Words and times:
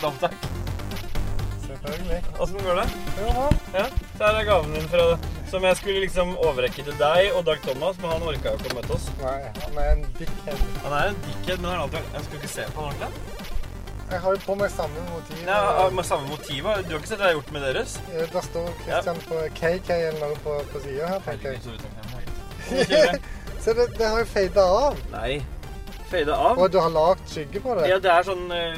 Har 0.00 0.08
opptak? 0.08 0.34
Selvfølgelig. 1.66 2.22
Åssen 2.38 2.58
går 2.64 2.74
det? 2.80 2.86
Jo 3.20 3.32
da. 3.36 3.48
Ja, 3.78 3.84
Der 4.18 4.38
er 4.40 4.44
gaven 4.44 4.72
din 4.74 4.88
fra, 4.88 5.18
som 5.50 5.64
jeg 5.64 5.76
skulle 5.76 6.00
liksom 6.00 6.32
overrekke 6.38 6.82
til 6.86 6.96
deg 6.98 7.30
og 7.36 7.44
Dag 7.46 7.60
Thomas, 7.66 7.98
men 8.00 8.10
han 8.10 8.22
orka 8.22 8.52
jo 8.54 8.58
ikke 8.60 8.72
å 8.72 8.76
møte 8.80 8.96
oss. 8.96 9.06
Nei, 9.20 9.36
han 9.64 9.78
er 9.84 9.90
en 9.94 10.04
dickhead. 10.18 10.64
Han 10.84 10.92
er 11.00 11.12
en 11.12 11.20
dickhead, 11.26 11.58
men 11.62 11.70
han 11.70 11.80
alltid 11.84 11.98
Jeg 12.14 12.24
skulle 12.26 12.40
ikke 12.42 12.52
se 12.54 12.66
på 12.74 12.86
han 12.86 12.92
ordentlig. 12.94 13.48
Jeg 14.10 14.20
har 14.24 14.34
jo 14.34 14.40
på 14.42 14.54
meg 14.58 14.70
samme 14.74 15.02
motiv. 15.12 15.42
Ja, 15.46 15.88
med 15.94 16.04
samme 16.08 16.26
motiver. 16.32 16.80
Du 16.82 16.94
har 16.96 16.98
ikke 16.98 17.10
sett 17.12 17.20
hva 17.20 17.28
jeg 17.28 17.36
har 17.36 17.42
gjort 17.42 17.52
med 17.54 17.62
deres? 17.68 17.92
Eh, 18.10 18.24
Der 18.32 18.46
står 18.48 18.72
Christian 18.82 19.20
på 19.28 19.42
KK 19.60 19.90
eller 20.08 20.20
noe 20.24 20.38
på, 20.46 20.56
på 20.72 20.80
sida 20.82 21.12
her, 21.12 21.20
tenker 21.28 21.52
jeg. 21.52 21.60
Så 23.64 23.72
det, 23.76 23.86
det 23.98 24.06
har 24.08 24.18
jo 24.18 24.26
fada 24.32 24.64
av. 24.80 24.98
Nei. 25.12 25.36
Fada 26.10 26.34
av? 26.34 26.58
Og 26.58 26.72
du 26.72 26.80
har 26.80 26.90
lagd 26.90 27.22
skygge 27.30 27.60
på 27.62 27.76
det. 27.78 27.86
Ja, 27.92 28.00
det 28.02 28.10
er 28.10 28.26
sånn 28.26 28.50
eh, 28.56 28.74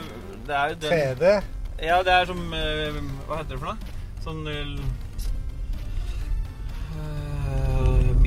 Det 0.47 0.55
er 0.57 0.69
jo 0.69 0.75
den 0.83 0.91
3D. 0.93 1.43
Ja, 1.83 1.99
det 2.07 2.13
er 2.13 2.25
som 2.27 2.53
eh, 2.55 2.99
Hva 3.27 3.37
heter 3.41 3.55
det 3.55 3.59
for 3.59 3.67
noe? 3.73 3.77
Sånn 4.23 4.47
eh, 4.51 4.79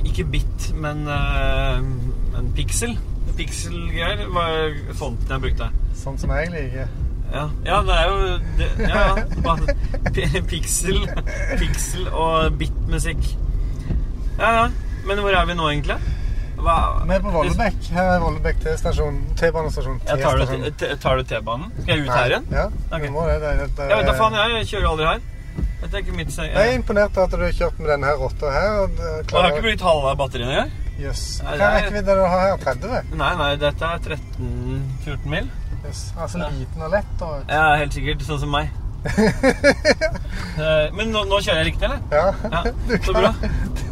Ikke 0.05 0.25
bit, 0.31 0.69
men 0.79 1.07
eh, 1.07 1.77
en 2.39 2.51
pixel. 2.55 2.97
greier, 3.35 4.27
var 4.31 4.75
fonten 4.95 5.31
jeg 5.35 5.43
brukte. 5.47 5.69
Sånn 5.95 6.19
som 6.19 6.31
jeg 6.35 6.51
liker. 6.53 6.87
Ja, 7.33 7.49
ja 7.65 7.79
det 7.83 7.95
er 7.99 8.05
jo 8.11 8.17
det, 8.59 8.69
Ja, 8.85 9.03
ja. 9.17 9.55
Pixel, 10.51 10.99
pixel 11.59 12.07
og 12.11 12.59
bitmusikk. 12.59 13.23
Ja, 14.39 14.51
ja. 14.61 14.65
Men 15.05 15.19
hvor 15.21 15.35
er 15.35 15.45
vi 15.47 15.55
nå, 15.57 15.67
egentlig? 15.69 15.97
Hva, 16.55 16.75
Vi 17.05 17.13
er 17.15 17.21
på 17.23 17.31
Vollebekk. 17.33 17.89
Her 17.95 18.11
er 18.15 18.23
Vollebekk 18.23 18.61
T-stasjon. 18.63 19.17
T-banestasjon. 19.39 19.99
Ja, 20.07 20.15
tar, 20.21 21.17
du, 21.19 21.23
T-banen? 21.29 21.71
Skal 21.81 21.91
jeg 21.93 22.05
ut 22.05 22.13
her 22.13 22.31
igjen? 22.31 22.47
Ja, 22.53 22.65
okay. 22.89 23.07
du 23.07 23.13
må 23.13 23.25
det. 23.29 23.39
det, 23.43 23.55
det, 23.59 23.69
det 23.77 23.89
Jeg 23.91 23.99
vet 24.01 24.09
da 24.09 24.15
faen, 24.19 24.39
jeg 24.39 24.69
kjører 24.71 24.89
aldri 24.93 25.09
her. 25.11 25.27
Dette 25.81 25.91
er 25.91 26.01
ikke 26.01 26.15
mitt 26.17 26.31
seg. 26.33 26.49
Jeg 26.49 26.71
er 26.71 26.79
imponert 26.79 27.19
over 27.19 27.27
at 27.27 27.35
du 27.35 27.45
har 27.45 27.53
kjørt 27.59 27.77
med 27.83 27.91
denne 27.93 28.15
rotta 28.21 28.55
her. 28.55 28.79
Og 28.85 29.03
Og 29.03 29.35
jeg 29.35 29.35
har 29.35 29.51
ikke 29.51 29.67
brukt 29.67 29.85
halve 29.89 30.15
batteriene 30.23 30.55
engang. 30.55 30.73
Jøss. 30.95 31.25
Nei, 31.43 31.57
Hva 31.59 31.69
rekkevidde 31.75 32.15
du 32.15 32.23
har 32.23 32.41
her? 32.45 32.57
30? 32.63 33.13
Nei, 33.19 33.31
nei, 33.41 33.51
dette 33.59 33.91
er 33.91 34.03
13-14 34.07 35.29
mil. 35.35 35.51
Yes. 35.85 36.07
Altså 36.17 36.47
liten 36.55 36.81
og 36.87 36.93
lett. 36.95 37.15
Og... 37.21 37.43
Ja, 37.51 37.75
helt 37.81 37.93
sikkert. 37.93 38.23
Sånn 38.25 38.41
som 38.45 38.55
meg. 38.55 38.71
Eh, 40.55 40.85
Men 40.95 41.09
nå, 41.11 41.25
nå 41.27 41.41
kjører 41.43 41.65
jeg 41.65 41.73
riktig, 41.73 41.83
eller? 41.83 41.99
Ja. 42.15 42.29
Ja, 42.47 42.99
så 43.03 43.11
bra. 43.11 43.33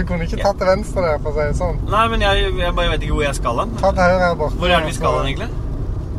du 0.00 0.06
kunne 0.08 0.26
ikke 0.26 0.40
tatt 0.40 0.60
til 0.60 0.68
venstre 0.68 1.04
der, 1.04 1.18
for 1.22 1.32
å 1.32 1.36
si 1.36 1.46
det 1.50 1.56
sånn. 1.58 1.80
Nei, 1.90 2.04
men 2.12 2.22
jeg, 2.24 2.52
jeg 2.60 2.76
bare 2.76 2.92
vet 2.94 3.06
ikke 3.06 3.16
hvor 3.18 3.26
jeg 3.26 3.38
skal 3.38 3.62
hen. 3.62 3.74
Ta 3.80 3.90
til 3.96 4.06
høyre 4.06 4.22
her 4.22 4.38
borte. 4.40 4.60
Hvor 4.60 4.72
er 4.72 4.84
det 4.84 4.92
vi 4.92 4.96
skal 4.96 5.18
hen, 5.18 5.32
egentlig? 5.32 5.50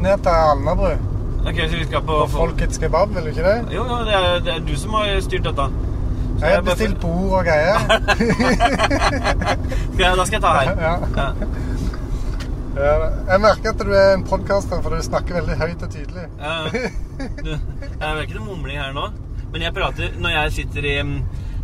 Ned 0.02 0.26
til 0.26 0.52
Alnabru. 0.52 0.92
Ok, 1.42 1.58
så 1.58 1.80
vi 1.80 1.88
skal 1.88 2.04
på... 2.06 2.20
På 2.22 2.28
Folkets 2.36 2.82
kebab, 2.82 3.16
vil 3.16 3.26
du 3.26 3.32
ikke 3.34 3.48
det? 3.48 3.58
Jo, 3.74 3.88
jo, 3.90 4.04
det 4.06 4.18
er, 4.18 4.28
det 4.46 4.54
er 4.54 4.68
du 4.68 4.76
som 4.78 4.94
har 5.00 5.16
styrt 5.26 5.50
dette. 5.50 5.66
Så 6.42 6.46
Jeg 6.46 6.56
har 6.56 6.62
bestilt 6.66 7.00
bord 7.02 7.32
og 7.40 7.46
greier. 7.46 7.78
Da 10.02 10.26
skal 10.26 10.38
jeg 10.38 10.42
ta 10.42 10.52
her. 10.58 10.70
Ja. 10.82 10.96
Ja. 11.18 11.28
Jeg 13.28 13.40
merker 13.44 13.70
at 13.74 13.80
du 13.84 13.92
er 13.94 14.14
en 14.16 14.24
podcaster, 14.26 14.82
for 14.82 14.90
du 14.96 15.02
snakker 15.06 15.34
veldig 15.42 15.56
høyt 15.60 15.82
og 15.84 15.90
tydelig. 15.92 16.26
Ja. 16.40 16.54
Du, 17.42 17.50
jeg 17.52 17.60
merker 18.02 18.36
noe 18.38 18.46
mumling 18.48 18.78
her 18.82 18.94
nå. 18.96 19.06
Men 19.52 19.62
jeg 19.66 19.74
prater 19.76 20.08
når 20.22 20.30
jeg 20.38 20.52
sitter 20.62 20.82
i 20.88 21.04
når 21.04 21.16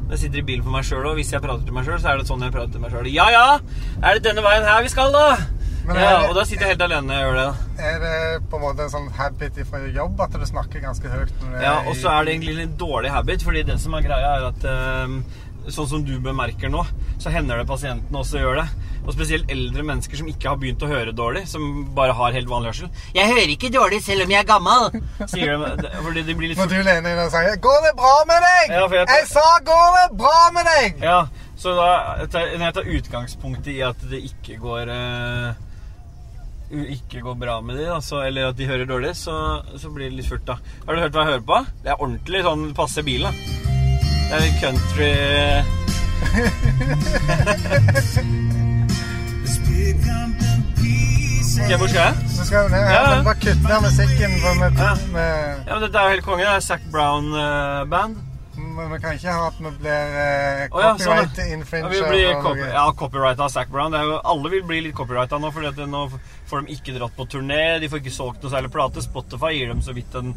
jeg 0.09 0.19
sitter 0.23 0.39
i 0.39 0.45
bilen 0.47 0.63
for 0.63 0.71
meg 0.71 0.85
sjøl, 0.87 1.05
og 1.09 1.15
hvis 1.19 1.31
jeg 1.33 1.41
prater 1.43 1.65
til 1.67 1.73
meg 1.75 1.85
sjøl, 1.87 1.99
så 1.99 2.13
er 2.13 2.17
det 2.21 2.27
sånn 2.29 2.43
jeg 2.45 2.53
prater 2.55 2.71
til 2.77 2.83
meg 2.83 2.91
sjøl. 2.93 3.09
Ja 3.11 3.27
ja, 3.33 3.45
er 4.01 4.17
det 4.17 4.23
denne 4.29 4.43
veien 4.45 4.63
her 4.67 4.81
vi 4.85 4.91
skal, 4.93 5.11
da? 5.15 5.37
Ja, 5.87 5.93
er 5.93 6.21
det- 6.21 6.29
og 6.29 6.35
da 6.35 6.43
sitter 6.43 6.65
jeg 6.67 6.75
helt 6.75 6.81
alene 6.87 7.15
og 7.15 7.23
gjør 7.23 7.35
det. 7.39 7.83
Er 7.87 7.99
det 8.03 8.49
på 8.49 8.57
en 8.57 8.61
måte 8.61 8.83
en 8.83 8.89
sånn 8.91 9.11
habit 9.15 9.59
fra 9.69 9.79
jobb 9.87 10.19
at 10.21 10.31
du 10.31 10.45
snakker 10.45 10.81
ganske 10.83 11.07
høyt? 11.07 11.31
Ja, 11.61 11.75
og 11.87 11.95
så 11.95 12.09
er 12.11 12.25
det 12.25 12.33
egentlig 12.35 12.59
en 12.63 12.75
dårlig 12.77 13.09
habit, 13.11 13.41
fordi 13.43 13.63
det 13.63 13.79
som 13.79 13.93
er 13.95 14.01
greia, 14.01 14.33
er 14.37 14.47
at 14.49 14.65
um, 15.05 15.23
sånn 15.67 15.87
som 15.87 16.03
du 16.03 16.19
bemerker 16.19 16.69
nå, 16.69 16.85
så 17.19 17.31
hender 17.31 17.57
det 17.57 17.67
pasientene 17.67 18.19
også 18.19 18.39
gjør 18.39 18.61
det. 18.63 18.67
Og 19.07 19.13
spesielt 19.15 19.47
eldre 19.53 19.83
mennesker 19.87 20.19
som 20.19 20.27
ikke 20.27 20.49
har 20.51 20.57
begynt 20.59 20.81
å 20.83 20.89
høre 20.91 21.13
dårlig, 21.15 21.45
som 21.47 21.85
bare 21.95 22.11
har 22.17 22.33
helt 22.35 22.49
vanlig 22.51 22.73
hørsel. 22.73 22.89
'Jeg 23.15 23.27
hører 23.31 23.49
ikke 23.53 23.69
dårlig 23.71 24.01
selv 24.03 24.25
om 24.25 24.29
jeg 24.33 24.39
er 24.43 24.49
gammel', 24.49 25.01
sier 25.31 25.57
de. 25.57 25.91
Fordi 26.03 26.21
de 26.27 26.35
blir 26.35 26.47
litt 26.51 26.59
Når 26.59 26.67
du 26.73 26.79
lener 26.83 27.09
inn 27.13 27.21
og 27.23 27.31
sier 27.31 27.55
'Går 27.55 27.79
det 27.87 27.93
bra 27.95 28.15
med 28.27 28.39
deg?' 28.47 28.67
Ja, 28.75 28.81
for 28.87 28.95
jeg- 28.95 29.07
jeg 29.07 29.27
sa 29.27 29.45
'Går 29.63 29.87
det 29.95 30.17
bra 30.17 30.51
med 30.53 30.65
deg?' 30.65 30.99
Ja, 31.01 31.27
så 31.55 31.75
da 31.75 31.89
når 32.27 32.65
jeg 32.67 32.73
tar 32.73 32.83
utgangspunkt 32.97 33.67
i 33.67 33.81
at 33.81 33.95
det 34.09 34.19
ikke 34.27 34.59
går 34.59 34.89
eh, 34.91 35.53
ikke 36.91 37.21
går 37.23 37.35
bra 37.39 37.61
med 37.61 37.77
de, 37.77 37.85
altså, 37.87 38.27
eller 38.27 38.49
at 38.49 38.57
de 38.57 38.67
hører 38.67 38.85
dårlig, 38.85 39.15
så, 39.15 39.63
så 39.79 39.89
blir 39.89 40.09
det 40.09 40.17
litt 40.19 40.27
furt, 40.27 40.45
da. 40.45 40.57
Har 40.85 40.95
du 40.95 41.01
hørt 41.01 41.13
hva 41.13 41.23
jeg 41.23 41.31
hører 41.31 41.47
på? 41.47 41.65
Det 41.83 41.89
er 41.91 41.95
ordentlig 42.03 42.43
sånn 42.43 42.73
passe 42.75 43.03
bil, 43.07 43.21
da. 43.23 43.31
Det 44.27 44.33
er 44.35 44.39
litt 44.43 44.59
country 44.59 45.13
Hvor 51.77 51.89
skal 51.89 52.01
jeg? 52.01 52.29
Så 52.31 52.45
skal 52.47 52.69
ned 52.71 52.79
Ja, 52.79 53.01
ja. 53.15 53.23
bare 53.25 53.35
kutt 53.41 53.61
ned 53.65 53.81
musikken. 53.83 54.31
Med, 54.59 54.79
Ja. 54.79 54.93
Ja, 55.67 55.73
men 55.73 55.81
Dette 55.81 55.99
er 55.99 56.03
jo 56.03 56.15
helt 56.15 56.25
konge. 56.25 56.45
Det 56.45 56.55
er 56.55 56.59
Zac 56.59 56.81
Brown-band. 56.91 58.15
men 58.77 58.91
vi 58.91 58.97
kan 59.01 59.13
ikke 59.17 59.33
ha 59.33 59.47
at 59.47 59.57
vi 59.59 59.71
blir 59.81 60.15
eh, 60.21 60.67
Å, 60.69 60.81
ja, 60.81 60.91
sånn, 61.01 61.17
ja. 61.17 61.25
copyright 61.89 62.09
blir 62.09 62.41
copy, 62.41 62.61
ja, 62.61 62.85
copyrighta 62.93 63.43
av 63.45 63.49
Zac 63.49 63.69
Brown. 63.73 63.91
Det 63.91 64.01
jo, 64.05 64.19
alle 64.23 64.49
vil 64.53 64.63
bli 64.69 64.79
litt 64.85 64.95
copyrighta 64.97 65.39
nå, 65.41 65.51
for 65.53 65.61
nå 65.65 66.03
får 66.49 66.65
de 66.65 66.77
ikke 66.77 66.95
dratt 66.97 67.15
på 67.17 67.25
turné. 67.25 67.79
De 67.81 67.89
får 67.89 68.03
ikke 68.03 68.13
solgt 68.13 68.43
noe 68.45 68.53
særlig 68.53 68.71
plate. 68.73 69.01
Spotify 69.01 69.53
gir 69.57 69.73
dem 69.73 69.81
så 69.81 69.93
vidt 69.97 70.13
en 70.15 70.35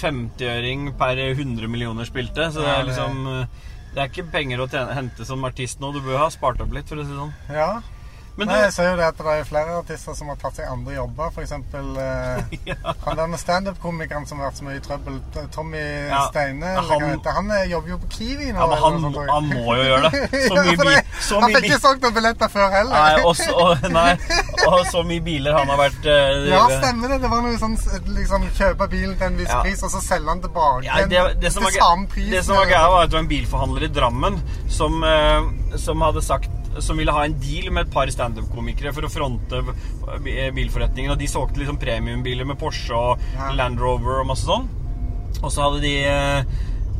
50-øring 0.00 0.92
per 0.98 1.20
100 1.30 1.68
millioner 1.68 2.08
spilte. 2.08 2.48
Så 2.52 2.64
det 2.64 2.72
er 2.74 2.88
liksom 2.88 3.26
eh, 3.28 3.46
Det 3.92 4.00
er 4.00 4.08
ikke 4.08 4.30
penger 4.32 4.64
å 4.64 4.68
tjene, 4.72 4.94
hente 4.96 5.24
som 5.28 5.44
artist 5.44 5.80
nå. 5.80 5.92
Du 5.92 6.00
bør 6.00 6.24
ha 6.24 6.30
spart 6.32 6.60
opp 6.64 6.72
litt, 6.72 6.88
for 6.88 6.96
å 6.96 7.04
si 7.04 7.12
det 7.12 7.20
sånn. 7.20 7.34
Ja. 7.52 7.74
Men 8.36 8.48
Nei, 8.48 8.62
jeg 8.64 8.72
ser 8.72 8.86
jo 8.88 8.96
det 8.96 9.04
at 9.10 9.18
det 9.20 9.32
er 9.36 9.42
flere 9.44 9.74
artister 9.76 10.14
som 10.16 10.30
har 10.32 10.38
tatt 10.40 10.56
seg 10.56 10.68
andre 10.72 10.94
jobber. 10.94 11.34
Eksempel 11.42 11.88
eh, 12.00 12.54
ja. 12.70 12.76
han 13.04 13.18
denne 13.18 13.40
standup-komikeren 13.40 14.24
som 14.28 14.40
har 14.40 14.48
vært 14.48 14.60
så 14.62 14.64
mye 14.68 14.78
i 14.78 14.84
trøbbel, 14.86 15.18
Tommy 15.52 15.82
Ja, 15.82 16.22
Steine. 16.30 16.70
han- 16.78 17.04
eller, 17.04 17.34
han, 17.36 17.50
eh, 17.58 17.66
jobber 17.72 17.92
jo 17.92 17.98
på 18.06 18.08
Kiwi 18.16 18.48
nå. 18.52 18.56
ja, 18.56 18.68
men 18.70 18.80
han, 18.84 18.96
sånt, 19.04 19.18
han 19.34 19.50
må 19.50 19.76
jo 19.76 19.84
gjøre 19.90 20.12
det. 20.14 20.22
Så 20.48 20.56
mye 20.56 20.76
bil... 20.80 20.96
Så 21.22 21.40
han 21.42 21.52
fikk 21.54 21.68
ikke 21.68 21.80
solgt 21.84 22.06
noen 22.06 22.16
billetter 22.16 22.50
før 22.54 22.72
heller. 22.72 22.96
Nei, 22.96 23.26
og 23.28 23.36
så, 23.36 23.50
og, 23.52 23.84
nei, 23.92 24.16
og 24.66 24.80
så 24.90 25.04
mye 25.06 25.22
biler 25.28 25.54
han 25.58 25.68
har 25.74 25.78
vært 25.82 26.08
eh, 26.08 26.48
Ja, 26.54 26.62
stemmer 26.72 27.12
det. 27.12 27.20
Det 27.22 27.30
var 27.34 27.44
noe 27.44 27.60
sånn 27.60 27.76
liksom 28.16 28.48
kjøpe 28.56 28.88
bilen 28.96 29.14
til 29.20 29.28
en 29.28 29.38
viss 29.42 29.52
Ja. 29.52 29.60
pris, 29.60 29.84
og 29.84 29.92
så 29.92 30.00
selge 30.00 30.32
den 30.32 30.42
tilbake 30.46 30.88
Ja, 30.88 31.02
det, 31.04 31.22
det, 31.42 31.52
som 31.52 31.66
var, 31.68 31.76
til 31.76 31.84
samme 31.84 32.08
pris. 32.16 32.30
det 32.32 32.42
som 32.48 32.56
var 32.56 32.66
greia, 32.72 32.88
var 32.88 33.04
at 33.04 33.12
det 33.12 33.18
var 33.20 33.26
en 33.26 33.30
bilforhandler 33.36 33.86
i 33.86 33.92
Drammen 33.92 34.40
som, 34.72 34.98
eh, 35.04 35.76
som 35.84 36.00
hadde 36.08 36.24
sagt 36.24 36.48
som 36.80 36.96
ville 36.96 37.12
ha 37.12 37.24
en 37.26 37.34
deal 37.40 37.70
med 37.72 37.86
et 37.86 37.92
par 37.92 38.10
standup-komikere 38.10 38.92
for 38.96 39.04
å 39.06 39.12
fronte 39.12 39.62
bilforretningen. 40.56 41.12
Og 41.12 41.18
de 41.20 41.28
solgte 41.30 41.60
liksom 41.60 41.80
premiumbiler 41.82 42.48
med 42.48 42.58
Porsche 42.60 42.96
og 42.96 43.18
Ja. 43.36 43.52
Land 43.58 43.80
Rover 43.80 44.20
og 44.22 44.30
masse 44.32 44.48
sånn. 44.48 44.68
Og 45.42 45.50
så 45.50 45.66
hadde 45.66 45.82
de 45.82 45.94
eh, 46.06 46.44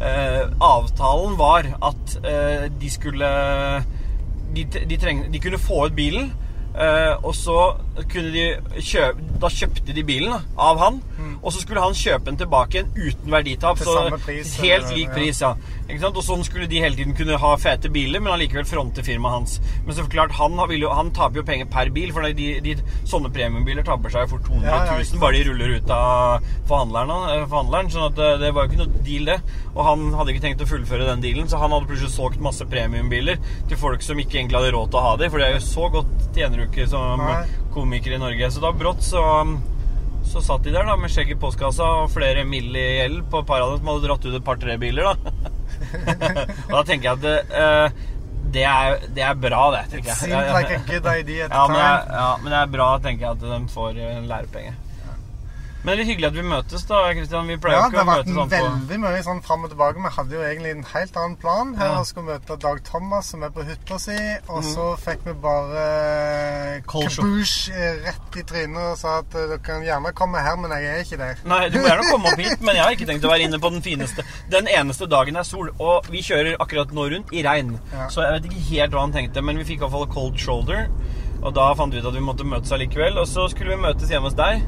eh, 0.03 0.45
Avtalen 0.61 1.37
var 1.39 1.69
at 1.81 2.17
eh, 2.25 2.69
de 2.81 2.91
skulle 2.91 3.29
de, 4.53 4.65
de, 4.65 4.97
treng, 5.01 5.27
de 5.33 5.41
kunne 5.41 5.61
få 5.61 5.87
ut 5.87 5.95
bilen, 5.97 6.33
eh, 6.77 7.15
og 7.25 7.35
så 7.37 7.59
kunne 8.13 8.33
de 8.35 8.45
kjøpe 8.85 9.39
Da 9.41 9.49
kjøpte 9.53 9.95
de 9.97 10.05
bilen 10.05 10.33
da, 10.35 10.41
av 10.61 10.81
han, 10.83 11.01
og 11.43 11.53
så 11.53 11.63
skulle 11.63 11.83
han 11.83 11.97
kjøpe 11.97 12.29
den 12.29 12.37
tilbake 12.39 12.79
igjen 12.79 12.93
uten 12.95 13.33
verditap. 13.33 13.81
Mm. 13.81 14.19
Til 14.27 14.45
så 14.45 14.63
Helt 14.63 14.93
lik 14.95 15.15
pris, 15.15 15.41
ja. 15.43 15.55
Og 15.93 16.25
sånn 16.25 16.43
skulle 16.45 16.67
de 16.71 16.79
hele 16.81 16.97
tiden 16.97 17.13
kunne 17.15 17.37
ha 17.39 17.51
fete 17.61 17.91
biler, 17.93 18.21
men 18.21 18.33
allikevel 18.33 18.65
fronte 18.65 19.03
firmaet 19.05 19.33
hans. 19.35 19.61
Men 19.85 19.95
så 19.95 20.07
klart, 20.09 20.33
han, 20.39 20.53
har- 20.59 20.69
vil 20.69 20.81
jo, 20.87 20.89
han 20.95 21.11
taper 21.13 21.37
jo 21.41 21.45
penger 21.45 21.67
per 21.71 21.91
bil, 21.91 22.13
for 22.13 22.23
de, 22.33 22.61
de, 22.65 22.75
sånne 23.05 23.31
premiumbiler 23.33 23.85
taper 23.85 24.11
seg 24.11 24.25
jo 24.25 24.31
for 24.37 24.39
200 24.47 24.63
000 24.89 25.13
Ja, 25.13 25.21
bare 25.21 25.33
de 25.37 25.45
ruller 25.51 25.75
ut 25.77 25.91
av 25.91 26.47
forhandleren. 26.71 27.13
eh, 27.43 27.47
forhandleren 27.47 27.91
sånn 27.93 28.07
at 28.11 28.17
det, 28.17 28.31
det 28.41 28.53
var 28.55 28.65
jo 28.65 28.71
ikke 28.73 28.81
noe 28.87 29.03
deal, 29.05 29.25
det. 29.27 29.39
Og 29.75 29.85
han 29.85 30.07
hadde 30.15 30.33
ikke 30.35 30.45
tenkt 30.47 30.63
å 30.65 30.71
fullføre 30.73 31.07
den 31.11 31.21
dealen, 31.21 31.49
så 31.49 31.59
han 31.61 31.71
hadde 31.77 31.87
plutselig 31.91 32.15
solgt 32.17 32.41
masse 32.41 32.65
premiumbiler 32.65 33.37
til 33.69 33.77
folk 33.77 34.03
som 34.03 34.19
ikke 34.19 34.39
egentlig 34.41 34.59
hadde 34.63 34.73
råd 34.79 34.91
til 34.91 34.99
å 35.03 35.07
ha 35.11 35.17
dem, 35.21 35.31
for 35.31 35.39
det 35.39 35.51
er 35.51 35.59
jo 35.59 35.67
så 35.69 35.91
godt 35.93 36.31
tjener 36.35 36.57
du 36.57 36.67
ikke 36.71 36.89
som 36.89 37.19
Nei. 37.21 37.45
komiker 37.75 38.17
i 38.17 38.19
Norge. 38.23 38.51
Så 38.51 38.61
da 38.65 38.73
brått 38.73 39.03
så 39.05 39.23
så 40.23 40.39
satt 40.41 40.63
de 40.63 40.71
der 40.71 40.87
da 40.87 40.95
med 40.97 41.11
skjegg 41.11 41.33
i 41.35 41.35
postkassa 41.35 41.83
og 42.05 42.11
flere 42.15 42.45
mill. 42.47 42.69
i 42.79 42.85
gjeld 43.03 43.25
på 43.29 43.41
et 43.43 43.47
par 43.49 43.61
av 43.61 43.73
dem 43.73 43.81
som 43.83 43.89
hadde 43.91 44.07
dratt 44.07 44.25
ut 44.29 44.37
et 44.39 44.45
par-tre 44.47 44.77
biler. 44.79 45.03
da 45.03 45.51
Og 46.71 46.75
da 46.77 46.83
tenker 46.89 47.09
jeg 47.09 47.19
at 47.19 47.25
det, 47.25 47.37
uh, 47.53 48.09
det, 48.53 48.65
er, 48.69 48.97
det 49.17 49.25
er 49.27 49.35
bra, 49.49 49.65
det. 49.77 49.83
tenker 49.93 50.13
jeg 50.13 50.19
Seemed 50.21 50.53
like 50.53 50.77
a 50.77 50.83
good 50.89 51.09
idea 51.13 51.47
at 51.47 51.55
ja, 51.55 51.67
the 51.67 51.73
men, 51.73 51.83
time. 51.83 52.17
ja, 52.21 52.31
men 52.43 52.53
det 52.53 52.59
er 52.61 52.73
bra, 52.77 52.89
tenker 53.05 53.27
jeg, 53.27 53.37
at 53.39 53.45
de 53.47 53.61
får 53.73 54.01
lærepenge. 54.29 54.75
Men 55.85 55.97
det 55.99 56.05
er 56.05 56.09
hyggelig 56.13 56.29
at 56.29 56.37
vi 56.39 56.43
møtes, 56.47 56.85
da. 56.87 56.99
Kristian. 57.11 57.49
Vi 57.51 57.57
pleier 57.59 57.75
Ja, 57.81 57.89
det 57.91 57.97
ikke 57.97 58.03
å 58.05 58.11
møtes 58.11 58.35
sånn 58.37 58.51
på 58.53 58.59
veldig 58.63 58.99
mye 59.03 59.23
sånn 59.27 59.41
fram 59.43 59.65
og 59.67 59.71
tilbake. 59.73 60.03
Vi 60.05 60.13
hadde 60.17 60.37
jo 60.37 60.43
egentlig 60.47 60.71
en 60.77 60.85
helt 60.93 61.17
annen 61.19 61.37
plan. 61.43 61.73
Her 61.75 61.87
Ja. 61.91 61.97
Vi 61.99 62.05
skulle 62.13 62.27
møte 62.29 62.57
Dag 62.63 62.83
Thomas, 62.87 63.27
som 63.33 63.43
er 63.43 63.51
på 63.51 63.65
hytta 63.67 63.99
si. 63.99 64.19
Og 64.49 64.63
så 64.63 64.87
fikk 65.03 65.25
vi 65.27 65.33
bare 65.43 65.87
Mm. 66.73 66.83
Kaboosh 66.89 67.71
eh, 67.71 67.99
rett 68.07 68.37
i 68.37 68.43
trynet 68.49 68.93
og 68.93 68.97
sa 68.99 69.19
at 69.21 69.35
eh, 69.35 69.47
dere 69.51 69.59
kan 69.65 69.83
gjerne 69.85 70.13
komme 70.17 70.41
her, 70.43 70.57
men 70.57 70.71
jeg 70.71 70.87
er 70.89 71.03
ikke 71.05 71.19
der. 71.21 71.43
Nei, 71.45 71.69
du 71.69 71.79
må 71.81 71.87
gjerne 71.89 72.07
komme 72.11 72.31
opp 72.33 72.39
hit, 72.45 72.61
men 72.65 72.77
jeg 72.79 72.85
har 72.85 72.95
ikke 72.97 73.09
tenkt 73.11 73.27
å 73.27 73.33
være 73.33 73.47
inne 73.49 73.59
på 73.63 73.71
den 73.75 73.83
fineste 73.85 74.25
Den 74.51 74.69
eneste 74.71 75.07
dagen 75.11 75.37
er 75.37 75.43
sol, 75.49 75.69
og 75.79 76.07
vi 76.13 76.23
kjører 76.25 76.57
akkurat 76.63 76.93
nå 76.97 77.09
rundt 77.13 77.33
i 77.35 77.43
regn. 77.45 77.75
Ja. 77.93 78.07
Så 78.13 78.23
jeg 78.25 78.39
vet 78.39 78.49
ikke 78.51 78.65
helt 78.71 78.97
hva 78.97 79.05
han 79.07 79.13
tenkte, 79.19 79.43
men 79.45 79.59
vi 79.61 79.67
fikk 79.69 79.83
i 79.83 79.85
hvert 79.85 79.95
fall 79.99 80.09
cold 80.15 80.39
shoulder. 80.41 80.89
Og 81.43 81.55
da 81.57 81.73
fant 81.75 81.93
vi 81.93 81.99
ut 81.99 82.07
at 82.07 82.15
vi 82.15 82.23
måtte 82.23 82.47
møtes 82.47 82.71
allikevel. 82.73 83.19
Og 83.19 83.27
så 83.27 83.49
skulle 83.51 83.75
vi 83.75 83.83
møtes 83.83 84.09
hjemme 84.13 84.31
hos 84.31 84.39
deg. 84.39 84.63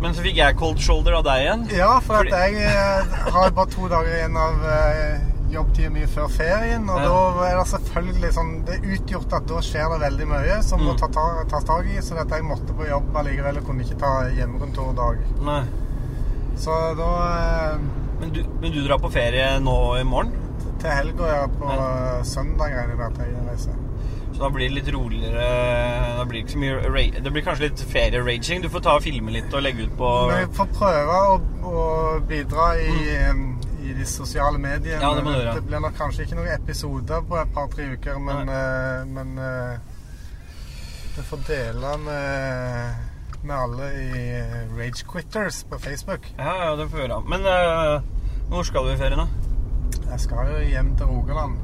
Men 0.00 0.12
så 0.14 0.20
fikk 0.26 0.36
jeg 0.36 0.56
cold 0.60 0.78
shoulder 0.82 1.14
av 1.18 1.24
deg 1.24 1.44
igjen. 1.46 1.62
Ja, 1.76 1.94
for 2.00 2.18
Fordi- 2.20 2.32
at 2.32 2.52
jeg 2.52 2.66
eh, 2.68 3.30
har 3.32 3.50
bare 3.56 3.70
to 3.72 3.88
dager 3.88 4.12
igjen 4.12 4.36
av 4.36 4.64
eh, 4.68 5.20
jobbtida 5.50 5.90
mi 5.90 6.02
før 6.06 6.28
ferien. 6.28 6.84
Og 6.90 6.98
Ja. 7.00 7.06
da 7.08 7.46
er 7.48 7.56
det 7.56 7.66
selvfølgelig 7.70 8.32
sånn 8.34 8.64
Det 8.66 8.74
er 8.76 8.88
utgjort 8.96 9.32
at 9.32 9.46
da 9.46 9.60
skjer 9.64 9.88
det 9.94 10.00
veldig 10.10 10.26
mye 10.28 10.62
som 10.62 10.80
må 10.80 10.92
Mm. 10.92 10.98
ta, 10.98 11.06
ta, 11.08 11.44
tas 11.48 11.64
tak 11.64 11.86
i. 11.86 11.96
Så 12.02 12.14
jeg 12.18 12.44
måtte 12.44 12.74
på 12.76 12.88
jobb 12.88 13.16
allikevel 13.16 13.56
og 13.58 13.64
kunne 13.66 13.80
ikke 13.84 13.98
ta 13.98 14.28
hjemmekontordag. 14.36 15.18
Nei. 15.42 15.64
Så 16.56 16.72
da 16.96 17.10
eh, 17.72 17.78
Men 18.20 18.30
du, 18.32 18.42
men 18.60 18.72
du 18.72 18.82
drar 18.86 18.98
på 18.98 19.10
ferie 19.12 19.58
nå 19.60 19.96
i 20.00 20.04
morgen? 20.04 20.32
Til 20.80 20.90
helga, 20.90 21.26
ja. 21.26 21.46
På 21.46 21.70
eh, 21.72 22.22
søndag 22.22 22.68
regner 22.72 22.88
jeg 22.88 22.98
med 22.98 23.06
at 23.06 23.18
jeg 23.18 23.48
reiser. 23.48 23.72
Så 24.36 24.42
da 24.42 24.50
blir 24.50 24.68
det 24.68 24.74
litt 24.74 24.88
roligere 24.92 25.44
Da 26.18 26.24
blir 26.28 26.42
det 26.42 26.44
ikke 26.44 26.52
så 26.52 26.58
mye 26.60 27.20
Det 27.24 27.30
blir 27.32 27.44
kanskje 27.44 27.68
litt 27.70 27.82
ferie-raging. 27.92 28.62
Du 28.62 28.68
får 28.68 28.82
ta 28.84 28.96
og 28.98 29.04
filme 29.06 29.32
litt 29.32 29.54
og 29.56 29.62
legge 29.64 29.86
ut 29.86 29.94
på 29.96 30.10
Men 30.28 30.42
jeg 30.42 30.50
får 30.58 30.72
prøve 30.76 31.20
å, 31.30 31.36
å 31.70 31.84
bidra 32.28 32.66
i, 32.82 32.96
mm. 33.32 33.44
i 33.80 33.94
de 33.96 34.08
sosiale 34.10 34.60
mediene. 34.60 35.00
Ja, 35.00 35.14
det 35.16 35.24
må 35.24 35.32
du 35.32 35.38
gjøre. 35.38 35.54
det 35.56 35.64
blir 35.70 35.80
nok 35.86 35.96
kanskje 35.96 36.26
ikke 36.26 36.36
noen 36.36 36.52
episoder 36.52 37.24
på 37.30 37.38
et 37.40 37.54
par-tre 37.56 37.86
uker, 37.94 38.18
men, 38.26 38.50
uh, 38.52 39.06
men 39.08 39.32
uh, 39.40 39.78
du 41.16 41.22
får 41.30 41.46
dele 41.48 41.94
med, 42.02 43.06
med 43.40 43.54
alle 43.56 43.88
i 44.02 44.26
eh, 44.36 44.58
Rage 44.76 45.06
Quitters 45.08 45.62
på 45.70 45.80
Facebook. 45.80 46.28
Ja, 46.36 46.58
ja, 46.66 46.74
det 46.76 46.90
får 46.90 47.00
vi 47.00 47.06
gjøre. 47.06 47.22
Men 47.32 47.48
uh, 47.48 48.52
hvor 48.52 48.68
skal 48.68 48.84
du 48.84 48.92
i 48.92 49.00
ferien, 49.00 49.24
da? 49.24 50.04
Jeg 50.10 50.20
skal 50.26 50.52
jo 50.52 50.60
hjem 50.74 50.92
til 51.00 51.14
Rogaland. 51.14 51.56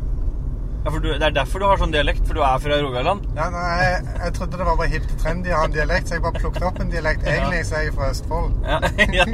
Ja, 0.83 0.91
for 0.91 0.99
du, 0.99 1.09
Det 1.13 1.23
er 1.23 1.35
derfor 1.37 1.63
du 1.63 1.65
har 1.69 1.79
sånn 1.79 1.93
dialekt, 1.95 2.25
for 2.27 2.35
du 2.35 2.43
er 2.43 2.59
fra 2.59 2.77
Rogaland? 2.83 3.27
Ja, 3.37 3.45
nei, 3.55 3.67
jeg, 3.79 3.99
jeg 4.19 4.33
trodde 4.39 4.59
det 4.59 4.65
var 4.67 4.79
bare 4.81 4.91
hipt 4.91 5.13
og 5.15 5.21
trendy 5.23 5.53
å 5.53 5.61
ha 5.61 5.67
en 5.69 5.75
dialekt, 5.77 6.09
så 6.11 6.17
jeg 6.17 6.25
bare 6.25 6.41
plukket 6.43 6.65
opp 6.67 6.81
en 6.83 6.91
dialekt. 6.91 7.29
Egentlig 7.31 7.61
så 7.69 7.77
er 7.79 7.85
jeg 7.87 7.95
fra 7.99 8.09
Østfold. 8.11 8.57
Ja, 8.67 8.79
ja. 9.19 9.27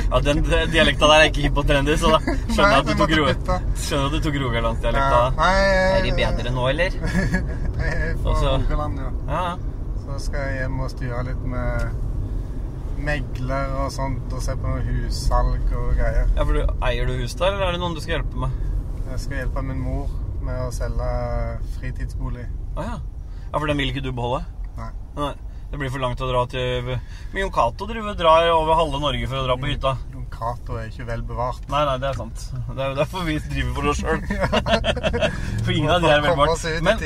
ja 0.00 0.20
den 0.26 0.42
dialekta 0.72 1.10
der 1.12 1.14
er 1.20 1.28
ikke 1.30 1.44
hipp 1.46 1.60
og 1.62 1.68
trendy, 1.68 1.94
så 2.00 2.10
da 2.16 2.20
skjønner 2.24 2.74
jeg 2.74 2.80
at 2.80 2.88
du 2.88 2.94
tok, 3.02 3.14
ro 3.20 3.28
skjønner 3.84 4.08
at 4.08 4.16
du 4.16 4.26
tok 4.26 4.40
rogalandsdialekta. 4.42 5.20
Ja, 5.20 5.30
nei, 5.38 5.52
Er 5.84 6.08
de 6.08 6.16
bedre 6.18 6.54
nå, 6.58 6.66
eller? 6.72 6.98
Jeg 7.84 7.94
er 7.94 8.18
fra 8.24 8.34
Og 8.34 8.42
Rogaland, 8.64 8.98
ja. 9.04 9.12
Ja, 9.28 9.44
ja. 9.52 9.54
Så 10.04 10.18
skal 10.26 10.42
jeg 10.50 10.58
hjem 10.62 10.82
og 10.84 10.90
styre 10.92 11.22
litt 11.26 11.46
med 11.48 12.02
megler 13.04 13.72
og 13.82 13.88
sånt, 13.94 14.26
og 14.32 14.42
se 14.44 14.54
på 14.58 14.74
noe 14.74 14.82
hussalg 14.84 15.72
og 15.78 15.94
greier. 15.98 16.26
ja, 16.26 16.42
for 16.42 16.58
du, 16.58 16.60
Eier 16.90 17.08
du 17.08 17.14
hus 17.22 17.34
der, 17.38 17.54
eller 17.54 17.70
er 17.70 17.76
det 17.76 17.82
noen 17.82 17.96
du 17.96 18.02
skal 18.02 18.18
hjelpe 18.18 18.42
med? 18.44 18.60
Jeg 19.12 19.22
skal 19.24 19.42
hjelpe 19.42 19.64
min 19.64 19.80
mor 19.84 20.12
med 20.44 20.60
å 20.66 20.70
selge 20.74 21.08
fritidsbolig. 21.78 22.46
Ah, 22.76 22.94
ja. 22.94 23.00
ja, 23.48 23.56
for 23.56 23.70
den 23.70 23.80
vil 23.80 23.92
ikke 23.92 24.04
du 24.04 24.12
beholde? 24.14 24.44
Nei. 24.78 24.92
Nei. 25.18 25.34
Det 25.74 25.78
blir 25.80 25.90
for 25.90 25.98
langt 25.98 26.20
å 26.22 26.26
dra 26.28 26.44
til 26.46 26.86
Men 27.32 27.40
Jon 27.40 27.50
Cato 27.50 27.88
drar 27.88 28.44
over 28.52 28.76
halve 28.78 29.00
Norge 29.02 29.26
for 29.26 29.40
å 29.40 29.46
dra 29.48 29.56
på 29.58 29.66
hytta. 29.66 29.96
Jon 30.12 30.28
Cato 30.30 30.76
er 30.78 30.86
ikke 30.86 31.06
vel 31.08 31.24
bevart. 31.26 31.64
Nei, 31.72 31.80
nei, 31.88 31.96
det 31.98 32.12
er 32.12 32.18
sant. 32.20 32.44
Det 32.68 32.76
er 32.78 32.92
jo 32.92 32.98
derfor 33.00 33.24
vi 33.26 33.34
driver 33.42 33.72
for 33.78 33.90
oss 33.90 34.02
sjøl. 34.04 34.20
for 35.64 35.72
ingen 35.74 35.90
av 35.90 36.04
de 36.04 36.12
er 36.12 36.22
velbart. 36.28 36.68
Men 36.86 37.02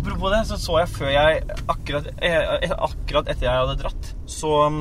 apropos 0.00 0.34
det, 0.34 0.40
så 0.48 0.58
så 0.64 0.80
jeg 0.80 0.92
før 0.96 1.12
jeg 1.14 1.44
akkurat, 1.76 2.10
eh, 2.18 2.74
akkurat 2.74 3.30
etter 3.30 3.46
jeg 3.46 3.62
hadde 3.62 3.78
dratt, 3.84 4.10
så 4.26 4.54
um, 4.66 4.80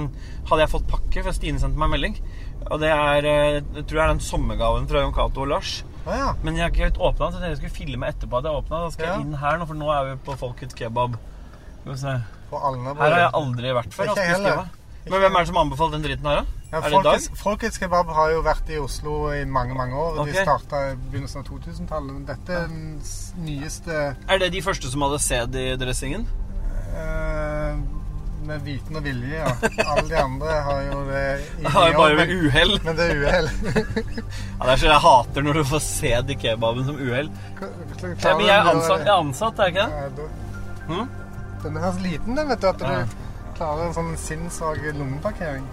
hadde 0.49 0.63
jeg 0.63 0.73
fått 0.73 0.89
pakke, 0.95 1.21
for 1.27 1.37
Stine 1.37 1.61
sendte 1.61 1.77
meg 1.77 1.91
en 1.91 1.95
melding. 1.97 2.19
Og 2.71 2.81
det 2.81 2.89
er 2.89 3.29
eh, 3.35 3.59
jeg 3.59 3.85
tror 3.85 4.01
jeg 4.01 4.05
er 4.07 4.15
den 4.15 4.27
sommergaven 4.31 4.89
fra 4.89 5.05
Jon 5.05 5.13
Cato 5.13 5.45
og 5.45 5.53
Lars. 5.53 5.77
Ja. 6.07 6.33
Men 6.43 6.55
jeg 6.55 6.63
har 6.63 6.71
ikke 6.71 6.85
helt 6.87 6.97
åpna 6.97 7.29
den, 7.31 7.39
så 7.41 7.49
jeg 7.51 7.57
skulle 7.57 7.75
filme 7.75 8.07
etterpå 8.07 8.37
at 8.39 8.47
jeg 8.47 8.53
åpna. 8.61 8.83
Da 8.85 8.89
skal 8.95 9.05
Ja. 9.05 9.13
jeg 9.17 9.25
inn 9.27 9.33
her 9.41 9.57
nå, 9.57 9.65
for 9.67 9.73
nå 9.75 9.89
er 9.91 10.03
vi 10.11 10.15
på 10.27 10.37
Folkets 10.39 10.73
kebab. 10.77 11.17
Her 11.87 12.23
har 12.99 13.19
jeg 13.19 13.31
aldri 13.33 13.73
vært 13.75 13.93
før. 13.95 14.03
Ikke 14.11 14.21
altså, 14.21 14.43
heller. 14.43 14.69
Men 15.07 15.21
hvem 15.23 15.35
er 15.35 15.39
det 15.39 15.47
som 15.47 15.57
anbefaler 15.57 15.91
den 15.97 16.03
dritten 16.03 16.25
her, 16.27 16.35
da? 16.41 16.45
Ja, 16.71 16.77
er 16.77 16.81
det 16.81 16.91
Dag? 16.91 17.03
Folkets, 17.03 17.29
Folkets 17.41 17.77
kebab 17.79 18.09
har 18.11 18.31
jo 18.33 18.41
vært 18.43 18.69
i 18.75 18.77
Oslo 18.77 19.31
i 19.31 19.45
mange, 19.45 19.73
mange 19.75 19.95
år. 19.95 20.17
Okay. 20.19 20.33
De 20.33 20.41
starta 20.43 20.81
i 20.91 20.95
begynnelsen 21.11 21.39
av 21.39 21.45
2000-tallet. 21.47 22.25
Dette 22.27 22.57
er 22.57 22.67
den 22.67 23.01
nyeste 23.45 24.01
Er 24.27 24.37
det 24.41 24.51
de 24.51 24.61
første 24.61 24.91
som 24.91 25.01
hadde 25.07 25.19
sæd 25.23 25.55
i 25.55 25.67
dressingen? 25.79 26.27
eh, 26.97 27.77
med 28.47 28.63
viten 28.65 28.95
og 28.99 29.03
vilje, 29.05 29.41
ja. 29.41 29.51
Alle 29.83 30.03
de 30.09 30.17
andre 30.21 30.57
har 30.67 30.81
jo 30.87 31.01
det 31.09 31.23
i 31.59 31.63
Det 31.65 31.71
har 31.75 31.87
jo 31.91 31.97
bare 31.99 32.17
ved 32.21 32.33
uhell. 32.37 32.73
Men 32.85 32.97
det 32.99 33.05
er 33.11 33.21
uhell. 33.23 33.49
Ja, 34.57 34.63
det 34.63 34.71
er 34.73 34.81
så 34.81 34.89
jeg 34.91 35.01
hater 35.05 35.45
når 35.47 35.59
du 35.59 35.63
får 35.71 35.83
se 35.85 36.13
i 36.35 36.37
kebaben 36.41 36.85
som 36.87 36.95
uhell. 37.03 37.29
Ja, 37.61 38.35
men 38.37 38.45
jeg 38.47 38.55
er 38.57 38.71
ansatt, 38.73 39.03
jeg 39.05 39.13
er 39.13 39.21
ansatt, 39.21 39.59
er 39.59 39.71
jeg 39.71 39.75
ikke 39.75 39.87
det? 39.87 40.27
Ja, 40.27 40.33
Hm? 40.87 41.07
Den 41.63 41.77
er 41.77 41.91
så 41.91 41.99
liten, 41.99 42.37
den, 42.37 42.47
vet 42.49 42.61
du, 42.63 42.67
at 42.69 42.81
Ja. 42.87 42.99
du 43.03 43.53
klarer 43.57 43.87
en 43.89 43.93
sånn 43.97 44.13
sinnssvak 44.21 44.77
lommeparkering. 44.95 45.65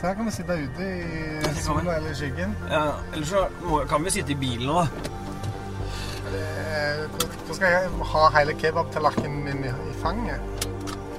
Så 0.00 0.06
her 0.08 0.14
kan 0.18 0.26
vi 0.26 0.32
sitte 0.34 0.54
ute 0.62 0.86
i 0.86 1.52
sola 1.62 1.96
eller 1.98 2.10
i 2.10 2.14
skyggen. 2.18 2.54
Ja, 2.70 2.84
Ellers 3.12 3.28
så 3.34 3.82
kan 3.90 4.02
vi 4.06 4.10
sitte 4.14 4.32
i 4.32 4.38
bilen 4.40 4.66
nå, 4.70 4.80
da. 4.80 5.10
Eh, 6.32 7.02
Hvor 7.12 7.28
hvor 7.46 7.54
skal 7.58 7.68
jeg 7.74 7.90
ha 8.12 8.22
hele 8.38 8.54
kebabtallerkenen 8.58 9.44
min 9.44 9.64
i 9.68 9.72
fanget? 10.02 10.40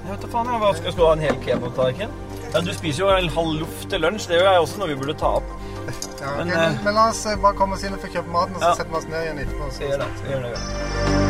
Jeg 0.03 0.11
vet 0.11 0.21
da 0.25 0.27
faen, 0.33 0.49
jeg. 0.51 0.59
Hva 0.63 0.71
skal, 0.75 0.91
skal 0.91 1.01
du 1.01 1.05
ha 1.07 1.13
en 1.15 1.23
hel 1.23 1.37
kebabtallerken? 1.45 2.15
Ja, 2.53 2.61
du 2.61 2.73
spiser 2.75 3.05
jo 3.05 3.09
en 3.15 3.29
halv 3.33 3.53
loff 3.63 3.85
til 3.89 4.03
lunsj. 4.03 4.27
Det 4.29 4.37
gjør 4.41 4.49
jeg 4.51 4.65
også, 4.67 4.81
noe 4.83 4.91
vi 4.91 4.97
burde 4.99 5.15
ta 5.23 5.31
opp. 5.39 5.53
Ja, 6.21 6.35
Men, 6.37 6.47
men, 6.47 6.57
eh, 6.59 6.77
men 6.85 6.95
la 6.95 7.09
oss 7.09 7.25
eh, 7.27 7.35
bare 7.43 7.55
komme 7.59 7.75
oss 7.79 7.83
inn 7.87 7.95
og 7.97 8.03
få 8.03 8.11
kjøpt 8.13 8.31
maten, 8.31 8.55
og 8.55 8.61
så 8.61 8.69
Ja. 8.69 8.75
setter 8.79 8.91
vi 8.91 8.97
oss 9.01 9.07
ned 9.11 9.23
igjen 9.25 9.43
etterpå. 9.45 9.71
Så 9.71 9.87
gjør 9.89 10.03
det. 10.03 10.09
Gjøre 10.29 10.53
det. 10.53 11.22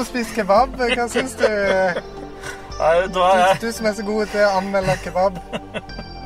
Har 0.00 0.06
vi 0.06 0.10
spist 0.10 0.36
kebab. 0.36 0.76
Hva 0.80 1.06
syns 1.12 1.34
du? 1.36 1.46
Nei, 2.80 2.92
da 3.12 3.24
er 3.28 3.40
jeg 3.42 3.58
Du 3.60 3.72
som 3.76 3.88
er 3.90 3.96
så 3.98 4.04
god 4.06 4.30
til 4.32 4.44
å 4.46 4.52
anmelde 4.60 4.94
kebab. 5.04 5.40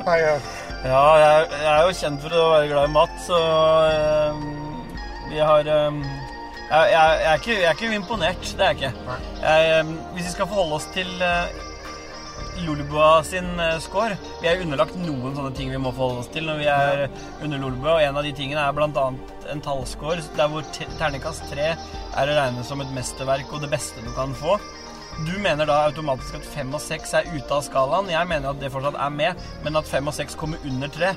Hørt. 0.05 0.53
Ja, 0.85 1.01
jeg, 1.17 1.47
jeg 1.49 1.71
er 1.73 1.81
jo 1.81 1.95
kjent 1.97 2.21
for 2.23 2.37
å 2.37 2.43
være 2.53 2.69
glad 2.69 2.87
i 2.87 2.93
mat, 2.93 3.13
så 3.25 3.39
eh, 3.89 4.43
vi 5.31 5.39
har 5.41 5.65
eh, 5.65 5.97
jeg, 6.69 6.91
jeg, 6.93 7.23
er 7.31 7.39
ikke, 7.39 7.55
jeg 7.55 7.69
er 7.71 7.79
ikke 7.79 7.97
imponert, 7.97 8.51
det 8.59 8.67
er 8.67 8.75
jeg 8.75 8.77
ikke. 8.77 9.17
Jeg, 9.41 9.71
eh, 9.71 9.93
hvis 10.13 10.27
vi 10.29 10.35
skal 10.35 10.49
forholde 10.51 10.77
oss 10.77 10.85
til 10.93 11.09
uh, 11.25 11.64
Lolbua 12.65 13.23
sin 13.27 13.47
eh, 13.61 13.77
score 13.83 14.17
Vi 14.41 14.49
er 14.49 14.63
underlagt 14.63 14.97
noen 14.99 15.35
sånne 15.37 15.53
ting 15.57 15.71
vi 15.73 15.81
må 15.81 15.93
forholde 15.95 16.23
oss 16.23 16.31
til 16.33 16.47
når 16.49 16.61
vi 16.61 16.69
er 16.71 17.05
under 17.45 17.61
Lolbua, 17.61 17.97
og 17.97 18.05
en 18.05 18.19
av 18.19 18.25
de 18.25 18.33
tingene 18.35 18.63
er 18.63 18.75
bl.a. 18.75 19.05
en 19.51 19.63
tallscore 19.65 20.23
der 20.37 20.49
hvor 20.51 20.65
ternekast 20.75 20.99
terningkast 20.99 21.47
tre 21.51 21.69
er 21.75 22.31
å 22.31 22.39
regne 22.39 22.65
som 22.65 22.81
et 22.81 22.95
mesterverk 22.95 23.53
og 23.53 23.63
det 23.63 23.71
beste 23.73 24.03
du 24.05 24.11
kan 24.17 24.33
få. 24.37 24.57
Du 25.23 25.31
mener 25.39 25.67
da 25.69 25.85
automatisk 25.85 26.35
at 26.35 26.47
fem 26.51 26.73
og 26.75 26.81
seks 26.83 27.13
er 27.15 27.27
ute 27.31 27.47
av 27.55 27.63
skalaen. 27.63 28.11
Jeg 28.11 28.27
mener 28.27 28.51
at 28.51 28.59
det 28.59 28.71
fortsatt 28.73 28.97
er 28.99 29.13
med, 29.15 29.45
men 29.63 29.79
at 29.79 29.87
fem 29.87 30.11
og 30.11 30.15
seks 30.17 30.35
kommer 30.35 30.59
under 30.67 30.91
tre. 30.91 31.13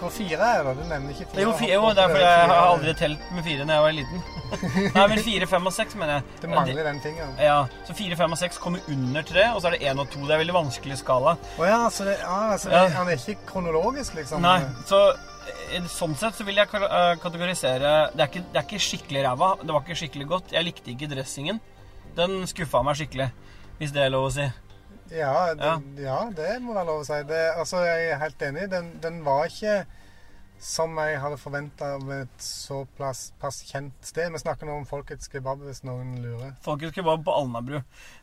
Hvor 0.00 0.12
fire 0.14 0.46
er 0.46 0.64
det? 0.64 0.72
Du 0.78 0.84
nevner 0.88 1.10
ikke 1.14 1.26
fire. 1.30 1.42
Jo, 1.44 1.50
fire, 1.58 1.72
jo, 1.76 1.88
det 1.94 2.02
er 2.04 2.12
fordi 2.14 2.24
jeg 2.24 2.50
har 2.50 2.66
aldri 2.70 2.94
telt 2.98 3.32
med 3.36 3.44
fire 3.44 3.64
når 3.68 3.74
jeg 3.74 3.84
var 3.86 3.96
liten. 3.98 4.22
Nei, 4.96 5.06
men 5.12 5.18
fire, 5.26 5.46
fem 5.50 5.66
og 5.70 5.74
seks, 5.76 5.96
mener 6.00 6.12
jeg. 6.14 6.24
Det 6.42 6.50
mangler 6.50 6.86
den 6.88 7.00
fingeren. 7.04 7.34
Ja, 7.44 7.58
Så 7.88 7.96
fire, 7.98 8.16
fem 8.18 8.32
og 8.36 8.40
seks 8.40 8.58
kommer 8.62 8.80
under 8.94 9.26
tre, 9.28 9.44
og 9.54 9.60
så 9.60 9.68
er 9.70 9.76
det 9.76 9.82
én 9.90 10.00
og 10.02 10.08
to. 10.12 10.22
Det 10.26 10.34
er 10.36 10.40
veldig 10.42 10.56
vanskelig 10.56 10.96
skala. 11.02 11.36
Å 11.60 11.68
ja, 11.68 11.80
så 11.92 12.06
det, 12.08 12.16
ja, 12.22 12.38
altså, 12.56 12.72
det- 12.72 12.94
han 12.96 13.08
er 13.12 13.20
ikke 13.20 13.46
kronologisk, 13.52 14.16
liksom? 14.18 14.40
Nei, 14.46 14.56
så 14.88 15.02
eh, 15.12 15.84
Sånn 15.92 16.16
sett 16.18 16.34
så 16.40 16.44
vil 16.48 16.56
jeg 16.58 16.66
eh, 16.80 17.12
kategorisere 17.22 17.92
det 18.16 18.24
er, 18.24 18.26
ikke, 18.32 18.42
det 18.52 18.58
er 18.62 18.66
ikke 18.66 18.82
skikkelig 18.86 19.22
ræva. 19.28 19.52
Det 19.62 19.70
var 19.76 19.84
ikke 19.84 20.00
skikkelig 20.02 20.26
godt. 20.32 20.52
Jeg 20.56 20.66
likte 20.66 20.90
ikke 20.94 21.10
dressingen. 21.12 21.60
Den 22.16 22.40
skuffa 22.50 22.82
meg 22.82 22.96
skikkelig, 22.98 23.28
hvis 23.78 23.92
det 23.94 24.02
er 24.06 24.10
lov 24.16 24.26
å 24.30 24.34
si. 24.34 24.48
Ja, 25.10 25.54
det, 25.58 25.70
ja. 26.04 26.20
det 26.36 26.52
må 26.62 26.74
være 26.76 26.88
lov 26.88 27.02
å 27.02 27.08
si. 27.08 27.18
Det, 27.28 27.40
altså, 27.58 27.82
jeg 27.86 28.12
er 28.12 28.22
helt 28.22 28.44
enig. 28.46 28.68
Den, 28.70 28.92
den 29.02 29.24
var 29.26 29.50
ikke 29.50 29.82
som 30.60 30.92
jeg 31.00 31.16
hadde 31.22 31.38
forventa 31.40 31.94
av 31.96 32.10
et 32.12 32.44
såpass 32.44 33.30
pass 33.40 33.62
kjent 33.64 33.96
sted. 34.04 34.28
Vi 34.34 34.42
snakker 34.42 34.68
nå 34.68 34.76
om 34.76 34.86
Folkets 34.88 35.30
kebab, 35.32 35.62
hvis 35.64 35.80
noen 35.88 36.18
lurer. 36.20 36.52
Folkets 36.64 36.92
kebab 36.96 37.24
på 37.24 37.32
Alnabru. 37.32 37.78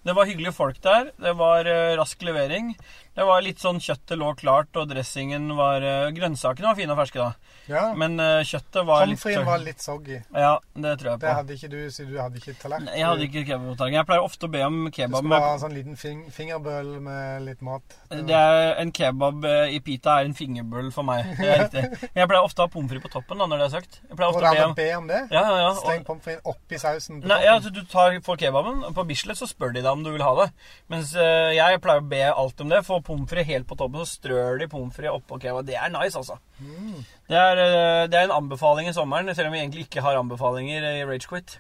Det 0.06 0.14
var 0.16 0.30
hyggelige 0.30 0.54
folk 0.54 0.78
der. 0.86 1.10
Det 1.18 1.34
var 1.40 1.66
eh, 1.66 1.96
rask 1.98 2.22
levering. 2.22 2.76
Det 3.18 3.26
var 3.26 3.42
litt 3.42 3.64
sånn 3.64 3.82
kjøttet 3.82 4.22
lå 4.22 4.36
klart, 4.38 4.70
og 4.78 4.92
dressingen 4.94 5.50
var 5.58 5.82
eh, 5.82 6.12
Grønnsakene 6.14 6.70
var 6.70 6.78
fine 6.78 6.94
og 6.94 7.02
ferske, 7.02 7.26
da. 7.26 7.57
Ja. 7.68 7.84
Men 8.00 8.20
uh, 8.20 8.42
kjøttet 8.48 8.86
var 8.88 9.04
Pommes 9.04 9.22
frites 9.24 9.46
var 9.48 9.62
litt 9.64 9.84
soggy. 9.84 10.18
Ja, 10.34 10.54
det 10.76 10.94
tror 11.02 11.10
jeg 11.12 11.20
Det 11.22 11.28
på. 11.28 11.34
hadde 11.40 11.56
ikke 11.58 11.70
du, 11.72 11.78
siden 11.92 12.14
du 12.14 12.20
hadde 12.22 12.40
ikke 12.42 12.54
tallerken. 12.62 12.90
Jeg 12.96 13.08
hadde 13.08 13.26
ikke 13.28 13.44
kebabtallerken. 13.50 13.98
Jeg 14.00 14.08
pleier 14.10 14.28
ofte 14.28 14.48
å 14.48 14.52
be 14.54 14.62
om 14.66 14.78
kebab. 14.88 15.12
Du 15.12 15.18
skal 15.18 15.28
skulle 15.28 15.42
ha 15.44 15.54
en 15.54 15.64
sånn 15.64 15.76
liten 15.76 16.00
fing 16.00 16.22
fingerbøl 16.34 16.92
med 17.04 17.46
litt 17.48 17.62
mat. 17.66 17.98
det 18.12 18.38
er, 18.38 18.74
En 18.82 18.92
kebab 18.96 19.46
eh, 19.46 19.76
i 19.76 19.80
pita 19.84 20.20
er 20.22 20.30
en 20.30 20.38
fingerbøl 20.38 20.92
for 20.96 21.08
meg. 21.08 21.28
Det 21.38 21.48
er 21.48 21.64
riktig. 21.66 21.84
Jeg 22.18 22.30
pleier 22.32 22.44
ofte 22.44 22.64
å 22.64 22.68
ha 22.68 22.74
pommes 22.74 22.92
frites 22.92 23.04
på 23.08 23.14
toppen. 23.18 23.38
da, 23.38 23.50
når 23.52 23.64
det 23.64 23.68
er 23.68 23.74
søkt. 23.78 24.00
Jeg 24.08 24.16
pleier 24.16 24.32
ofte 24.32 24.44
å 24.48 24.56
be 24.56 24.66
om 24.68 24.76
be 24.78 24.90
om 24.98 25.08
det? 25.12 25.22
Ja, 25.32 25.44
ja, 25.44 25.58
ja. 25.66 25.72
Sleng 25.82 26.02
Og, 26.04 26.08
pommes 26.12 26.24
frites 26.28 26.52
oppi 26.54 26.82
sausen? 26.82 27.22
på 27.22 27.32
nei, 27.34 27.42
ja, 27.46 27.58
du 27.60 27.84
tar, 27.92 28.20
får 28.24 28.42
kebaben. 28.46 28.84
På 28.96 29.06
Bislett 29.08 29.40
så 29.40 29.50
spør 29.50 29.76
de 29.76 29.84
deg 29.84 29.92
om 29.92 30.04
du 30.06 30.12
vil 30.14 30.24
ha 30.26 30.34
det. 30.44 30.50
Mens 30.94 31.14
uh, 31.18 31.52
jeg 31.56 31.82
pleier 31.84 32.04
å 32.04 32.10
be 32.16 32.24
alt 32.32 32.64
om 32.64 32.72
det. 32.72 32.84
Få 32.88 33.02
pommes 33.04 33.30
frites 33.30 33.52
helt 33.52 33.68
på 33.68 33.76
toppen, 33.80 34.04
så 34.06 34.20
strør 34.20 34.62
de 34.62 34.70
pommes 34.72 34.96
frites 34.96 35.14
oppå 35.18 35.40
kebab. 35.42 35.66
Det 35.68 35.76
er 35.78 35.92
nice, 35.94 36.16
altså. 36.18 36.40
Mm. 36.60 37.06
Det 37.30 37.38
er, 37.38 37.64
eh, 37.64 38.04
det 38.10 38.18
er 38.18 38.28
en 38.28 38.38
anbefaling 38.40 38.90
i 38.90 38.94
sommeren, 38.94 39.36
selv 39.36 39.48
om 39.48 39.54
vi 39.54 39.60
egentlig 39.60 39.88
ikke 39.88 40.02
har 40.02 40.18
anbefalinger 40.20 40.86
i 40.96 41.06
Ragequit. 41.06 41.60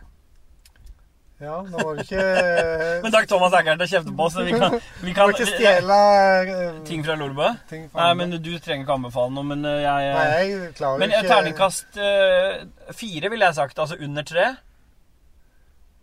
Ja, 1.37 1.59
nå 1.61 1.77
var 1.77 1.93
vi 1.99 2.01
ikke 2.01 2.21
Men 3.03 3.13
takk, 3.13 3.27
Thomas 3.29 3.53
er 3.53 3.67
og 3.69 3.83
kjefte 3.85 4.13
på 4.17 4.25
oss, 4.25 4.37
vi 4.41 4.55
kan, 4.57 4.79
vi 5.03 5.13
kan 5.13 5.29
ikke 5.33 5.45
stjele 5.45 5.97
eh, 6.49 6.79
ting 6.87 7.03
fra 7.05 7.17
Lolbø. 7.19 7.51
Nei, 7.69 8.13
men 8.17 8.33
du 8.41 8.55
trenger 8.57 8.87
ikke 8.87 8.95
anbefale 8.97 9.35
noe, 9.35 9.45
men 9.45 9.65
eh, 9.69 9.83
jeg 9.83 10.15
Nei, 10.15 10.23
jeg 10.49 10.71
klarer 10.79 11.03
Men 11.03 11.13
eh, 11.13 11.19
ikke 11.19 11.35
terningkast 11.35 11.99
uh, 12.01 12.95
fire, 12.97 13.29
ville 13.29 13.51
jeg 13.51 13.59
sagt. 13.59 13.83
Altså 13.83 13.99
under 14.01 14.25
tre. 14.25 14.47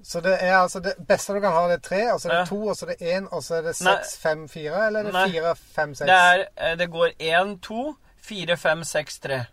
Så 0.05 0.21
det 0.21 0.37
er 0.39 0.55
altså 0.61 0.85
det 0.85 0.95
beste 1.09 1.35
du 1.35 1.41
kan 1.41 1.53
ha, 1.57 1.67
det 1.73 1.81
er 1.81 1.85
tre, 1.89 2.03
og 2.13 2.21
så 2.21 2.29
er 2.29 2.33
det 2.35 2.39
Ja. 2.39 2.47
to, 2.53 2.61
og 2.69 2.77
så 2.77 2.87
er 2.87 2.95
det 2.95 3.13
én, 3.17 3.29
og 3.33 3.43
så 3.43 3.55
er 3.59 3.63
det 3.63 3.77
seks, 3.77 4.17
fem, 4.21 4.49
fire? 4.49 4.87
Eller 4.87 5.01
er 5.01 5.05
det 5.05 5.13
Nei. 5.17 5.29
fire, 5.33 5.57
fem, 5.57 5.95
seks? 5.95 6.07
Det, 6.11 6.19
er, 6.31 6.47
eh, 6.61 6.79
det 6.79 6.91
går 6.93 7.15
én, 7.21 7.55
to, 7.65 7.97
fire, 8.25 8.57
fem, 8.61 8.85
seks, 8.89 9.21
tre. 9.25 9.45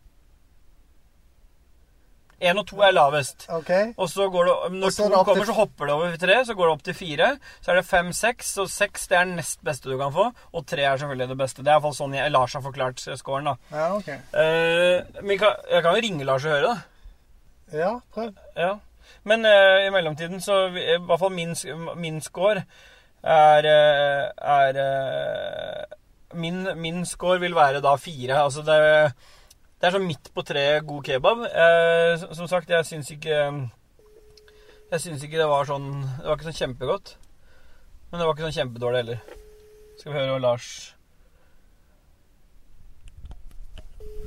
Én 2.42 2.58
og 2.58 2.66
to 2.66 2.80
er 2.82 2.94
lavest. 2.96 3.46
OK. 3.54 3.70
Og 4.02 4.08
så 4.10 4.26
går 4.34 4.48
det, 4.48 4.54
Når 4.82 4.94
to 4.98 5.24
kommer, 5.24 5.46
så 5.46 5.54
hopper 5.54 5.86
det 5.86 5.94
over 5.94 6.16
tre. 6.18 6.38
Så 6.46 6.56
går 6.58 6.66
det 6.66 6.74
opp 6.74 6.84
til 6.88 6.96
fire. 6.98 7.28
Så 7.62 7.72
er 7.72 7.78
det 7.78 7.86
fem, 7.86 8.10
seks. 8.18 8.56
Og 8.64 8.70
seks 8.70 9.08
det 9.08 9.18
er 9.18 9.28
den 9.30 9.36
nest 9.38 9.62
beste 9.64 9.92
du 9.92 9.98
kan 10.00 10.14
få. 10.16 10.32
Og 10.54 10.66
tre 10.66 10.82
er 10.82 10.98
selvfølgelig 10.98 11.30
det 11.30 11.38
beste. 11.38 11.62
Det 11.62 11.70
er 11.70 11.78
iallfall 11.78 11.94
sånn 12.00 12.16
jeg, 12.18 12.34
Lars 12.34 12.58
har 12.58 12.64
forklart 12.66 13.04
scoren. 13.20 13.52
da. 13.52 13.78
Ja, 13.78 13.92
OK. 14.00 14.10
Eh, 14.10 15.22
men 15.22 15.38
kan, 15.38 15.62
jeg 15.70 15.86
kan 15.86 15.94
jo 15.94 16.06
ringe 16.08 16.26
Lars 16.26 16.48
og 16.48 16.56
høre, 16.56 16.72
da. 16.72 17.78
Ja, 17.78 17.92
prøv. 18.14 18.34
Ja. 18.58 18.74
Men 19.24 19.46
eh, 19.46 19.86
i 19.86 19.94
mellomtiden 19.94 20.42
så 20.42 20.64
I 20.74 20.98
hvert 20.98 21.22
fall 21.22 21.34
min, 21.36 21.54
min 22.02 22.22
score 22.26 22.64
er, 23.22 23.68
eh, 23.70 24.32
er 24.42 24.82
eh, 24.82 25.98
min, 26.34 26.64
min 26.80 27.06
score 27.06 27.40
vil 27.42 27.56
være 27.56 27.82
da 27.84 27.96
fire. 28.00 28.38
Altså 28.44 28.64
det, 28.66 28.78
det 29.82 29.88
er 29.88 29.96
sånn 29.96 30.08
midt 30.08 30.32
på 30.36 30.44
tre 30.46 30.66
god 30.86 31.04
kebab. 31.08 31.44
Eh, 31.50 32.26
som 32.38 32.48
sagt, 32.50 32.70
jeg 32.70 32.86
syns 32.86 33.12
ikke 33.16 33.38
Jeg 34.92 35.00
syns 35.00 35.24
ikke 35.24 35.40
det 35.40 35.48
var 35.48 35.66
sånn 35.70 35.92
Det 36.04 36.28
var 36.28 36.36
ikke 36.38 36.50
sånn 36.52 36.60
kjempegodt. 36.62 37.14
Men 38.12 38.20
det 38.20 38.26
var 38.28 38.36
ikke 38.36 38.48
sånn 38.50 38.58
kjempedårlig 38.60 39.04
heller. 39.04 39.22
Skal 39.98 40.12
vi 40.12 40.20
høre 40.20 40.34
hva 40.36 40.42
Lars 40.44 40.72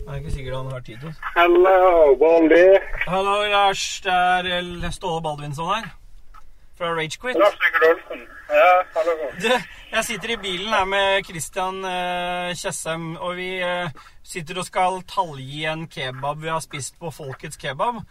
Jeg 0.04 0.12
er 0.12 0.20
ikke 0.20 0.32
sikkert 0.34 0.56
han 0.56 0.72
har 0.72 0.82
tid 0.84 0.98
til 1.00 1.08
det. 1.08 1.16
Hello, 1.32 2.14
Baldi. 2.20 2.64
Hallo, 3.08 3.36
Lars. 3.48 3.84
Det 4.04 4.12
er 4.12 4.50
eh, 4.58 4.90
Ståle 4.92 5.22
Baldvinsson 5.24 5.70
her. 5.72 5.92
Fra 6.76 6.90
Ragequit. 6.92 7.38
Lars 7.40 7.56
Sigurd 7.62 7.86
Olsen. 7.88 8.26
Ja, 8.48 8.84
hallo. 8.94 9.14
Du, 9.40 9.48
jeg 9.94 10.04
sitter 10.04 10.30
i 10.34 10.36
bilen 10.42 10.72
her 10.74 10.84
med 10.88 11.24
Christian 11.26 11.78
eh, 11.88 12.50
Tjessem, 12.58 13.14
og 13.16 13.36
vi 13.38 13.48
eh, 13.64 13.88
sitter 14.26 14.60
og 14.60 14.66
skal 14.68 15.00
tallgi 15.08 15.64
en 15.70 15.86
kebab 15.90 16.42
vi 16.42 16.50
har 16.52 16.60
spist 16.64 16.98
på 17.00 17.10
Folkets 17.14 17.56
kebab. 17.60 18.02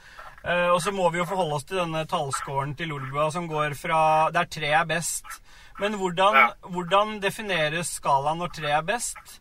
Eh, 0.43 0.69
og 0.73 0.79
så 0.83 0.91
må 0.95 1.05
vi 1.13 1.21
jo 1.21 1.27
forholde 1.29 1.59
oss 1.59 1.67
til 1.69 1.79
denne 1.83 2.01
tallskåren 2.09 2.73
til 2.79 2.89
Lolbua 2.91 3.29
som 3.31 3.45
går 3.51 3.75
fra 3.79 3.99
der 4.35 4.49
tre 4.51 4.73
er 4.81 4.87
best. 4.89 5.27
Men 5.79 5.95
hvordan, 6.01 6.35
Ja. 6.37 6.47
hvordan 6.69 7.19
defineres 7.23 7.93
skalaen 7.99 8.37
når 8.41 8.51
tre 8.57 8.73
er 8.77 8.81
best? 8.85 9.39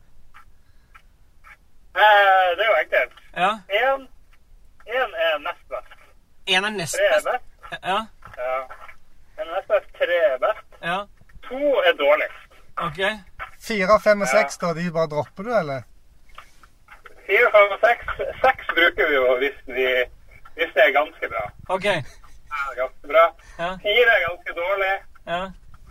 Eh, 1.96 2.46
det 2.56 2.64
er 2.64 2.70
jo 2.70 2.76
enkelt. 2.84 3.18
Ja. 3.36 3.50
Én 3.80 4.06
én 4.92 5.18
er 5.24 5.38
nest 5.48 5.64
best. 5.72 5.98
Én 6.48 6.64
er 6.66 6.70
nest 6.76 6.96
Tre 6.96 7.08
er 7.08 7.20
best. 7.20 7.28
best. 7.32 7.82
Ja. 7.82 7.98
Ja. 8.36 8.54
En 9.42 9.48
nest 9.56 9.68
best, 9.68 9.90
tre 9.98 10.20
er 10.32 10.38
best. 10.46 10.68
Ja. 10.82 10.98
To 11.48 11.60
er 11.88 11.94
dårligst. 12.04 12.38
Ok. 12.86 13.00
Fire, 13.68 14.00
fem 14.04 14.20
og 14.20 14.28
Ja. 14.32 14.38
seks, 14.40 14.58
da? 14.58 14.66
De 14.74 14.90
bare 14.92 15.08
dropper 15.14 15.42
du, 15.42 15.50
eller? 15.58 15.82
Fire, 17.26 17.48
fem 17.54 17.68
og 17.76 17.80
seks. 17.86 18.04
Seks 18.44 18.66
bruker 18.76 19.08
vi 19.10 19.14
jo 19.14 19.36
hvis, 19.42 19.58
vi, 19.76 19.86
hvis 20.56 20.72
det 20.76 20.82
er 20.86 20.92
ganske 21.00 21.28
bra. 21.34 21.44
Ok. 21.74 21.84
Ja, 21.84 22.62
ganske 22.82 23.06
bra. 23.12 23.24
Ja. 23.62 23.70
Fire 23.84 24.10
er 24.16 24.22
ganske 24.28 24.52
dårlig. 24.62 24.92
Ja. 25.26 25.42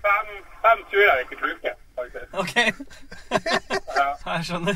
Fem, 0.06 0.28
fem 0.66 0.80
tror 0.90 1.06
jeg 1.10 1.20
ikke 1.26 1.38
bruker, 1.44 1.74
faktisk. 2.00 2.28
Ok. 2.42 2.56
Ja. 3.98 4.08
Jeg 4.36 4.46
skjønner. 4.46 4.76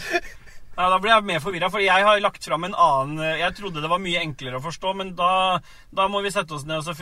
Ja, 0.75 0.89
Da 0.91 0.99
blir 0.99 1.13
jeg 1.13 1.23
mer 1.23 1.39
forvirra, 1.39 1.69
for 1.71 1.79
jeg 1.83 2.03
har 2.07 2.19
lagt 2.19 2.43
fram 2.43 2.65
en 2.67 2.75
annen 2.75 3.21
Jeg 3.39 3.55
trodde 3.55 3.81
det 3.83 3.89
var 3.91 4.01
mye 4.03 4.19
enklere 4.19 4.59
å 4.59 4.63
forstå, 4.63 4.93
men 4.99 5.13
da, 5.15 5.59
da 5.95 6.07
må 6.11 6.19
vi 6.25 6.33
sette 6.35 6.55
oss 6.57 6.65
ned 6.67 6.81
og 6.81 6.87
så 6.89 6.95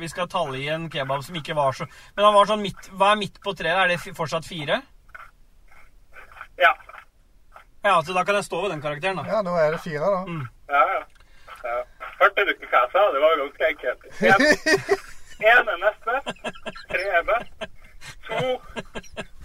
Vi 0.00 0.08
skal 0.10 0.28
talle 0.30 0.58
i 0.58 0.68
en 0.72 0.88
kebab 0.90 1.22
som 1.26 1.38
ikke 1.38 1.54
var 1.58 1.76
så 1.78 1.86
Men 2.16 2.26
han 2.26 2.34
var 2.34 2.50
sånn 2.50 2.64
midt 2.64 2.90
Hva 2.90 3.12
er 3.14 3.20
midt 3.22 3.38
på 3.44 3.54
treet? 3.54 3.78
Er 3.78 3.92
det 3.92 4.00
fortsatt 4.18 4.48
fire? 4.48 4.82
ja. 6.60 6.74
Ja, 7.82 8.02
så 8.04 8.12
da 8.12 8.24
kan 8.28 8.34
jeg 8.36 8.44
stå 8.44 8.58
ved 8.60 8.70
den 8.74 8.82
karakteren, 8.82 9.16
da. 9.16 9.22
Ja, 9.24 9.38
da 9.42 9.54
er 9.56 9.70
det 9.72 9.78
fire, 9.80 10.04
da. 10.04 10.18
Mm. 10.28 10.42
Ja, 10.68 10.80
ja. 10.90 10.98
ja. 11.64 11.76
Hørte 12.20 12.44
du 12.44 12.50
ikke 12.52 12.68
hva 12.68 12.82
jeg 12.82 12.90
sa? 12.92 13.04
Det 13.14 13.22
var 13.22 13.32
jo 13.32 13.46
ganske 13.46 13.70
enkelt. 13.70 14.02
En, 14.20 14.42
en 15.54 15.70
er 15.72 15.78
neste. 15.86 16.16
Tre 16.90 17.06
er 17.16 17.24
best. 17.30 17.64
To 18.26 18.40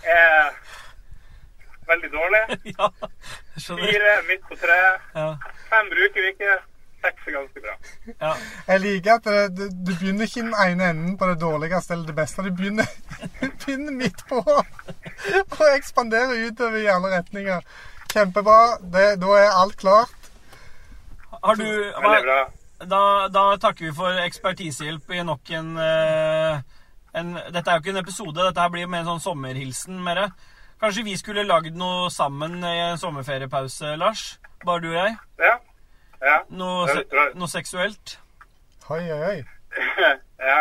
er 0.04 0.52
veldig 1.90 2.12
dårlig. 2.14 2.44
Ja. 2.78 2.90
Fire 3.66 4.16
midt 4.28 4.48
på 4.50 4.56
treet. 4.60 5.04
Ja, 5.16 5.28
Fem 5.70 5.92
bruker 5.94 6.22
vi 6.26 6.32
ikke. 6.34 6.56
Seks 7.06 7.28
er 7.30 7.36
ganske 7.36 7.62
bra. 7.62 7.74
ja. 8.22 8.32
Jeg 8.68 8.82
liker 8.82 9.14
at 9.20 9.28
det, 9.30 9.42
du, 9.58 9.64
du 9.70 9.92
begynner 9.94 10.26
ikke 10.26 10.40
i 10.42 10.46
den 10.48 10.56
ene 10.66 10.88
enden 10.94 11.18
på 11.22 11.28
det 11.30 11.36
dårligste 11.42 11.94
eller 11.94 12.08
det 12.10 12.16
beste. 12.18 12.42
Du 12.48 12.52
begynner, 12.58 12.88
du 13.42 13.46
begynner 13.66 13.94
midt 14.00 14.24
på 14.30 14.42
og 14.42 15.66
ekspanderer 15.76 16.48
utover 16.50 16.82
i 16.82 16.90
alle 16.90 17.12
retninger. 17.18 17.62
Kjempebra. 18.14 18.58
Det, 18.82 19.06
da 19.22 19.36
er 19.44 19.52
alt 19.62 19.78
klart. 19.78 20.32
Har 21.46 21.56
du 21.60 21.66
Veldig 21.68 22.24
bra. 22.26 22.40
da, 22.90 23.02
da 23.30 23.44
takker 23.62 23.86
vi 23.90 23.94
for 23.94 24.18
ekspertisehjelp 24.26 25.12
i 25.14 25.22
nok 25.28 25.52
en, 25.60 25.76
eh, 25.78 26.60
en 27.22 27.34
Dette 27.54 27.70
er 27.70 27.78
jo 27.78 27.84
ikke 27.84 27.94
en 27.94 28.02
episode, 28.02 28.40
dette 28.42 28.62
her 28.66 28.72
blir 28.74 28.88
mer 28.90 29.04
en 29.04 29.12
sånn 29.14 29.22
sommerhilsen. 29.30 30.00
Mere. 30.04 30.32
Kanskje 30.80 31.04
vi 31.04 31.16
skulle 31.18 31.44
lagd 31.48 31.78
noe 31.80 32.10
sammen 32.12 32.60
i 32.64 32.76
en 32.90 32.98
sommerferiepause, 33.00 33.96
Lars? 33.96 34.40
Bare 34.66 34.82
du 34.84 34.90
og 34.92 34.98
jeg? 34.98 35.16
Ja. 35.40 35.56
Ja. 36.26 36.38
Noe, 36.50 36.88
se, 36.90 37.04
noe 37.36 37.48
seksuelt? 37.52 38.18
Hei, 38.90 39.02
hei, 39.08 39.20
hei. 39.24 39.38
ja. 40.52 40.60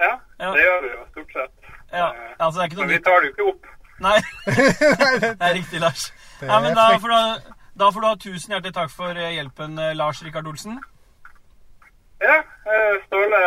ja. 0.00 0.12
Ja. 0.38 0.50
Det 0.52 0.62
gjør 0.62 0.82
vi 0.84 0.92
jo 0.92 1.06
stort 1.10 1.32
sett. 1.38 1.52
Ja, 1.92 2.06
Eh, 2.12 2.32
altså 2.38 2.60
det 2.60 2.64
er 2.64 2.70
ikke 2.70 2.80
Men 2.80 2.88
vi 2.90 2.98
tar 2.98 3.20
det 3.22 3.28
jo 3.28 3.32
ikke 3.32 3.44
opp. 3.52 3.66
Nei, 4.02 4.16
det, 4.46 4.64
det 5.40 5.46
er 5.48 5.54
riktig, 5.54 5.80
Lars. 5.80 6.08
Ja, 6.42 6.58
men 6.60 6.74
da 6.76 6.86
får, 7.00 7.08
du 7.08 7.14
ha, 7.14 7.54
da 7.80 7.88
får 7.94 8.00
du 8.02 8.06
ha 8.06 8.16
tusen 8.20 8.52
hjertelig 8.52 8.74
takk 8.76 8.90
for 8.92 9.16
eh, 9.16 9.32
hjelpen, 9.38 9.78
eh, 9.80 9.94
Lars 9.96 10.20
Rikard 10.26 10.50
Olsen. 10.50 10.76
Ja. 12.20 12.36
Ståle 13.06 13.40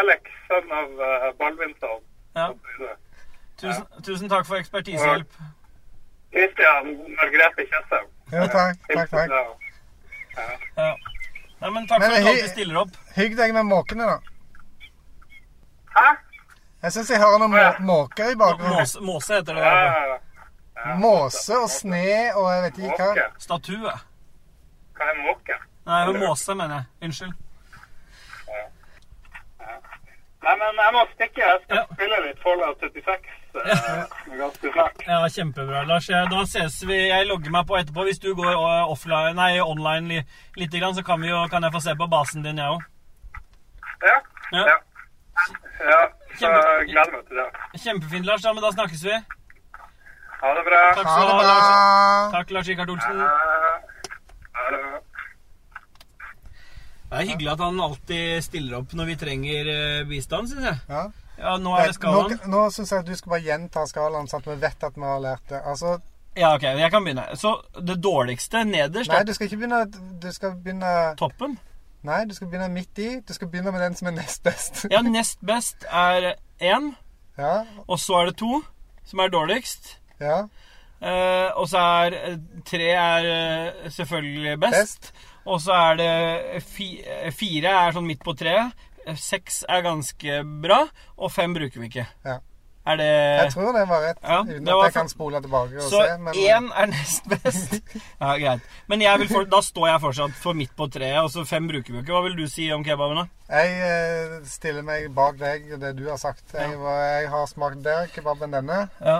Alex, 0.00 0.30
sønn 0.48 0.72
av 0.78 1.04
Baldvinsson. 1.40 2.00
Ja, 2.38 2.48
tusen, 3.60 3.84
tusen 4.02 4.28
takk 4.28 4.46
for 4.46 4.56
ekspertisehjelp. 4.60 5.32
Kristian 6.34 6.86
Margrethe 7.16 7.66
Tjessem. 7.70 8.06
Jo, 8.32 8.46
takk. 8.50 8.76
Takk, 8.94 9.10
takk. 9.10 9.30
Ja. 10.36 10.96
Nei, 11.60 11.70
men 11.70 11.86
takk 11.86 12.00
Men 12.00 12.10
for 12.10 12.16
at 12.16 12.22
du 12.24 12.28
alltid 12.28 12.50
stiller 12.50 12.76
opp. 12.82 12.96
Hygg 13.16 13.36
deg 13.38 13.52
med 13.54 13.64
måkene, 13.68 14.08
da. 14.10 14.18
Hæ? 15.94 16.08
Jeg 16.82 16.92
syns 16.92 17.10
jeg 17.14 17.20
hører 17.22 17.38
noen 17.38 17.50
må- 17.54 17.86
måker 17.86 18.32
i 18.32 18.34
bakgrunnen. 18.36 18.74
Måse, 18.80 19.00
måse 19.00 19.34
heter 19.38 19.54
det. 19.54 19.62
Ja, 19.62 19.84
ja, 19.84 20.18
ja. 20.86 20.96
Måse 21.00 21.56
og 21.56 21.70
sne 21.70 22.02
og 22.34 22.50
jeg 22.52 22.62
vet 22.66 22.78
ikke 22.90 23.06
hva. 23.14 23.28
Statue. 23.38 23.94
Hva 24.98 25.06
er 25.12 25.22
måke? 25.22 25.56
Nei, 25.86 26.00
det 26.06 26.14
var 26.14 26.28
måse, 26.28 26.54
mener 26.54 26.74
jeg. 26.74 26.84
Unnskyld. 27.08 27.32
Nei, 30.44 30.56
men 30.60 30.76
jeg 30.82 30.92
må 30.92 31.02
stikke. 31.14 31.40
Jeg 31.40 31.60
skal 31.64 31.76
Ja. 31.76 31.84
spille 31.94 32.18
litt 32.26 32.42
Fallout 32.42 32.80
76 32.80 33.08
eh, 33.08 33.40
ganske 33.54 34.72
snart. 34.72 35.04
Ja, 35.06 35.18
kjempebra, 35.28 35.82
Lars. 35.88 36.06
Da 36.06 36.40
ses 36.46 36.80
vi. 36.88 36.96
Jeg 37.08 37.26
logger 37.28 37.50
meg 37.54 37.66
på 37.68 37.76
etterpå. 37.78 38.04
Hvis 38.08 38.18
du 38.22 38.32
går 38.34 38.50
eh, 38.52 38.90
offline, 38.90 39.34
nei, 39.38 39.60
online 39.62 40.10
li, 40.10 40.18
lite 40.58 40.80
grann, 40.82 40.94
så 40.96 41.04
kan, 41.06 41.22
vi 41.22 41.30
jo, 41.30 41.44
kan 41.52 41.62
jeg 41.62 41.74
få 41.74 41.82
se 41.84 41.94
på 42.00 42.08
basen 42.10 42.42
din, 42.46 42.58
jeg 42.58 42.74
òg. 42.74 42.82
Ja. 44.04 44.16
Ja. 44.52 44.64
Ja. 44.66 44.76
ja. 45.92 46.02
Så 46.34 46.50
gleder 46.90 47.14
meg 47.14 47.24
til 47.30 47.40
det. 47.40 47.48
Kjempefint, 47.86 48.26
Lars. 48.26 48.44
Ja, 48.44 48.52
men 48.52 48.64
da 48.66 48.74
snakkes 48.74 49.04
vi. 49.06 49.16
Ha 50.44 50.54
det 50.58 50.64
bra. 50.66 50.80
Takk 50.98 51.06
Ha 51.06 51.14
skal 51.14 51.24
du 51.24 51.32
det 51.32 51.38
ha, 51.38 51.48
Lars. 51.48 51.66
bra. 51.70 52.38
Takk, 52.38 52.54
Lars 52.58 52.68
Rikard 52.72 52.90
Olsen. 52.96 53.20
Ha 54.58 54.70
det. 54.74 54.82
Det 57.14 57.20
er 57.20 57.28
hyggelig 57.28 57.50
at 57.52 57.60
han 57.62 57.76
alltid 57.80 58.42
stiller 58.42 58.80
opp 58.80 58.94
når 58.98 59.12
vi 59.12 59.14
trenger 59.20 59.68
eh, 59.70 60.06
bistand, 60.08 60.50
syns 60.50 60.66
jeg. 60.66 60.80
Ja. 60.90 61.04
Ja, 61.38 61.56
nå 61.58 61.72
er 61.76 61.86
det 61.90 61.94
skalaen. 61.96 62.38
nå 62.50 62.64
syns 62.70 62.90
jeg 62.92 63.00
at 63.02 63.06
du 63.06 63.14
skal 63.18 63.30
bare 63.34 63.42
gjenta 63.42 63.86
skalaen, 63.90 64.28
sånn 64.30 64.40
at 64.44 64.46
vi 64.52 64.56
vet 64.62 64.84
at 64.86 64.94
vi 64.96 65.02
har 65.08 65.20
lært 65.20 65.48
det. 65.50 65.60
Altså, 65.66 65.98
Ja, 66.36 66.54
ok, 66.56 66.62
jeg 66.62 66.90
kan 66.90 67.04
begynne. 67.04 67.24
Så 67.38 67.52
det 67.78 68.00
dårligste 68.02 68.64
nederst 68.66 69.10
nei, 69.10 69.22
du 69.24 69.32
skal 69.34 69.46
ikke 69.46 69.56
begynne 69.60 69.84
Du 70.20 70.32
skal 70.34 70.54
begynne 70.58 70.92
toppen. 71.16 71.58
Nei, 72.04 72.24
du 72.28 72.34
skal 72.34 72.48
begynne 72.50 72.68
midt 72.74 72.98
i. 72.98 73.20
Du 73.26 73.32
skal 73.32 73.48
begynne 73.48 73.70
med 73.72 73.80
den 73.80 73.94
som 73.96 74.08
er 74.10 74.16
nest 74.18 74.42
best. 74.44 74.84
Ja, 74.90 75.00
nest 75.02 75.38
best 75.46 75.86
er 75.90 76.34
én, 76.60 76.94
Ja. 77.38 77.64
og 77.88 77.98
så 77.98 78.20
er 78.20 78.26
det 78.30 78.36
to, 78.38 78.62
som 79.04 79.18
er 79.20 79.28
dårligst. 79.28 79.96
ja. 80.20 80.44
Eh, 81.04 81.50
og 81.60 81.66
så 81.68 81.78
er 81.78 82.14
eh, 82.14 82.36
tre 82.64 82.86
er 82.96 83.24
eh, 83.28 83.90
selvfølgelig 83.90 84.60
best. 84.60 84.74
Best. 84.80 85.12
Og 85.44 85.60
så 85.60 85.72
er 85.72 85.96
det 85.96 86.62
fi, 86.64 87.02
eh, 87.04 87.30
fire 87.30 87.68
er 87.68 87.92
sånn 87.92 88.06
midt 88.06 88.22
på 88.24 88.32
treet. 88.38 88.72
Seks 89.20 89.62
er 89.68 89.84
ganske 89.84 90.40
bra, 90.64 90.84
og 91.16 91.32
fem 91.32 91.54
bruker 91.56 91.80
vi 91.80 91.90
ikke. 91.92 92.08
Ja. 92.24 92.40
Er 92.86 92.96
det 93.00 93.04
Jeg 93.04 93.52
tror 93.52 93.72
det 93.72 93.82
var 93.88 94.02
rett, 94.04 94.18
Ja, 94.22 94.40
uten 94.44 94.66
det 94.66 94.72
at 94.74 94.82
jeg 94.84 94.92
kan 94.92 95.08
spole 95.08 95.40
tilbake 95.40 95.76
og 95.76 95.82
Så 95.82 96.02
se. 96.02 96.16
Så 96.16 96.40
én 96.42 96.66
er 96.82 96.86
nest 96.86 97.28
best. 97.28 97.78
Ja, 98.20 98.34
greit. 98.36 98.66
Men 98.86 99.02
jeg 99.02 99.20
vil 99.20 99.30
for, 99.32 99.48
da 99.48 99.60
står 99.64 99.86
jeg 99.88 100.00
fortsatt 100.00 100.34
for 100.42 100.52
midt 100.52 100.74
på 100.76 100.88
treet, 100.92 101.22
og 101.22 101.30
så 101.32 101.46
fem 101.48 101.68
bruker 101.68 101.92
vi 101.92 102.02
ikke. 102.02 102.12
Hva 102.12 102.20
vil 102.26 102.36
du 102.36 102.44
si 102.50 102.68
om 102.72 102.84
kebaben, 102.84 103.22
da? 103.22 103.26
jeg 103.54 103.72
eh, 103.86 104.36
stiller 104.48 104.84
meg 104.84 105.08
bak 105.16 105.40
deg 105.40 105.72
og 105.72 105.80
det 105.80 105.94
du 105.96 106.04
har 106.10 106.20
sagt. 106.20 106.44
Jeg, 106.52 106.76
jeg 106.76 107.32
har 107.32 107.48
smakt 107.48 107.80
der 107.84 108.12
kebab 108.12 108.44
enn 108.44 108.52
denne. 108.58 108.78
Ja. 109.00 109.18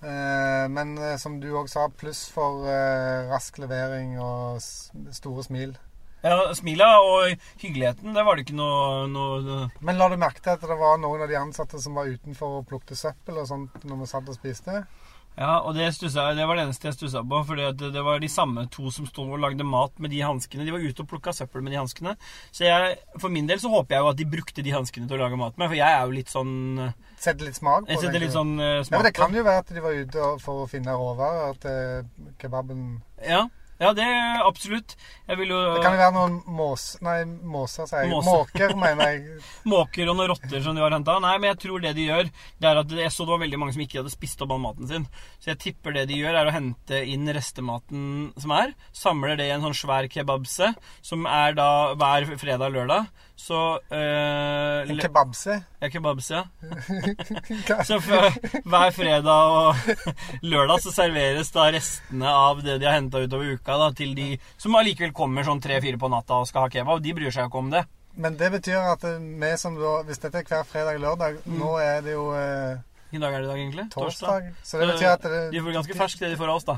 Eh, 0.00 0.64
men 0.72 0.96
eh, 0.96 1.16
som 1.20 1.40
du 1.44 1.50
òg 1.52 1.68
sa, 1.68 1.90
pluss 1.92 2.24
for 2.32 2.64
rask 3.28 3.60
levering 3.60 4.16
og 4.20 4.64
store 5.12 5.44
smil. 5.44 5.76
Ja 6.22 6.36
Smila 6.54 6.88
og 7.02 7.32
hyggeligheten, 7.62 8.14
det 8.14 8.26
var 8.26 8.38
det 8.38 8.46
ikke 8.46 8.58
noe, 8.58 9.06
noe 9.10 9.60
Men 9.82 9.98
la 10.00 10.10
du 10.12 10.18
merke 10.20 10.42
til 10.42 10.54
at 10.54 10.66
det 10.66 10.78
var 10.78 11.00
noen 11.02 11.24
av 11.24 11.30
de 11.30 11.38
ansatte 11.40 11.80
som 11.82 11.98
var 11.98 12.10
utenfor 12.10 12.60
og 12.60 12.68
plukket 12.70 13.00
søppel 13.00 13.42
og 13.42 13.48
sånt 13.50 13.86
når 13.88 14.04
vi 14.04 14.12
satt 14.12 14.30
og 14.30 14.38
spiste? 14.38 14.84
Ja, 15.32 15.62
og 15.64 15.72
det, 15.74 15.86
stusset, 15.96 16.36
det 16.36 16.44
var 16.44 16.58
det 16.58 16.66
eneste 16.66 16.90
jeg 16.90 16.96
stussa 16.98 17.22
på. 17.24 17.38
For 17.48 17.56
det 17.56 18.02
var 18.04 18.20
de 18.20 18.28
samme 18.28 18.66
to 18.72 18.90
som 18.92 19.06
sto 19.08 19.24
og 19.24 19.40
lagde 19.40 19.64
mat 19.64 19.94
med 20.02 20.12
de 20.12 20.20
hanskene. 20.20 20.66
De 20.68 20.74
var 20.74 20.84
ute 20.84 21.04
og 21.04 21.08
plukka 21.08 21.32
søppel 21.32 21.64
med 21.64 21.72
de 21.72 21.80
hanskene. 21.80 22.14
Så 22.52 22.66
jeg, 22.66 22.98
for 23.16 23.32
min 23.32 23.48
del 23.48 23.62
så 23.62 23.72
håper 23.72 23.96
jeg 23.96 24.04
jo 24.04 24.10
at 24.12 24.20
de 24.20 24.28
brukte 24.34 24.64
de 24.66 24.74
hanskene 24.76 25.08
til 25.08 25.16
å 25.16 25.22
lage 25.24 25.40
mat 25.40 25.56
med. 25.56 25.70
For 25.72 25.78
jeg 25.78 25.88
er 25.88 26.04
jo 26.04 26.16
litt 26.18 26.32
sånn 26.32 26.52
Sette 27.22 27.46
litt 27.46 27.56
smak 27.56 27.86
på 27.86 27.96
setter 28.02 28.18
litt 28.18 28.34
sånn 28.34 28.56
uh, 28.58 28.82
Ja, 28.82 28.96
men 28.96 29.06
Det 29.06 29.14
kan 29.16 29.34
jo 29.36 29.44
være 29.46 29.62
at 29.62 29.72
de 29.72 29.82
var 29.84 29.96
ute 29.96 30.30
for 30.42 30.64
å 30.64 30.70
finne 30.70 30.96
råvarer 30.98 31.58
til 31.62 32.32
kebaben. 32.42 32.86
Ja, 33.24 33.46
ja, 33.82 33.90
det 33.96 34.04
er 34.06 34.44
absolutt. 34.46 34.94
Jeg 35.26 35.38
vil 35.40 35.52
jo 35.52 35.58
Det 35.74 35.82
kan 35.84 35.96
jo 35.96 36.00
være 36.00 36.14
noen 36.14 36.36
mås... 36.54 36.84
Nei, 37.04 37.16
måser, 37.26 37.88
sier 37.90 38.04
jeg. 38.04 38.12
Måser. 38.12 38.38
Måker, 38.38 38.74
mener 38.78 39.10
jeg. 39.10 39.40
Måker 39.74 40.12
og 40.12 40.18
noen 40.18 40.30
rotter 40.32 40.62
som 40.64 40.78
de 40.78 40.84
har 40.84 40.94
henta. 40.94 41.18
Nei, 41.24 41.34
men 41.42 41.50
jeg 41.52 41.60
tror 41.64 41.82
det 41.84 41.94
de 41.98 42.06
gjør, 42.06 42.30
det 42.62 42.70
er 42.70 42.82
at 42.82 42.94
jeg 43.02 43.14
så 43.14 43.26
det 43.26 43.34
var 43.34 43.42
veldig 43.44 43.60
mange 43.62 43.76
som 43.76 43.84
ikke 43.84 44.00
hadde 44.00 44.14
spist 44.14 44.44
opp 44.44 44.54
all 44.54 44.62
maten 44.62 44.90
sin. 44.90 45.08
Så 45.42 45.52
jeg 45.52 45.60
tipper 45.66 45.96
det 45.96 46.06
de 46.12 46.20
gjør, 46.20 46.38
er 46.38 46.50
å 46.50 46.54
hente 46.54 47.02
inn 47.10 47.28
restematen 47.34 48.06
som 48.40 48.54
er. 48.56 48.76
Samler 48.94 49.36
det 49.40 49.50
i 49.50 49.54
en 49.56 49.66
sånn 49.66 49.78
svær 49.82 50.08
kebabse, 50.12 50.72
som 51.02 51.26
er 51.30 51.58
da 51.58 51.68
hver 51.98 52.30
fredag 52.36 52.70
og 52.70 52.78
lørdag. 52.78 53.10
Så 53.36 53.58
eh, 53.90 54.90
En 54.90 54.98
kebabse. 55.00 55.56
Ja, 55.82 55.88
kebabse, 55.90 56.34
ja. 56.42 56.44
Så 57.88 57.98
hver 58.02 58.92
fredag 58.94 59.54
og 59.56 59.74
lørdag 60.52 60.82
så 60.84 60.92
serveres 60.94 61.50
da 61.54 61.64
restene 61.74 62.28
av 62.30 62.60
det 62.62 62.76
de 62.82 62.86
har 62.86 62.94
henta 62.98 63.22
utover 63.24 63.56
uka, 63.56 63.78
da, 63.80 63.88
til 63.98 64.14
de 64.18 64.28
som 64.60 64.76
allikevel 64.78 65.14
kommer 65.16 65.46
sånn 65.48 65.62
tre-fire 65.64 65.98
på 65.98 66.10
natta 66.12 66.38
og 66.42 66.46
skal 66.50 66.66
ha 66.68 66.70
kebab. 66.72 67.02
De 67.02 67.14
bryr 67.16 67.32
seg 67.34 67.46
jo 67.46 67.50
ikke 67.50 67.62
om 67.64 67.72
det. 67.74 67.82
Men 68.14 68.36
det 68.36 68.50
betyr 68.52 68.76
at 68.92 69.04
eh, 69.08 69.18
vi 69.40 69.50
som 69.56 69.76
da 69.80 70.02
Hvis 70.04 70.20
dette 70.20 70.42
er 70.42 70.48
hver 70.50 70.66
fredag-lørdag, 70.68 71.38
Mm. 71.46 71.58
nå 71.62 71.70
er 71.80 72.02
det 72.04 72.12
jo 72.12 72.26
eh, 72.36 72.76
Hvilken 73.08 73.24
dag 73.24 73.34
er 73.34 73.40
det 73.40 73.46
i 73.46 73.50
dag, 73.50 73.58
egentlig? 73.62 73.84
torsdag. 73.92 74.50
Så 74.64 74.78
det 74.80 74.86
betyr 74.92 75.08
at 75.16 75.22
det, 75.24 75.40
De 75.52 75.60
får 75.64 75.74
ganske 75.80 75.96
ferskt, 75.96 76.20
det 76.20 76.30
de 76.32 76.36
får 76.40 76.48
av 76.52 76.60
oss, 76.60 76.68
da. 76.68 76.76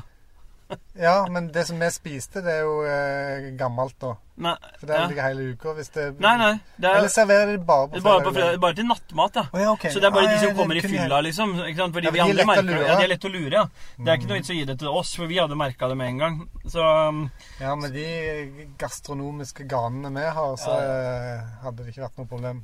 Ja, 0.97 1.27
men 1.29 1.51
det 1.53 1.65
som 1.67 1.77
vi 1.79 1.87
spiste, 1.93 2.41
det 2.41 2.53
er 2.55 2.61
jo 2.65 2.77
eh, 2.89 3.49
gammelt, 3.59 3.93
da. 4.01 4.15
Nei, 4.41 4.53
For 4.79 4.89
det 4.89 4.95
ja. 4.97 5.03
ikke 5.11 5.25
hele 5.27 5.43
uka. 5.53 5.73
Hvis 5.77 5.91
det 5.95 6.05
nei, 6.23 6.31
nei. 6.41 6.49
Det 6.75 6.89
er, 6.89 6.97
Eller 6.99 7.11
serverer 7.13 7.51
de 7.53 7.59
bare 7.63 7.87
på 7.91 7.99
er 7.99 8.03
bare, 8.03 8.23
på 8.25 8.31
fredag? 8.33 8.47
fredag, 8.49 8.61
bare 8.65 8.77
til 8.79 8.87
nattmat, 8.89 9.37
ja. 9.39 9.43
Oh, 9.53 9.61
ja, 9.61 9.69
okay. 9.75 9.91
Så 9.93 10.01
det 10.03 10.09
er 10.09 10.15
bare 10.15 10.27
Ah, 10.27 10.33
de 10.33 10.39
som 10.41 10.49
ja, 10.49 10.55
kommer 10.57 10.79
i 10.79 10.83
fylla, 10.83 11.19
liksom. 11.27 11.53
Ikke 11.67 11.77
sant? 11.83 11.95
Fordi 11.95 12.09
Ja, 12.09 12.13
vi 12.17 12.23
andre 12.25 12.47
merker 12.49 12.67
det. 12.71 12.79
Ja, 12.81 12.97
de 12.99 13.05
er 13.05 13.11
lett 13.13 13.27
å 13.29 13.31
lure, 13.35 13.53
ja. 13.53 13.63
Det 13.99 14.09
er 14.11 14.19
ikke 14.19 14.31
noe 14.33 14.39
vits 14.41 14.51
å 14.51 14.57
gi 14.57 14.65
det 14.71 14.77
til 14.81 14.91
oss, 15.03 15.13
for 15.19 15.31
vi 15.31 15.39
hadde 15.39 15.59
merka 15.61 15.91
det 15.91 15.97
med 16.01 16.13
en 16.15 16.23
gang. 16.25 16.39
Så 16.65 16.83
um, 17.09 17.21
Ja, 17.61 17.75
med 17.79 17.95
de 17.95 18.07
gastronomiske 18.81 19.67
ganene 19.71 20.11
vi 20.17 20.25
har, 20.39 20.55
så 20.59 20.79
eh, 20.81 21.45
hadde 21.63 21.83
det 21.85 21.93
ikke 21.93 22.07
vært 22.09 22.23
noe 22.23 22.31
problem. 22.33 22.63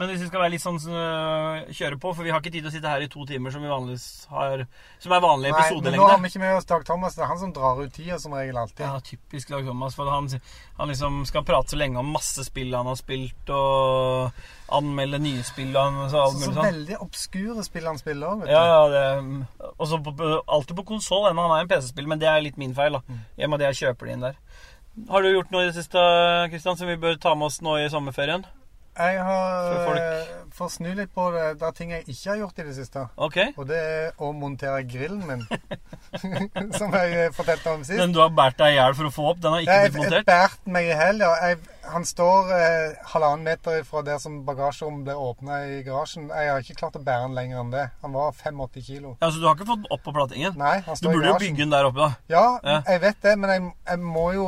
Men 0.00 0.08
hvis 0.08 0.22
vi 0.24 0.28
skal 0.30 0.40
være 0.40 0.52
litt 0.54 0.62
sånn 0.64 0.78
øh, 0.80 1.66
kjøre 1.76 1.98
på, 2.00 2.10
for 2.16 2.24
vi 2.24 2.30
har 2.32 2.40
ikke 2.40 2.52
tid 2.54 2.62
til 2.64 2.70
å 2.70 2.72
sitte 2.72 2.88
her 2.88 3.02
i 3.04 3.08
to 3.12 3.24
timer 3.28 3.52
som 3.52 3.60
har 3.68 4.62
Som 4.98 5.12
er 5.12 5.20
vanlig 5.20 5.50
Nei, 5.52 5.64
men 5.84 5.96
nå 5.98 6.06
har 6.08 6.18
vi 6.22 6.30
ikke 6.30 6.40
med 6.40 6.54
oss 6.56 6.64
Dag 6.70 6.86
Thomas. 6.88 7.14
Det 7.18 7.24
er 7.26 7.28
han 7.28 7.40
som 7.42 7.52
drar 7.52 7.82
ut 7.82 7.92
tida 7.92 8.16
som 8.22 8.32
regel 8.32 8.56
alltid. 8.56 8.80
Ja, 8.80 8.96
typisk 9.04 9.50
Dag 9.52 9.66
Thomas. 9.68 9.94
For 9.98 10.08
han, 10.08 10.30
han 10.78 10.88
liksom 10.88 11.18
skal 11.28 11.44
prate 11.44 11.74
så 11.74 11.76
lenge 11.76 12.00
om 12.00 12.08
masse 12.16 12.46
spill 12.48 12.72
han 12.74 12.88
har 12.88 12.96
spilt, 12.96 13.52
og 13.52 14.30
anmelde 14.72 15.18
nye 15.20 15.42
spill 15.44 15.76
og 15.76 15.98
så 16.08 16.24
Så, 16.30 16.38
så 16.46 16.52
sånn. 16.54 16.64
veldig 16.70 16.96
obskure 17.04 17.64
spill 17.66 17.88
han 17.90 17.98
spiller 18.00 18.40
vet 18.40 18.52
Ja, 18.54 18.62
du. 18.62 18.70
ja, 18.70 18.82
det 18.94 19.72
Og 19.76 19.86
så 19.90 19.98
på- 20.02 20.16
på- 20.16 20.40
alltid 20.48 20.76
på 20.80 20.86
konsoll 20.94 21.28
ennå. 21.30 21.44
Han 21.48 21.58
er 21.58 21.66
en 21.66 21.68
PC-spill, 21.68 22.06
men 22.08 22.18
det 22.18 22.28
er 22.28 22.40
litt 22.40 22.56
min 22.56 22.72
feil. 22.74 22.92
da 22.92 23.02
Mm. 23.04 23.18
I 23.38 23.44
og 23.44 23.50
med 23.50 23.60
at 23.62 23.74
jeg 23.74 23.84
kjøper 23.84 24.06
det 24.06 24.12
inn 24.16 24.20
der. 24.20 24.36
Har 25.10 25.22
du 25.22 25.28
gjort 25.32 25.50
noe 25.50 25.62
i 25.62 25.66
det 25.66 25.74
siste 25.74 25.98
Kristian, 26.50 26.76
som 26.76 26.86
vi 26.88 26.96
bør 26.96 27.20
ta 27.20 27.34
med 27.34 27.46
oss 27.46 27.60
nå 27.60 27.76
i 27.84 27.88
sommerferien? 27.88 28.44
Jeg 29.00 29.24
har 29.24 29.70
For 29.86 29.96
eh, 30.00 30.36
å 30.60 30.68
snu 30.68 30.90
litt 30.92 31.12
på 31.16 31.26
det, 31.32 31.44
det 31.60 31.64
er 31.64 31.76
ting 31.76 31.92
jeg 31.94 32.04
ikke 32.04 32.28
har 32.34 32.38
gjort 32.42 32.58
i 32.60 32.64
det 32.66 32.74
siste. 32.76 33.04
Ok. 33.16 33.36
Og 33.56 33.64
det 33.70 33.78
er 33.80 34.18
å 34.20 34.28
montere 34.36 34.82
grillen 34.84 35.22
min. 35.24 35.44
som 36.78 36.92
jeg 36.92 37.14
eh, 37.16 37.30
fortalte 37.32 37.72
om 37.72 37.84
sist. 37.86 37.96
Den 38.00 38.12
du 38.12 38.20
har 38.20 38.32
båret 38.34 38.58
deg 38.60 38.74
i 38.74 38.76
hjel 38.76 38.96
for 38.98 39.08
å 39.08 39.12
få 39.14 39.28
opp, 39.30 39.40
den 39.40 39.54
har 39.56 39.64
ikke 39.64 39.76
Jeg 39.78 39.92
blitt 39.94 40.08
jeg 40.10 40.18
har 40.18 40.26
bært 40.28 40.68
meg 40.74 40.88
i 40.90 40.92
hjel, 40.92 41.22
ja. 41.24 41.52
Han 41.90 42.04
står 42.06 42.50
eh, 42.54 42.98
halvannen 43.14 43.46
meter 43.46 43.86
fra 43.88 44.02
der 44.06 44.20
som 44.22 44.40
bagasjerommet 44.46 45.06
ble 45.08 45.16
åpna 45.30 45.60
i 45.70 45.78
garasjen. 45.86 46.28
Jeg 46.28 46.50
har 46.52 46.66
ikke 46.66 46.76
klart 46.82 46.98
å 47.00 47.04
bære 47.06 47.30
den 47.30 47.38
lenger 47.38 47.62
enn 47.62 47.72
det. 47.72 47.86
Han 48.04 48.14
var 48.18 48.34
85 48.36 48.84
kilo. 48.90 49.14
Ja, 49.22 49.30
Så 49.30 49.40
du 49.40 49.48
har 49.48 49.56
ikke 49.56 49.70
fått 49.72 49.86
den 49.86 49.94
opp 49.96 50.04
på 50.04 50.14
platingen? 50.14 50.58
Nei, 50.60 50.76
han 50.84 50.98
Du 50.98 51.00
står 51.00 51.14
i 51.14 51.16
burde 51.16 51.32
jo 51.32 51.40
bygge 51.46 51.64
den 51.64 51.72
der 51.72 51.88
oppe, 51.88 52.04
da. 52.04 52.10
Ja, 52.36 52.44
Ja. 52.62 52.82
jeg 52.92 53.02
vet 53.06 53.24
det, 53.24 53.38
men 53.38 53.54
jeg, 53.54 53.72
jeg 53.88 54.04
må 54.04 54.26
jo 54.36 54.46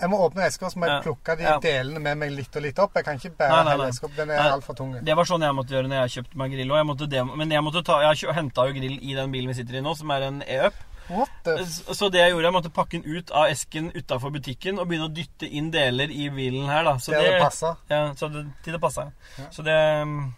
Jeg 0.00 0.10
må 0.10 0.18
åpne 0.24 0.46
eska, 0.46 0.70
så 0.72 0.80
må 0.80 0.88
jeg 0.88 1.02
plukke 1.04 1.36
de 1.36 1.44
Ja. 1.44 1.58
delene 1.60 2.00
med 2.00 2.18
meg 2.18 2.30
litt 2.32 2.56
og 2.56 2.62
litt 2.62 2.78
opp. 2.78 2.94
Jeg 2.96 3.04
kan 3.04 3.18
ikke 3.18 3.34
bære 3.36 3.50
Nei, 3.50 3.64
nei, 3.64 3.72
hele 3.72 3.82
nei. 3.84 3.90
eska 3.94 4.06
opp. 4.06 4.16
Den 4.16 4.30
er 4.30 4.50
altfor 4.50 4.76
tung. 4.76 4.94
Det 5.04 5.16
var 5.16 5.24
sånn 5.28 5.42
jeg 5.44 5.54
måtte 5.54 5.74
gjøre 5.76 5.88
når 5.90 6.00
jeg 6.08 6.14
kjøpte 6.16 6.36
meg 6.36 6.52
grill. 6.52 6.70
Og 6.72 6.78
jeg 6.80 7.26
men 7.36 7.50
jeg 7.50 7.62
måtte 7.62 7.84
ta 7.84 8.00
Jeg 8.00 8.34
henta 8.34 8.66
jo 8.66 8.72
grill 8.72 8.98
i 9.02 9.14
den 9.14 9.30
bilen 9.32 9.48
vi 9.48 9.54
sitter 9.54 9.76
i 9.76 9.80
nå, 9.84 9.94
som 9.96 10.10
er 10.10 10.22
en 10.22 10.42
E-up. 10.46 10.74
Så 11.10 12.10
det 12.10 12.20
jeg 12.20 12.32
gjorde, 12.32 12.46
jeg 12.46 12.54
måtte 12.54 12.70
pakke 12.72 13.00
den 13.00 13.16
ut 13.18 13.30
av 13.34 13.48
esken 13.50 13.90
utafor 13.94 14.30
butikken 14.30 14.78
og 14.78 14.86
begynne 14.88 15.08
å 15.08 15.14
dytte 15.14 15.48
inn 15.48 15.70
deler 15.74 16.10
i 16.10 16.28
bilen 16.30 16.68
her, 16.70 16.84
da. 16.86 16.96
Så 17.02 17.10
det, 17.10 17.24
det 17.26 17.40
passa. 17.42 17.76
Ja, 17.90 18.14
så 18.14 18.28
det, 18.32 18.46
til 18.64 18.76
det 18.76 18.80
passa. 18.80 19.08
Ja. 19.38 19.48
Så 19.50 19.64
det 19.66 19.76
um, 20.02 20.34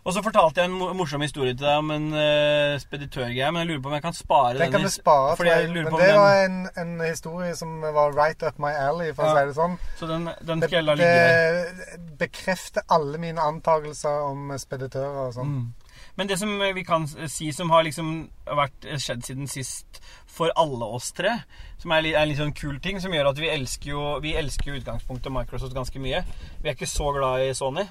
Og 0.00 0.14
så 0.16 0.22
fortalte 0.24 0.62
jeg 0.62 0.70
en 0.70 0.96
morsom 0.96 1.20
historie 1.20 1.52
til 1.52 1.66
deg 1.66 1.82
om 1.82 1.90
en 1.92 2.06
uh, 2.14 2.78
speditørgreie, 2.80 3.50
men 3.52 3.62
jeg 3.62 3.68
lurer 3.68 3.82
på 3.84 3.90
om 3.90 3.96
jeg 3.98 4.04
kan 4.06 4.16
spare 4.16 4.54
Den 4.56 4.72
kan 4.72 4.86
du 4.86 4.92
spare, 4.92 5.34
fordi 5.36 5.50
jeg 5.52 5.68
lurer 5.68 5.90
Men 5.90 5.92
på 5.92 6.00
det 6.00 6.08
den, 6.08 6.20
var 6.20 6.44
en, 6.46 6.56
en 6.82 6.94
historie 7.04 7.52
som 7.58 7.74
var 7.82 8.16
right 8.16 8.42
up 8.48 8.58
my 8.58 8.72
alley, 8.72 9.12
for 9.14 9.28
Ja. 9.28 9.34
å 9.34 9.36
si 9.36 9.50
det 9.50 9.58
sånn. 9.58 9.76
Så 10.00 10.08
den, 10.08 10.30
den 10.48 10.64
skal 10.64 10.78
jeg 10.78 10.88
la 10.88 10.96
ligge 10.96 11.20
det 11.20 12.00
bekrefter 12.20 12.88
alle 12.88 13.20
mine 13.20 13.44
antakelser 13.44 14.24
om 14.30 14.50
speditører 14.58 15.26
og 15.26 15.36
sånn. 15.36 15.52
Mm. 15.52 15.90
Men 16.16 16.28
det 16.28 16.38
som 16.40 16.50
vi 16.74 16.82
kan 16.84 17.06
si 17.28 17.50
som 17.52 17.70
har 17.72 17.84
liksom 17.86 18.10
vært 18.44 18.88
skjedd 19.00 19.22
siden 19.24 19.48
sist 19.48 20.00
for 20.28 20.52
alle 20.58 20.88
oss 20.96 21.12
tre, 21.16 21.36
som 21.80 21.92
er 21.92 22.08
er 22.10 22.22
en 22.22 22.28
litt 22.28 22.40
sånn 22.40 22.56
kul 22.56 22.80
ting, 22.80 23.00
som 23.00 23.12
gjør 23.14 23.30
at 23.30 23.40
vi 23.40 23.48
elsker 23.52 23.92
jo 23.92 24.02
Vi 24.20 24.34
elsker 24.36 24.72
jo 24.72 24.80
utgangspunktet 24.80 25.32
Microsoft 25.32 25.74
ganske 25.76 26.00
mye. 26.02 26.24
Vi 26.62 26.68
er 26.68 26.74
ikke 26.74 26.88
så 26.88 27.12
glad 27.12 27.46
i 27.46 27.54
Sony. 27.54 27.86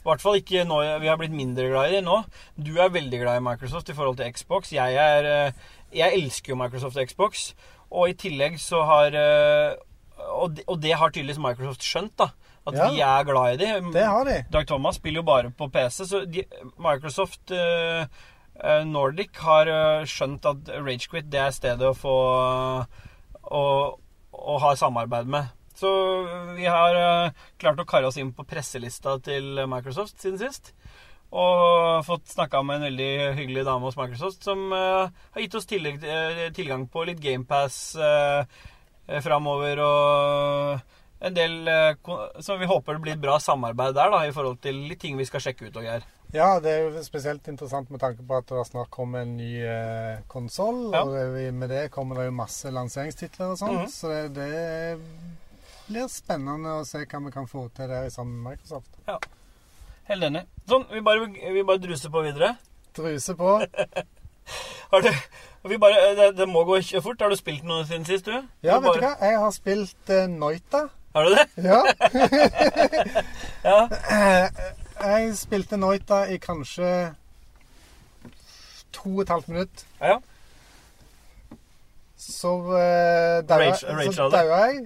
I 0.00 0.08
hvert 0.08 0.22
fall 0.24 0.38
ikke 0.40 0.62
nå. 0.64 0.78
Vi 1.02 1.08
har 1.10 1.18
blitt 1.20 1.34
mindre 1.36 1.66
glad 1.68 1.90
i 1.90 1.98
det 1.98 2.04
nå. 2.06 2.22
Du 2.56 2.70
er 2.80 2.88
veldig 2.94 3.18
glad 3.20 3.36
i 3.36 3.44
Microsoft 3.44 3.90
i 3.92 3.96
forhold 3.98 4.16
til 4.16 4.30
Xbox. 4.32 4.72
Jeg 4.72 4.94
er 4.96 5.26
eh, 5.28 5.52
Jeg 5.92 6.14
elsker 6.22 6.54
jo 6.54 6.56
Microsoft 6.56 6.96
og 6.96 7.08
Xbox. 7.10 7.50
Og 7.90 8.08
i 8.08 8.14
tillegg 8.16 8.56
så 8.62 8.80
har 8.88 9.12
eh, 9.18 9.74
Og 10.40 10.56
det, 10.56 10.64
og 10.68 10.80
det 10.82 10.94
har 10.96 11.10
tydeligvis 11.12 11.40
Microsoft 11.42 11.84
skjønt, 11.84 12.14
da. 12.18 12.30
At 12.66 12.74
Ja. 12.76 12.88
vi 12.92 13.00
er 13.00 13.24
glad 13.24 13.54
i 13.54 13.56
det. 13.60 13.92
Det 13.92 14.04
har 14.06 14.24
de. 14.24 14.38
Dag 14.52 14.66
Thomas 14.68 14.96
spiller 15.00 15.20
jo 15.20 15.26
bare 15.26 15.50
på 15.50 15.68
PC, 15.72 16.04
så 16.06 16.24
de, 16.28 16.44
Microsoft 16.78 17.50
eh, 17.56 18.04
Nordic 18.84 19.36
har 19.40 19.70
skjønt 20.04 20.44
at 20.46 20.68
Ragequit 20.84 21.30
det 21.32 21.40
er 21.40 21.50
stedet 21.56 21.88
å 21.88 21.94
få 21.96 22.16
å, 23.50 23.62
å 24.32 24.58
ha 24.60 24.74
samarbeid 24.76 25.26
med. 25.32 25.48
Så 25.80 25.90
vi 26.56 26.66
har 26.68 26.98
eh, 26.98 27.44
klart 27.60 27.80
å 27.80 27.88
karre 27.88 28.10
oss 28.10 28.18
inn 28.20 28.34
på 28.36 28.44
presselista 28.48 29.16
til 29.24 29.62
Microsoft 29.70 30.20
siden 30.20 30.40
sist. 30.40 30.74
Og 31.30 32.02
fått 32.04 32.32
snakka 32.32 32.60
med 32.66 32.80
en 32.80 32.88
veldig 32.88 33.10
hyggelig 33.38 33.64
dame 33.68 33.86
hos 33.86 33.98
Microsoft 33.98 34.44
som 34.44 34.66
eh, 34.74 35.08
har 35.08 35.44
gitt 35.44 35.56
oss 35.56 35.68
eh, 35.70 36.46
tilgang 36.56 36.88
på 36.90 37.06
litt 37.06 37.20
GamePass 37.22 37.76
uh, 37.96 38.42
framover 39.22 39.80
og 39.84 40.96
en 41.20 41.36
del 41.36 41.68
som 42.00 42.42
Så 42.42 42.56
vi 42.56 42.66
håper 42.66 42.96
det 42.96 43.04
blir 43.04 43.20
bra 43.20 43.36
samarbeid 43.40 43.94
der, 43.94 44.10
da, 44.10 44.24
i 44.26 44.32
forhold 44.32 44.58
til 44.64 44.78
litt 44.88 45.00
ting 45.02 45.18
vi 45.18 45.26
skal 45.28 45.42
sjekke 45.44 45.68
ut 45.68 45.76
og 45.76 45.84
greier. 45.84 46.06
Ja, 46.32 46.60
det 46.62 46.70
er 46.70 46.84
jo 46.86 47.02
spesielt 47.02 47.48
interessant 47.50 47.90
med 47.90 48.00
tanke 48.00 48.24
på 48.26 48.38
at 48.38 48.48
det 48.48 48.64
snart 48.68 48.90
kommer 48.94 49.24
en 49.24 49.36
ny 49.36 49.50
eh, 49.66 50.22
konsoll. 50.30 50.88
Ja. 50.94 51.02
Og 51.02 51.54
med 51.58 51.70
det 51.72 51.88
kommer 51.94 52.20
det 52.20 52.28
jo 52.28 52.36
masse 52.38 52.70
lanseringstitler 52.70 53.52
og 53.52 53.58
sånt. 53.58 53.80
-hmm. 53.80 53.90
Så 53.90 54.08
det, 54.08 54.34
det 54.34 55.10
blir 55.90 56.08
spennende 56.10 56.78
å 56.78 56.86
se 56.86 57.02
hva 57.02 57.20
vi 57.26 57.32
kan 57.34 57.48
få 57.50 57.66
til 57.74 57.90
der 57.90 58.08
sammen 58.14 58.40
med 58.40 58.54
Microsoft. 58.54 58.90
Ja. 59.08 59.18
Helt 60.10 60.26
enig. 60.26 60.44
Sånn, 60.70 60.86
vi 60.90 61.02
bare, 61.06 61.26
vi 61.30 61.66
bare 61.66 61.82
druser 61.82 62.12
på 62.14 62.22
videre. 62.26 62.54
Druse 62.96 63.34
på. 63.38 63.58
Har 64.90 65.04
du, 65.04 65.10
vi 65.70 65.78
bare, 65.78 66.14
det, 66.18 66.30
det 66.38 66.46
må 66.50 66.64
gå 66.66 66.80
fort. 67.02 67.20
Har 67.22 67.30
du 67.30 67.38
spilt 67.38 67.66
noe 67.66 67.84
siden 67.86 68.06
sist, 68.08 68.26
du? 68.26 68.40
Ja, 68.66 68.78
Du 68.78 68.88
vet 68.88 68.98
du 68.98 69.06
hva? 69.06 69.14
Jeg 69.22 69.38
har 69.38 69.54
spilt 69.54 70.10
uh, 70.10 70.26
Noita. 70.30 70.86
Har 71.14 71.26
du 71.26 71.34
det? 71.34 71.46
Ja. 71.56 71.82
Ja. 73.60 73.80
jeg 75.10 75.34
spilte 75.36 75.76
Noita 75.76 76.22
i 76.32 76.38
kanskje 76.40 77.12
to 78.94 79.10
og 79.18 79.22
et 79.26 79.32
halvt 79.34 79.48
minutt. 79.52 79.86
ja. 80.00 80.18
Så 82.20 82.50
uh, 82.68 83.40
av 83.40 83.44
daua 83.46 84.58
jeg. 84.68 84.82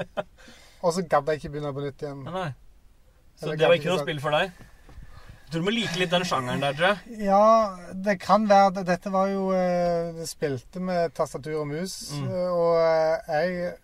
Og 0.85 0.93
så 0.93 1.03
gadd 1.09 1.29
jeg 1.33 1.41
ikke 1.41 1.51
begynne 1.55 1.71
på 1.77 1.83
nytt 1.85 2.03
igjen. 2.05 2.23
Nei. 2.29 2.51
Så 3.41 3.47
Eller 3.49 3.57
det 3.57 3.69
var 3.71 3.75
ikke 3.79 3.89
noe 3.91 3.99
sånn- 3.99 4.05
spill 4.09 4.21
for 4.21 4.31
deg? 4.37 4.53
Jeg 5.45 5.51
tror 5.53 5.61
du 5.61 5.67
må 5.69 5.73
like 5.75 5.99
litt 6.01 6.11
den 6.11 6.25
sjangeren 6.27 6.61
der, 6.65 6.73
tror 6.77 6.87
jeg. 6.93 7.19
Ja, 7.25 7.77
det 8.05 8.15
kan 8.21 8.47
være 8.49 8.71
det. 8.79 8.85
Dette 8.89 9.11
var 9.13 9.29
jo 9.29 9.51
eh, 9.55 10.13
Det 10.17 10.29
spilte 10.29 10.81
med 10.81 11.13
tastatur 11.15 11.61
og 11.63 11.67
mus. 11.69 11.97
Mm. 12.17 12.29
eh, 12.29 12.49
Og 12.53 12.79
eh, 12.81 13.35
jeg 13.35 13.75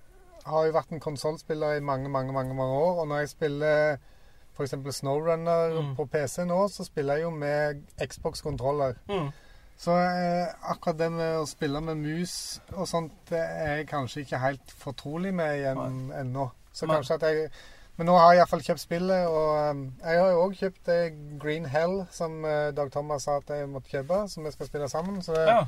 har 0.46 0.64
jo 0.66 0.72
vært 0.72 0.92
en 0.92 1.00
konsollspiller 1.04 1.76
i 1.76 1.80
mange, 1.84 2.08
mange, 2.08 2.32
mange 2.32 2.54
mange 2.54 2.72
år. 2.80 3.00
Og 3.02 3.08
når 3.08 3.18
jeg 3.24 3.28
spiller 3.34 3.98
f.eks. 4.56 4.74
Snowrunner 5.00 5.76
Mm. 5.80 5.94
på 5.96 6.06
PC 6.10 6.44
nå, 6.44 6.68
så 6.68 6.84
spiller 6.84 7.14
jeg 7.16 7.22
jo 7.22 7.30
med 7.30 7.82
Xbox-kontroller. 8.02 8.94
Mm. 9.08 9.30
Så 9.80 9.92
eh, 9.96 10.48
akkurat 10.68 10.98
det 10.98 11.10
med 11.12 11.36
å 11.40 11.46
spille 11.48 11.80
med 11.80 11.96
mus 11.96 12.60
og 12.74 12.88
sånt, 12.88 13.12
det 13.30 13.38
er 13.40 13.76
jeg 13.78 13.86
kanskje 13.88 14.20
ikke 14.26 14.38
helt 14.42 14.70
fortrolig 14.76 15.32
med 15.34 15.58
igjen 15.60 16.10
ennå. 16.12 16.50
Så 16.72 16.86
Nei. 16.86 16.96
kanskje 16.96 17.14
at 17.18 17.22
jeg 17.28 17.50
Men 17.98 18.06
nå 18.06 18.14
har 18.16 18.32
jeg 18.32 18.38
iallfall 18.40 18.62
kjøpt 18.64 18.80
spillet, 18.80 19.26
og 19.28 19.70
um, 19.74 19.80
jeg 20.00 20.20
har 20.22 20.30
jo 20.30 20.42
òg 20.46 20.54
kjøpt 20.56 20.86
det 20.86 20.98
Green 21.42 21.66
Hell 21.68 22.06
som 22.10 22.38
uh, 22.46 22.70
Dag 22.72 22.88
Thomas 22.94 23.26
sa 23.28 23.34
at 23.42 23.50
jeg 23.52 23.68
måtte 23.68 23.90
kjøpe, 23.92 24.22
som 24.32 24.44
vi 24.46 24.52
skal 24.54 24.66
spille 24.70 24.88
sammen. 24.88 25.18
Så 25.22 25.34
det, 25.36 25.44
Ja. 25.50 25.66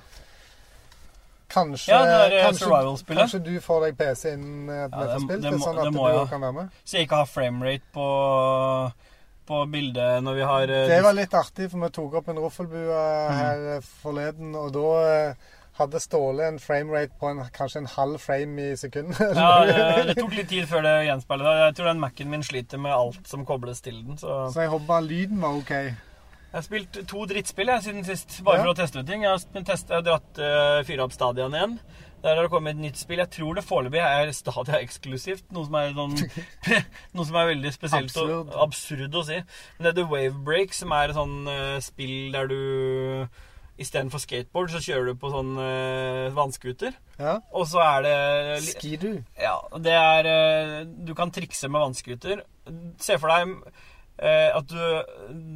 kanskje, 1.53 1.93
Ja, 1.93 2.25
eh, 2.27 2.45
kanskje, 2.47 3.15
kanskje 3.15 3.39
du 3.45 3.61
får 3.61 3.81
deg 3.85 3.97
PC 3.99 4.33
innen 4.33 4.71
at 4.71 4.91
ja, 4.91 4.99
vi 5.03 5.13
får 5.13 5.25
spilt 5.27 5.43
det 5.43 5.59
sånn 5.61 5.79
at 5.83 5.85
du 5.93 5.99
må 5.99 6.09
jeg 6.09 6.21
òg 6.23 6.29
kan 6.31 6.41
være 6.47 6.53
med. 6.53 6.69
Så 6.85 6.97
jeg 6.97 7.07
ikke 7.09 7.17
har 7.21 7.29
framerate 7.29 7.83
på, 7.93 8.07
på 9.51 9.59
bildet 9.75 10.23
når 10.25 10.35
vi 10.39 10.47
har 10.49 10.63
eh, 10.73 10.87
Det 10.89 11.03
var 11.05 11.13
litt 11.19 11.35
artig, 11.37 11.69
for 11.71 11.85
vi 11.85 11.91
tok 11.99 12.15
opp 12.23 12.29
en 12.33 12.41
roffelbue 12.47 13.03
Mm. 13.03 13.37
her 13.43 13.67
eh, 13.77 13.81
forleden, 14.03 14.55
og 14.57 14.73
da 14.73 14.87
eh, 15.11 15.35
hadde 15.83 16.01
Ståle 16.03 16.47
en 16.51 16.59
framerate 16.63 17.15
på 17.21 17.29
en, 17.33 17.43
kanskje 17.55 17.83
en 17.83 17.91
halv 17.95 18.19
frame 18.23 18.69
i 18.73 18.77
sekundet. 18.81 19.21
ja, 19.39 19.51
det, 19.69 20.07
det 20.13 20.17
tok 20.21 20.35
litt 20.39 20.49
tid 20.51 20.67
før 20.71 20.87
det 20.87 20.95
gjenspeilet. 21.09 21.61
Jeg 21.67 21.77
tror 21.79 21.91
den 21.93 22.01
Mac-en 22.03 22.33
min 22.33 22.47
sliter 22.47 22.81
med 22.83 22.95
alt 22.97 23.29
som 23.31 23.45
kobles 23.49 23.81
til 23.85 24.01
den. 24.07 24.19
Så 24.21 24.47
Så 24.55 24.65
jeg 24.65 24.73
håper 24.73 24.89
bare 24.95 25.07
lyden 25.11 25.43
var 25.43 25.59
OK. 25.61 25.75
Jeg 26.53 26.59
har 26.59 26.65
spilt 26.67 26.99
to 27.09 27.23
drittspill 27.25 27.71
jeg, 27.73 27.83
siden 27.87 28.05
sist, 28.05 28.41
bare 28.45 28.59
Ja. 28.61 28.65
for 28.67 28.75
å 28.75 28.77
teste 28.77 29.01
ut 29.01 29.07
ting. 29.09 29.23
Jeg 29.25 29.31
har, 29.33 29.63
testet, 29.65 29.89
jeg 29.89 30.03
har 30.03 30.09
dratt 30.09 30.41
uh, 30.43 30.83
fyra 30.85 31.07
opp 31.07 31.15
Stadiaen 31.17 31.55
igjen. 31.57 31.79
Der 32.23 32.37
har 32.37 32.45
det 32.45 32.51
kommet 32.53 32.77
et 32.77 32.83
nytt 32.85 33.01
spill. 33.01 33.19
Jeg 33.19 33.33
tror 33.35 33.57
det 33.57 33.65
foreløpig 33.67 33.99
er 34.05 34.29
Stadia 34.37 34.77
eksklusivt. 34.85 35.47
Noe 35.57 35.65
som 35.67 35.79
er, 35.81 35.95
noen, 35.97 36.13
noe 37.17 37.25
som 37.27 37.39
er 37.41 37.49
veldig 37.55 37.73
spesielt 37.75 38.13
Absurd. 38.13 38.35
og 38.53 38.53
absurd 38.67 39.17
å 39.17 39.25
si. 39.27 39.41
Men 39.79 39.87
det 39.89 39.91
er 39.95 39.97
The 40.03 40.05
Wave 40.13 40.45
Break, 40.45 40.77
som 40.77 40.93
er 40.93 41.11
et 41.11 41.17
sånn 41.19 41.39
uh, 41.49 41.81
spill 41.83 42.29
der 42.37 42.53
du 42.53 42.61
Istedenfor 43.83 44.23
skateboard, 44.23 44.73
så 44.73 44.83
kjører 44.83 45.11
du 45.11 45.21
på 45.21 45.31
sånn 45.33 45.55
uh, 45.59 46.33
vannskuter. 46.37 46.95
Ja. 47.19 47.39
Og 47.55 47.67
så 47.71 47.83
er 47.85 48.05
det 48.07 48.19
Skidoo. 48.67 49.23
Ja, 49.41 49.57
det 49.83 49.97
er 49.99 50.29
uh, 50.29 50.77
Du 50.87 51.15
kan 51.19 51.33
trikse 51.35 51.71
med 51.71 51.83
vannskuter. 51.85 52.45
Se 53.03 53.19
for 53.21 53.33
deg 53.33 53.53
uh, 53.53 54.51
at 54.59 54.71
du, 54.71 54.81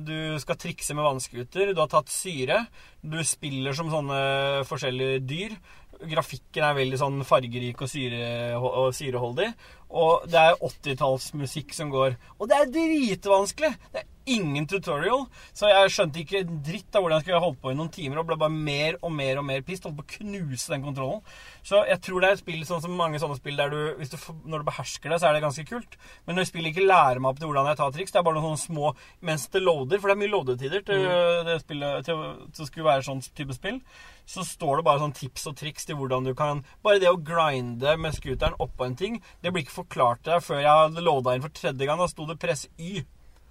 du 0.08 0.18
skal 0.42 0.60
trikse 0.60 0.96
med 0.96 1.06
vannskuter. 1.06 1.72
Du 1.72 1.82
har 1.82 1.90
tatt 1.92 2.12
syre. 2.12 2.64
Du 3.02 3.18
spiller 3.26 3.76
som 3.76 3.92
sånne 3.92 4.20
forskjellige 4.68 5.22
dyr. 5.26 5.56
Grafikken 5.96 6.66
er 6.66 6.76
veldig 6.76 6.98
sånn 7.00 7.22
fargerik 7.24 7.80
og, 7.80 7.88
syre, 7.88 8.26
og 8.58 8.90
syreholdig. 8.96 9.48
Og 9.96 10.26
det 10.28 10.42
er 10.42 10.60
80-tallsmusikk 10.60 11.72
som 11.76 11.94
går. 11.94 12.18
Og 12.36 12.50
det 12.50 12.58
er 12.58 12.74
dritvanskelig! 12.74 13.72
Det 13.94 14.02
er 14.02 14.12
ingen 14.26 14.66
tutorial. 14.70 15.26
Så 15.56 15.70
jeg 15.70 15.92
skjønte 15.94 16.22
ikke 16.22 16.42
dritt 16.46 16.96
av 16.96 17.04
hvordan 17.04 17.20
jeg 17.20 17.26
skulle 17.26 17.42
holdt 17.44 17.60
på 17.62 17.72
i 17.72 17.78
noen 17.78 17.92
timer, 17.94 18.20
og 18.20 18.28
ble 18.30 18.38
bare 18.40 18.52
mer 18.52 18.98
og 19.00 19.14
mer 19.14 19.40
og 19.40 19.46
mer 19.48 19.64
pissed. 19.66 19.86
Holdt 19.86 20.00
på 20.00 20.06
å 20.06 20.12
knuse 20.18 20.72
den 20.74 20.84
kontrollen. 20.84 21.22
Så 21.66 21.82
jeg 21.88 22.02
tror 22.04 22.22
det 22.22 22.30
er 22.30 22.38
et 22.38 22.42
spill 22.42 22.64
sånn 22.68 22.82
som 22.84 22.96
mange 22.98 23.20
sånne 23.22 23.38
spill 23.38 23.58
der 23.58 23.72
du, 23.72 23.80
du 23.96 24.18
når 24.46 24.62
du 24.62 24.68
behersker 24.70 25.12
det, 25.12 25.20
så 25.22 25.30
er 25.30 25.36
det 25.36 25.44
ganske 25.46 25.66
kult. 25.68 25.98
Men 26.26 26.38
når 26.38 26.50
spillet 26.50 26.72
ikke 26.72 26.88
lærer 26.88 27.22
meg 27.22 27.32
opp 27.32 27.40
til 27.40 27.50
hvordan 27.50 27.70
jeg 27.70 27.80
tar 27.80 27.94
triks, 27.96 28.14
det 28.14 28.20
er 28.20 28.26
bare 28.26 28.40
noen 28.40 28.56
sånne 28.56 28.64
små 28.66 28.92
mens 29.26 29.48
det 29.52 29.62
loader, 29.62 30.00
for 30.00 30.10
det 30.10 30.16
er 30.16 30.22
mye 30.22 30.32
loadetider 30.32 30.84
til 30.86 31.06
det 31.46 31.58
spillet 31.62 32.06
til, 32.06 32.22
til 32.54 32.68
skulle 32.68 32.88
være 32.88 33.06
sånn 33.06 33.22
type 33.36 33.56
spill, 33.56 33.80
så 34.26 34.44
står 34.46 34.80
det 34.80 34.86
bare 34.88 35.02
sånn 35.02 35.16
tips 35.16 35.46
og 35.50 35.58
triks 35.58 35.86
til 35.86 35.98
hvordan 35.98 36.26
du 36.26 36.32
kan 36.38 36.64
Bare 36.82 37.00
det 37.02 37.10
å 37.10 37.18
grinde 37.22 37.94
med 38.00 38.14
scooteren 38.16 38.56
oppå 38.62 38.86
en 38.86 38.96
ting, 38.98 39.20
det 39.42 39.52
blir 39.52 39.64
ikke 39.64 39.80
forklart 39.80 40.24
til 40.24 40.34
deg 40.34 40.46
før 40.46 40.62
jeg 40.62 40.82
hadde 40.82 41.04
loada 41.04 41.36
inn 41.36 41.44
for 41.44 41.54
tredje 41.54 41.86
gang. 41.86 42.00
Da 42.00 42.08
sto 42.10 42.26
det 42.26 42.38
'press 42.40 42.66
Y'. 42.78 43.04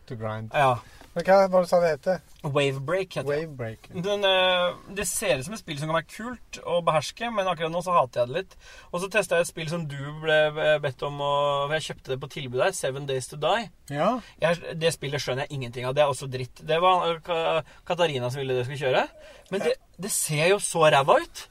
To 0.10 0.18
grind. 0.20 0.54
Ja. 0.54 0.76
Men 1.16 1.24
hva 1.24 1.36
var 1.48 1.64
det 1.64 1.70
sa 1.70 1.78
det 1.80 1.90
heter? 1.94 2.24
Wavebreak 2.44 3.14
heter 3.16 3.30
det. 3.30 3.36
Wavebreak. 3.46 3.86
Den, 4.04 4.26
eh, 4.28 4.74
det 4.98 5.06
ser 5.08 5.40
ut 5.40 5.46
som 5.46 5.54
et 5.56 5.62
spill 5.62 5.78
som 5.80 5.88
kan 5.88 5.96
være 6.02 6.12
kult 6.12 6.60
å 6.68 6.82
beherske, 6.84 7.30
men 7.32 7.48
akkurat 7.48 7.72
nå 7.72 7.80
så 7.86 7.96
hater 7.96 8.22
jeg 8.22 8.28
det 8.28 8.36
litt. 8.42 8.58
Og 8.92 9.00
så 9.00 9.10
testa 9.14 9.40
jeg 9.40 9.48
et 9.48 9.52
spill 9.54 9.72
som 9.72 9.86
du 9.88 10.02
ble 10.22 10.40
bedt 10.84 11.06
om 11.08 11.22
å 11.24 11.32
For 11.70 11.78
jeg 11.78 11.88
kjøpte 11.88 12.12
det 12.12 12.20
på 12.20 12.32
tilbud 12.36 12.66
her. 12.66 12.76
Seven 12.76 13.08
Days 13.08 13.32
To 13.32 13.40
Die. 13.40 13.70
Ja. 13.96 14.12
Jeg, 14.44 14.76
det 14.76 14.92
spillet 14.98 15.24
skjønner 15.24 15.48
jeg 15.48 15.56
ingenting 15.56 15.88
av. 15.88 15.96
Det 15.96 16.04
er 16.04 16.12
også 16.12 16.28
dritt. 16.28 16.60
Det 16.68 16.82
var 16.84 17.16
eh, 17.16 17.74
Katarina 17.88 18.30
som 18.30 18.44
ville 18.44 18.60
det 18.60 18.68
skulle 18.68 18.84
kjøre. 18.84 19.08
Men 19.56 19.64
det, 19.64 19.78
det 19.96 20.12
ser 20.12 20.50
jo 20.52 20.60
så 20.60 20.84
ræva 20.92 21.22
ut. 21.24 21.48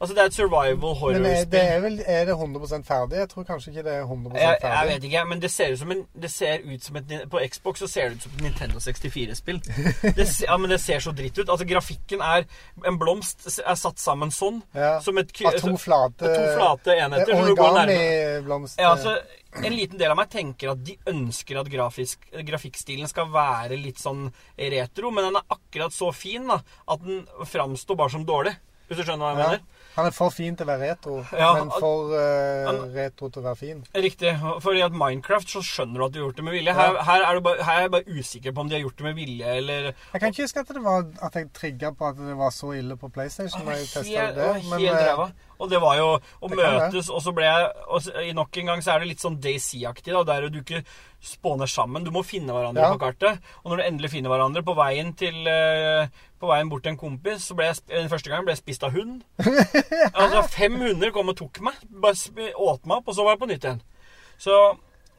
Altså, 0.00 0.14
det 0.14 0.22
er 0.22 0.26
et 0.30 0.34
survival 0.34 0.76
Men 0.78 0.84
er, 0.88 0.98
horror-spill. 1.00 1.50
det 1.50 1.60
er, 1.72 1.80
vel, 1.82 1.96
er 2.06 2.24
det 2.28 2.34
100% 2.38 2.84
ferdig? 2.86 3.16
Jeg 3.18 3.28
tror 3.32 3.44
kanskje 3.48 3.70
ikke 3.72 3.82
det 3.82 3.94
er 3.96 4.04
100 4.06 4.36
Jeg, 4.38 4.58
jeg 4.62 4.88
vet 4.92 5.04
ikke, 5.08 5.24
men 5.26 5.40
det 5.42 5.50
ser 5.50 5.72
ut 5.74 5.78
som 5.80 5.90
en 5.90 6.04
det 6.22 6.30
ser 6.30 6.58
ut 6.62 6.84
som 6.86 6.96
et, 7.00 7.14
På 7.32 7.40
Xbox 7.50 7.82
så 7.82 7.88
ser 7.90 8.08
det 8.08 8.16
ut 8.20 8.22
som 8.28 8.32
et 8.36 8.44
Nintendo 8.46 8.78
64-spill. 8.78 9.58
Ja, 10.48 10.56
men 10.56 10.70
det 10.70 10.78
ser 10.80 11.00
så 11.02 11.10
dritt 11.12 11.38
ut. 11.38 11.48
Altså, 11.50 11.66
grafikken 11.66 12.22
er 12.22 12.46
En 12.86 12.98
blomst 12.98 13.48
er 13.58 13.74
satt 13.74 13.98
sammen 13.98 14.30
sånn. 14.30 14.62
Ja. 14.74 15.00
Som 15.02 15.18
et 15.18 15.34
Av 15.44 15.58
to 15.58 15.74
flate, 15.76 16.22
to 16.30 16.46
flate 16.54 16.94
enheter. 16.94 17.34
er. 17.34 17.42
Origami-blomster. 17.42 18.82
Ja, 18.82 18.92
altså, 18.94 19.16
en 19.64 19.74
liten 19.74 19.98
del 19.98 20.12
av 20.12 20.18
meg 20.20 20.30
tenker 20.32 20.72
at 20.74 20.82
de 20.86 20.94
ønsker 21.10 21.58
at 21.60 21.70
grafisk, 21.72 22.28
grafikkstilen 22.46 23.08
skal 23.10 23.30
være 23.34 23.78
litt 23.80 23.98
sånn 24.02 24.28
retro, 24.58 25.10
men 25.14 25.28
den 25.30 25.40
er 25.40 25.46
akkurat 25.58 25.94
så 25.94 26.12
fin 26.14 26.46
da, 26.50 26.60
at 26.86 27.02
den 27.04 27.24
framstår 27.48 27.98
bare 27.98 28.14
som 28.14 28.26
dårlig. 28.28 28.54
Hvis 28.88 29.02
du 29.02 29.04
skjønner 29.04 29.26
hva 29.26 29.32
jeg 29.34 29.38
Ja. 29.42 29.48
mener? 29.48 29.60
Han 29.98 30.06
er 30.06 30.14
for 30.14 30.30
fin 30.30 30.54
til 30.56 30.62
å 30.64 30.70
være 30.70 30.92
retro, 30.92 31.16
Ja, 31.34 31.48
men 31.58 31.72
for 31.74 32.12
uh, 32.14 32.68
han- 32.68 32.92
retro 32.94 33.28
til 33.34 33.42
å 33.42 33.46
være 33.48 33.58
fin. 33.58 33.80
Riktig. 33.94 34.32
for 34.62 34.78
at 34.84 34.94
Minecraft 34.94 35.50
så 35.56 35.62
skjønner 35.66 35.98
du 35.98 36.04
at 36.06 36.12
du 36.14 36.20
har 36.20 36.28
gjort 36.28 36.36
det 36.38 36.44
med 36.46 36.54
vilje. 36.54 36.74
Her, 36.78 37.00
her, 37.08 37.24
er, 37.26 37.34
du 37.34 37.40
bare, 37.48 37.64
her 37.66 37.80
er 37.80 37.86
jeg 37.88 37.90
bare 37.96 38.16
usikker 38.18 38.54
på 38.54 38.60
om 38.64 38.70
de 38.70 38.78
har 38.78 38.84
gjort 38.86 39.02
det 39.02 39.08
med 39.08 39.18
vilje, 39.18 39.56
eller 39.58 39.90
Jeg 39.90 40.20
kan 40.22 40.30
ikke 40.32 40.46
huske 40.46 40.62
at 40.62 40.72
det 40.78 40.84
var 40.84 41.04
at 41.28 41.34
jeg 41.40 41.50
trigga 41.58 41.90
på 41.98 42.08
at 42.12 42.22
det 42.22 42.36
var 42.38 42.54
så 42.54 42.72
ille 42.78 42.96
på 42.96 43.10
PlayStation. 43.10 43.64
når 43.66 43.72
jeg 43.82 44.06
Helt, 44.08 44.36
det, 44.38 44.48
men, 44.70 44.80
helt 44.86 45.02
ræva. 45.02 45.30
Og 45.58 45.70
det 45.72 45.80
var 45.82 45.96
jo 45.98 46.08
å 46.18 46.48
møtes, 46.52 47.08
og 47.10 47.22
så 47.24 47.32
ble 47.34 47.44
jeg 47.48 47.70
og 47.90 48.08
i 48.22 48.32
Nok 48.36 48.56
en 48.60 48.68
gang 48.70 48.82
så 48.84 48.92
er 48.94 49.02
det 49.02 49.08
litt 49.10 49.22
sånn 49.24 49.40
Daisy-aktig, 49.42 50.12
da, 50.14 50.22
der 50.28 50.46
du 50.54 50.60
ikke 50.60 50.84
spåner 51.24 51.66
sammen. 51.66 52.04
Du 52.06 52.12
må 52.14 52.22
finne 52.22 52.54
hverandre 52.54 52.84
Ja. 52.84 52.92
på 52.94 53.00
kartet. 53.02 53.40
Og 53.64 53.72
når 53.72 53.76
du 53.82 53.86
endelig 53.88 54.10
finner 54.12 54.30
hverandre 54.30 54.62
på 54.62 54.76
veien 54.78 55.10
til 55.18 55.48
eh, 55.50 56.06
På 56.38 56.46
veien 56.52 56.68
bort 56.70 56.84
til 56.86 56.92
en 56.94 57.00
kompis, 57.00 57.48
så 57.50 57.56
ble 57.58 57.66
jeg 57.72 57.82
den 57.90 58.08
første 58.12 58.30
gangen 58.30 58.46
ble 58.46 58.54
jeg 58.54 58.62
spist 58.62 58.84
av 58.86 58.94
hund. 58.94 59.24
altså 60.14 60.44
fem 60.54 60.76
hunder 60.78 61.10
kom 61.10 61.32
og 61.32 61.36
tok 61.40 61.58
meg. 61.66 61.74
Bare 61.90 62.14
åt 62.54 62.86
meg 62.86 63.00
opp, 63.00 63.08
og 63.10 63.16
så 63.18 63.24
var 63.26 63.34
jeg 63.34 63.42
på 63.42 63.48
nytt 63.50 63.66
igjen. 63.66 63.80
Så 64.38 64.54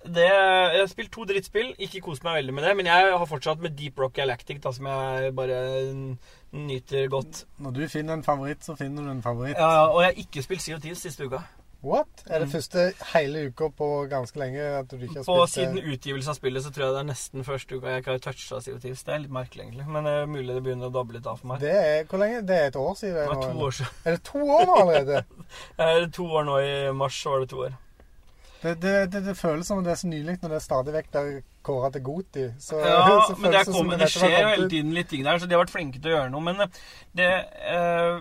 det, 0.08 0.30
jeg 0.32 0.80
har 0.80 0.88
spilt 0.88 1.12
to 1.12 1.26
drittspill. 1.28 1.74
Ikke 1.84 2.00
kost 2.06 2.24
meg 2.24 2.38
veldig 2.40 2.54
med 2.56 2.64
det. 2.64 2.76
Men 2.80 2.88
jeg 2.88 3.12
har 3.12 3.28
fortsatt 3.28 3.60
med 3.60 3.76
Deep 3.76 4.00
Rock 4.00 4.16
Galactic, 4.16 4.62
da, 4.64 4.72
som 4.72 4.88
jeg 4.88 5.34
bare 5.36 5.60
nyter 6.54 7.08
godt. 7.12 7.46
Når 7.62 7.72
du 7.78 7.88
finner 7.88 8.14
en 8.18 8.24
favoritt, 8.24 8.64
så 8.66 8.76
finner 8.78 9.04
du 9.06 9.12
en 9.12 9.22
favoritt. 9.22 9.58
Ja, 9.58 9.70
ja, 9.74 9.88
og 9.88 10.02
jeg 10.02 10.14
har 10.14 10.22
ikke 10.26 10.44
spilt 10.44 10.62
Sea 10.66 10.76
of 10.76 10.82
Thieves 10.82 11.02
siste 11.06 11.26
uka. 11.30 11.44
What? 11.82 12.26
Er 12.28 12.42
det 12.44 12.50
første 12.52 12.90
hele 13.14 13.46
uka 13.48 13.70
på 13.72 13.86
ganske 14.12 14.36
lenge 14.42 14.60
at 14.82 14.90
du 14.92 14.98
ikke 14.98 15.22
har 15.22 15.24
Mm. 15.24 15.26
På 15.30 15.36
spilt 15.48 15.54
Siden 15.54 15.76
det? 15.78 15.84
utgivelse 15.94 16.30
av 16.30 16.36
spillet 16.36 16.64
så 16.66 16.72
tror 16.76 16.84
jeg 16.86 16.94
det 16.94 17.00
er 17.00 17.08
nesten 17.14 17.46
første 17.48 17.76
uka 17.78 17.88
jeg 17.94 18.02
ikke 18.04 18.12
har 18.12 18.20
toucha 18.26 18.60
Sea 18.60 18.74
of 18.76 18.82
Thieves. 18.82 19.04
Det 19.04 19.14
er 19.14 19.20
litt 19.24 19.32
merkelig, 19.32 19.64
egentlig. 19.64 19.88
Men 19.88 20.04
det 20.04 20.12
er 20.12 20.26
mulig 20.28 20.56
det 20.58 20.64
begynner 20.66 20.90
å 20.90 20.94
dabbe 20.98 21.14
litt 21.16 21.26
av 21.32 21.40
for 21.40 21.48
meg. 21.54 21.60
Det 21.64 21.72
er 21.72 22.04
hvor 22.04 22.20
lenge? 22.20 22.42
Det 22.50 22.58
er 22.58 22.68
et 22.68 22.76
år 22.76 22.96
siden? 23.00 23.16
Det 23.16 23.38
nå, 23.38 23.44
to 23.54 23.66
år 23.70 23.72
siden. 23.80 23.94
Er 24.06 24.12
det 24.18 24.24
to 24.24 24.40
år 24.58 24.66
nå 24.66 24.76
allerede? 24.82 25.24
Eh, 25.80 26.08
To 26.12 26.24
år 26.26 26.44
nå 26.46 26.58
i 26.62 26.92
mars 26.94 27.16
så 27.24 27.32
var 27.32 27.40
det 27.40 27.50
to 27.50 27.64
år. 27.64 27.78
Det, 28.60 28.74
det, 28.84 28.94
det, 29.14 29.22
det 29.24 29.36
føles 29.40 29.68
som 29.68 29.80
det 29.84 29.94
er 29.94 30.00
så 30.02 30.10
nylig 30.12 30.36
når 30.42 30.52
det 30.52 30.58
er 30.58 30.64
stadig 30.64 30.96
vekk 30.98 31.14
der 31.14 31.30
kåra 31.64 31.92
til 31.94 32.04
Goti. 32.04 32.48
Så, 32.60 32.82
Ja, 32.84 33.22
så 33.28 33.38
men 33.40 33.54
det, 33.56 33.64
kommet, 33.72 34.02
det 34.02 34.10
skjer 34.12 34.36
jo 34.36 34.50
hele 34.52 34.68
tiden 34.72 34.92
litt 34.96 35.10
ting 35.12 35.24
der, 35.28 35.40
så 35.40 35.48
de 35.48 35.56
har 35.56 35.64
vært 35.64 35.76
flinke 35.76 36.02
til 36.02 36.12
å 36.12 36.18
gjøre 36.18 36.34
noe. 36.34 36.44
Men 36.44 36.66
eh, 36.66 36.84
det 37.16 37.30
eh, 37.76 38.20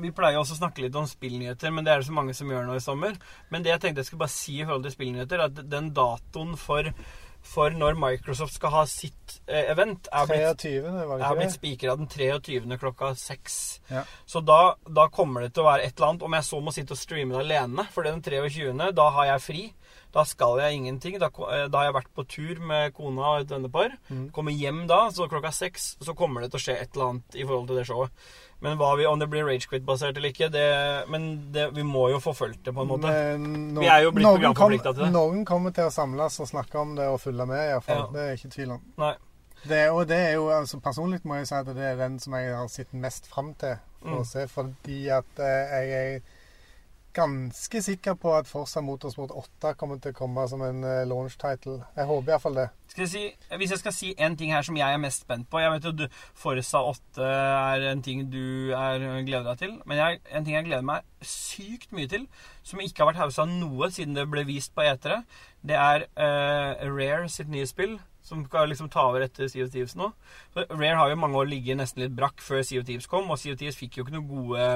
Vi 0.00 0.12
pleier 0.14 0.38
også 0.38 0.54
å 0.54 0.60
snakke 0.60 0.84
litt 0.84 0.94
om 0.98 1.06
spillnyheter, 1.10 1.72
men 1.74 1.86
det 1.86 1.92
er 1.92 2.02
det 2.02 2.06
så 2.06 2.14
mange 2.14 2.34
som 2.38 2.50
gjør 2.50 2.66
nå 2.66 2.76
i 2.78 2.82
sommer. 2.82 3.16
Men 3.50 3.64
det 3.66 3.72
jeg 3.72 3.82
tenkte 3.82 4.04
jeg 4.04 4.10
skulle 4.10 4.24
bare 4.24 4.34
si 4.36 4.60
i 4.60 4.66
forhold 4.66 4.86
til 4.86 4.94
spillnyheter, 4.94 5.40
er 5.40 5.50
at 5.50 5.64
den 5.66 5.88
datoen 5.94 6.52
for, 6.58 6.90
for 7.42 7.72
når 7.74 7.96
Microsoft 7.98 8.54
skal 8.54 8.72
ha 8.74 8.82
sitt 8.88 9.38
eh, 9.46 9.70
event, 9.72 10.08
er 10.12 10.28
blitt 10.28 10.62
23., 10.62 10.82
var 10.84 11.16
Jeg 11.16 11.26
har 11.26 11.38
blitt 11.38 11.54
spikra 11.54 11.96
den 11.98 12.10
23. 12.10 12.78
klokka 12.80 13.12
6. 13.16 13.58
Ja. 13.90 14.04
Så 14.28 14.42
da, 14.44 14.76
da 14.86 15.08
kommer 15.12 15.46
det 15.46 15.54
til 15.56 15.64
å 15.64 15.70
være 15.70 15.88
et 15.88 15.96
eller 15.96 16.12
annet. 16.12 16.26
Om 16.28 16.36
jeg 16.38 16.48
så 16.50 16.60
må 16.62 16.74
sitte 16.76 16.96
og 16.96 17.00
streame 17.00 17.36
det 17.36 17.46
alene, 17.46 17.86
for 17.94 18.06
den 18.06 18.22
23., 18.22 18.92
da 18.96 19.08
har 19.16 19.32
jeg 19.32 19.46
fri. 19.46 19.64
Da 20.14 20.24
skal 20.26 20.58
jeg 20.58 20.76
ingenting. 20.80 21.18
Da, 21.22 21.30
eh, 21.30 21.66
da 21.70 21.80
har 21.80 21.88
jeg 21.88 21.96
vært 22.00 22.12
på 22.18 22.26
tur 22.36 22.62
med 22.66 22.94
kona 22.96 23.32
og 23.32 23.44
et 23.44 23.56
vennepar. 23.56 23.96
Mm. 24.10 24.28
Kommer 24.36 24.54
hjem 24.54 24.84
da, 24.90 25.06
så 25.14 25.28
klokka 25.30 25.52
seks 25.54 25.94
så 26.02 26.14
kommer 26.18 26.44
det 26.44 26.52
til 26.52 26.60
å 26.60 26.64
skje 26.66 26.78
et 26.78 26.94
eller 26.94 27.12
annet 27.14 27.38
i 27.38 27.46
forhold 27.46 27.70
til 27.70 27.80
det 27.80 27.88
showet. 27.88 28.30
Men 28.60 28.76
hva 28.76 28.90
vi, 28.98 29.06
om 29.08 29.18
det 29.18 29.26
blir 29.32 29.46
Ragequit-basert 29.48 30.16
eller 30.20 30.28
ikke, 30.34 30.50
det, 30.52 30.64
men 31.08 31.28
det, 31.52 31.70
vi 31.72 31.82
må 31.86 32.10
jo 32.12 32.18
få 32.20 32.34
fulgt 32.36 32.62
det 32.66 32.74
på 32.76 32.82
en 32.84 32.90
måte. 32.90 33.12
No- 33.40 33.80
Vi 33.80 33.88
er 33.88 34.02
jo 34.04 34.10
blitt 34.12 34.26
programforplikta 34.28 34.92
til 34.92 35.06
det. 35.06 35.12
Noen 35.14 35.46
kommer 35.48 35.72
til 35.72 35.88
å 35.88 35.92
samles 35.94 36.36
og 36.44 36.48
snakke 36.50 36.76
om 36.82 36.92
det 36.98 37.06
og 37.08 37.20
følge 37.22 37.46
med, 37.48 37.62
iallfall. 37.70 38.02
Ja. 38.04 38.08
Det 38.12 38.20
er 38.20 38.28
jeg 38.34 38.40
ikke 38.42 38.52
tvil 38.58 38.74
om. 38.76 38.82
Nei. 39.00 39.14
Det, 39.64 39.80
og 39.92 40.06
det 40.08 40.16
er 40.16 40.34
jo, 40.38 40.46
altså 40.56 40.78
Personlig 40.80 41.18
må 41.28 41.36
jeg 41.36 41.48
si 41.50 41.54
at 41.56 41.66
det 41.76 41.84
er 41.84 41.96
den 42.00 42.14
som 42.20 42.32
jeg 42.36 42.52
har 42.56 42.68
sett 42.72 42.92
mest 42.96 43.26
fram 43.32 43.54
til 43.60 43.76
for 44.00 44.08
Mm. 44.14 44.20
å 44.22 44.24
se, 44.24 44.46
fordi 44.48 45.00
at 45.12 45.40
eh, 45.44 45.72
jeg 45.84 45.90
er 46.16 46.20
ganske 47.14 47.82
sikker 47.82 48.14
på 48.20 48.32
at 48.36 48.48
Forza 48.48 48.80
Motorsport 48.84 49.32
8 49.34 49.72
kommer 49.78 49.98
til 50.02 50.14
å 50.14 50.16
komme 50.16 50.44
som 50.50 50.62
en 50.64 50.84
eh, 50.86 51.06
launch 51.08 51.36
title. 51.40 51.80
Jeg 51.96 52.08
håper 52.08 52.34
iallfall 52.34 52.58
det. 52.58 52.66
Jeg 52.96 53.08
si, 53.10 53.22
hvis 53.54 53.72
jeg 53.74 53.82
skal 53.82 53.94
si 53.94 54.10
en 54.18 54.36
ting 54.38 54.50
her 54.54 54.66
som 54.66 54.76
jeg 54.78 54.94
er 54.94 54.98
mest 54.98 55.22
spent 55.22 55.46
på 55.46 55.60
Jeg 55.62 55.70
vet 55.70 55.84
jo 55.86 55.92
du, 55.94 56.04
Forza 56.34 56.82
8 56.90 57.26
er 57.26 57.86
en 57.92 58.02
ting 58.02 58.24
du 58.32 58.72
er, 58.74 59.04
gleder 59.26 59.52
deg 59.52 59.62
til. 59.62 59.76
Men 59.86 60.02
jeg, 60.02 60.20
en 60.30 60.46
ting 60.46 60.58
jeg 60.58 60.68
gleder 60.68 60.86
meg 60.86 61.06
sykt 61.22 61.94
mye 61.94 62.10
til, 62.10 62.26
som 62.66 62.82
ikke 62.82 63.04
har 63.04 63.12
vært 63.12 63.22
haussa 63.24 63.46
noe 63.48 63.90
siden 63.94 64.18
det 64.18 64.26
ble 64.30 64.46
vist 64.48 64.74
på 64.74 64.86
etere, 64.86 65.22
det 65.66 65.76
er 65.76 66.06
uh, 66.16 66.86
Rare 66.88 67.28
sitt 67.28 67.50
nye 67.52 67.68
spill. 67.68 67.98
Som 68.22 68.42
skal 68.44 68.68
liksom 68.68 68.90
ta 68.92 69.06
over 69.08 69.24
etter 69.24 69.48
Sea 69.48 69.64
of 69.64 69.94
nå. 69.96 70.10
Rare 70.54 70.96
har 70.98 71.08
jo 71.08 71.16
mange 71.18 71.38
år 71.40 71.48
ligget 71.48 71.78
nesten 71.80 72.04
litt 72.04 72.12
brakk 72.14 72.42
før 72.44 72.60
Sea 72.62 72.82
of 72.82 73.06
kom, 73.08 73.30
og 73.32 73.40
Sea 73.40 73.56
of 73.56 73.78
fikk 73.78 73.96
jo 73.96 74.04
ikke 74.04 74.14
noe 74.18 74.28
gode 74.28 74.66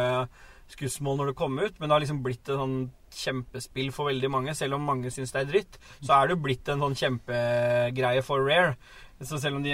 skussmål 0.75 1.17
når 1.23 1.31
det 1.33 1.37
kom 1.39 1.57
ut, 1.59 1.79
men 1.81 1.89
det 1.89 1.95
har 1.97 2.05
liksom 2.05 2.21
blitt 2.27 2.49
et 2.51 2.59
sånn 2.61 2.77
kjempespill 3.15 3.93
for 3.95 4.11
veldig 4.11 4.31
mange. 4.35 4.55
Selv 4.59 4.75
om 4.79 4.85
mange 4.91 5.11
syns 5.15 5.33
det 5.35 5.45
er 5.45 5.51
dritt, 5.53 5.79
så 6.03 6.19
er 6.19 6.27
det 6.29 6.37
jo 6.37 6.43
blitt 6.45 6.69
en 6.75 6.83
sånn 6.83 6.99
kjempegreie 6.99 8.23
for 8.27 8.43
Rare. 8.47 8.75
Så 9.23 9.39
selv 9.41 9.57
om 9.61 9.63
de 9.65 9.71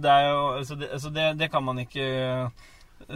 Det 0.00 0.10
er 0.10 0.30
jo 0.32 0.64
Så 0.64 0.74
det, 0.80 0.88
så 1.02 1.10
det, 1.12 1.26
det 1.38 1.50
kan 1.52 1.62
man 1.62 1.78
ikke 1.82 2.00
eh, 2.00 2.48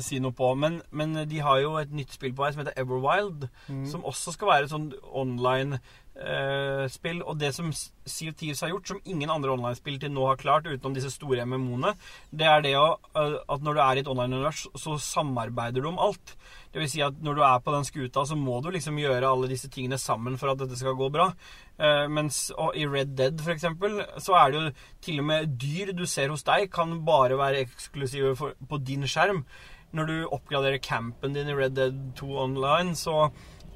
si 0.04 0.18
noe 0.20 0.32
på. 0.37 0.52
Men, 0.56 0.82
men 0.92 1.16
de 1.28 1.40
har 1.44 1.60
jo 1.64 1.74
et 1.80 1.90
nytt 1.92 2.12
spill 2.14 2.34
på 2.37 2.44
vei 2.44 2.52
som 2.54 2.62
heter 2.64 2.76
Everwild, 2.80 3.48
Mm. 3.68 3.87
som 3.88 4.04
også 4.04 4.32
skal 4.37 4.48
være 4.50 4.64
et 4.68 4.72
sånn 4.74 4.90
online 5.16 5.78
eh, 6.16 6.84
spill. 6.92 7.22
Og 7.24 7.38
det 7.40 7.54
som 7.56 7.72
Sea 7.72 8.30
of 8.30 8.37
Thieves 8.38 8.60
har 8.60 8.70
gjort, 8.74 8.88
som 8.92 9.00
ingen 9.04 9.30
andre 9.32 9.54
online-spill 9.56 9.96
til 10.00 10.12
nå 10.12 10.26
har 10.28 10.37
klart, 10.40 10.68
utenom 10.68 10.94
disse 10.96 11.10
store 11.14 11.46
MMO-ene, 11.48 11.94
det 12.30 12.46
er 12.46 12.60
det 12.64 12.74
å, 12.78 12.98
eh, 13.16 13.38
at 13.48 13.64
når 13.64 13.74
du 13.74 13.80
er 13.87 13.96
i 13.96 14.04
et 14.04 14.12
online-univers, 14.12 14.66
så 14.76 14.98
samarbeider 15.00 15.80
du 15.82 15.88
om 15.90 15.98
alt. 15.98 16.37
Det 16.74 16.82
vil 16.82 16.90
si 16.90 17.02
at 17.06 17.20
når 17.22 17.37
du 17.38 17.42
er 17.46 17.60
på 17.62 17.70
den 17.70 17.87
skuta, 17.87 18.24
så 18.26 18.34
må 18.34 18.56
du 18.58 18.72
liksom 18.74 18.96
gjøre 18.98 19.28
alle 19.30 19.46
disse 19.46 19.68
tingene 19.70 19.94
sammen 20.02 20.34
for 20.40 20.50
at 20.50 20.58
dette 20.58 20.74
skal 20.74 20.96
gå 20.98 21.06
bra. 21.14 21.28
Uh, 21.78 22.10
mens 22.10 22.48
i 22.74 22.82
Red 22.90 23.14
Dead, 23.14 23.38
for 23.38 23.54
eksempel, 23.54 24.00
så 24.18 24.34
er 24.40 24.50
det 24.50 24.58
jo 24.58 24.72
til 25.06 25.22
og 25.22 25.28
med 25.30 25.54
dyr 25.62 25.94
du 25.94 26.02
ser 26.10 26.34
hos 26.34 26.42
deg, 26.42 26.66
kan 26.74 26.96
bare 27.06 27.38
være 27.38 27.62
eksklusive 27.68 28.34
for, 28.40 28.58
på 28.58 28.82
din 28.82 29.06
skjerm. 29.06 29.44
Når 29.94 30.10
du 30.10 30.16
oppgraderer 30.34 30.82
campen 30.82 31.38
din 31.38 31.52
i 31.52 31.54
Red 31.54 31.78
Dead 31.78 32.00
2 32.18 32.32
online, 32.48 32.98
så 32.98 33.28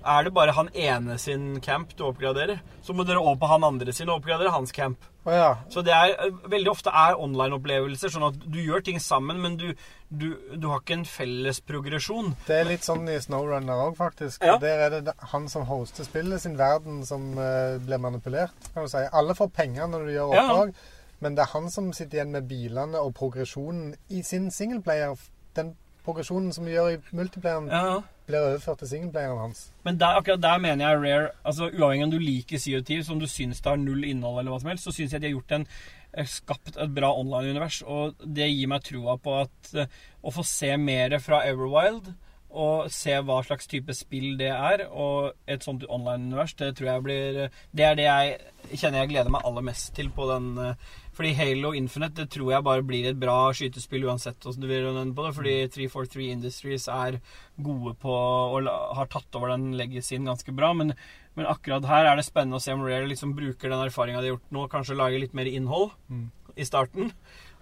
er 0.03 0.27
det 0.27 0.35
bare 0.35 0.57
han 0.59 0.71
ene 0.75 1.19
sin 1.23 1.61
camp 1.63 1.95
du 1.95 2.03
oppgraderer. 2.09 2.59
Så 2.83 2.99
må 2.99 3.07
dere 3.07 3.23
over 3.23 3.39
på 3.39 3.51
han 3.51 3.67
andre 3.67 3.95
sin 3.95 4.11
og 4.11 4.19
oppgradere 4.19 4.51
hans 4.55 4.75
camp. 4.75 5.07
Å 5.29 5.33
ja. 5.35 5.49
Så 5.69 5.83
det 5.85 5.93
er 5.93 6.15
eh, 6.25 6.37
veldig 6.49 6.71
ofte 6.73 6.93
er 6.95 7.19
online-opplevelser, 7.21 8.13
sånn 8.15 8.25
at 8.31 8.37
du 8.49 8.59
gjør 8.63 8.81
ting 8.87 9.01
sammen, 9.03 9.41
men 9.45 9.59
du, 9.61 9.67
du, 10.09 10.29
du 10.57 10.69
har 10.71 10.81
ikke 10.81 10.97
en 10.97 11.05
felles 11.09 11.61
progresjon. 11.69 12.31
Det 12.47 12.57
er 12.63 12.69
litt 12.71 12.87
sånn 12.87 13.05
i 13.13 13.19
Snowrunner 13.21 13.83
òg, 13.89 13.97
faktisk. 13.99 14.41
Ja. 14.47 14.57
Der 14.63 14.87
er 14.87 14.97
det 15.11 15.15
han 15.35 15.49
som 15.53 15.67
hoster 15.69 16.09
spillet, 16.09 16.41
sin 16.45 16.57
verden, 16.59 17.03
som 17.09 17.35
uh, 17.37 17.77
blir 17.85 18.01
manipulert, 18.01 18.71
kan 18.73 18.87
du 18.89 18.93
si. 18.93 19.05
Alle 19.13 19.37
får 19.37 19.53
penger 19.59 19.91
når 19.93 20.07
du 20.09 20.15
gjør 20.15 20.33
Ja. 20.39 20.47
oppdrag, 20.47 20.73
men 21.21 21.37
det 21.37 21.45
er 21.45 21.53
han 21.53 21.69
som 21.75 21.93
sitter 21.93 22.21
igjen 22.23 22.33
med 22.33 22.49
bilene 22.49 23.01
og 23.03 23.13
progresjonen 23.19 23.93
i 24.09 24.23
sin 24.25 24.49
singleplayer. 24.55 25.19
Den 25.59 25.75
progresjonen 26.09 26.55
som 26.57 26.67
vi 26.67 26.75
gjør 26.75 26.95
i 26.95 27.01
multiplayeren, 27.17 27.69
Ja, 27.73 28.01
blir 28.29 28.45
overført 28.45 28.83
til 28.83 28.91
singleplayeren 28.93 29.41
hans. 29.41 29.63
Men 29.85 30.01
der, 30.01 30.19
akkurat 30.21 30.43
der 30.43 30.59
mener 30.65 30.89
jeg 30.89 31.03
Rare 31.05 31.31
altså 31.45 31.71
Uavhengig 31.71 32.09
om 32.09 32.13
du 32.13 32.19
liker 32.23 32.61
CO2, 32.61 33.03
som 33.07 33.21
du 33.21 33.29
syns 33.31 33.61
det 33.61 33.71
har 33.71 33.81
null 33.81 34.05
innhold, 34.05 34.41
eller 34.41 34.53
hva 34.53 34.61
som 34.63 34.73
helst, 34.73 34.89
så 34.89 34.95
syns 34.97 35.13
jeg 35.13 35.23
de 35.23 35.31
har 35.31 35.37
gjort 35.37 35.57
en 35.59 35.67
eh, 36.13 36.29
skapt 36.29 36.77
et 36.77 36.95
bra 36.95 37.13
online-univers. 37.21 37.83
Og 37.87 38.17
det 38.25 38.51
gir 38.51 38.71
meg 38.73 38.85
troa 38.89 39.19
på 39.23 39.37
at 39.43 39.75
eh, 39.75 40.01
å 40.23 40.35
få 40.35 40.45
se 40.47 40.75
mer 40.81 41.19
fra 41.25 41.45
Everwild, 41.49 42.13
og 42.51 42.87
se 42.91 43.13
hva 43.21 43.43
slags 43.45 43.67
type 43.69 43.93
spill 43.93 44.39
det 44.41 44.49
er, 44.55 44.87
og 44.89 45.35
et 45.47 45.65
sånt 45.67 45.83
online-univers, 45.85 46.55
det 46.57 46.71
tror 46.79 46.89
jeg 46.89 47.03
blir 47.05 47.41
Det 47.77 47.85
er 47.85 47.95
det 47.99 48.07
jeg 48.07 48.79
kjenner 48.81 49.03
jeg 49.03 49.11
gleder 49.11 49.31
meg 49.31 49.45
aller 49.45 49.67
mest 49.69 49.91
til 49.97 50.09
på 50.17 50.25
den 50.31 50.47
eh, 50.59 50.75
Fordi 51.13 51.35
Halo 51.37 51.75
Infinite 51.77 52.23
det 52.23 52.31
tror 52.33 52.53
jeg 52.55 52.65
bare 52.65 52.83
blir 52.89 53.09
et 53.11 53.19
bra 53.21 53.51
skytespill 53.53 54.07
uansett 54.09 54.41
hvordan 54.41 54.63
du 54.65 54.67
vil 54.71 54.87
runde 54.87 55.15
på 55.15 55.27
det. 55.27 55.35
Fordi 55.37 55.55
343 55.77 56.29
Industries 56.33 56.89
er 56.89 57.19
gode 57.61 57.95
på 58.01 58.15
og 58.17 58.69
har 58.97 59.11
tatt 59.13 59.35
over 59.37 59.53
den 59.53 59.73
legacyen 59.77 60.25
ganske 60.29 60.55
bra. 60.55 60.73
Men, 60.79 60.95
men 61.37 61.51
akkurat 61.51 61.85
her 61.91 62.07
er 62.07 62.17
det 62.17 62.25
spennende 62.29 62.57
å 62.61 62.63
se 62.65 62.73
om 62.73 62.87
Rare 62.87 63.11
liksom 63.11 63.35
bruker 63.37 63.69
den 63.69 63.83
erfaringa 63.85 64.23
de 64.23 64.31
har 64.31 64.37
gjort 64.37 64.55
nå, 64.55 64.65
kanskje 64.73 64.97
lage 64.99 65.21
litt 65.21 65.35
mer 65.37 65.51
innhold 65.51 65.91
Mm. 66.09 66.31
i 66.57 66.65
starten. 66.65 67.13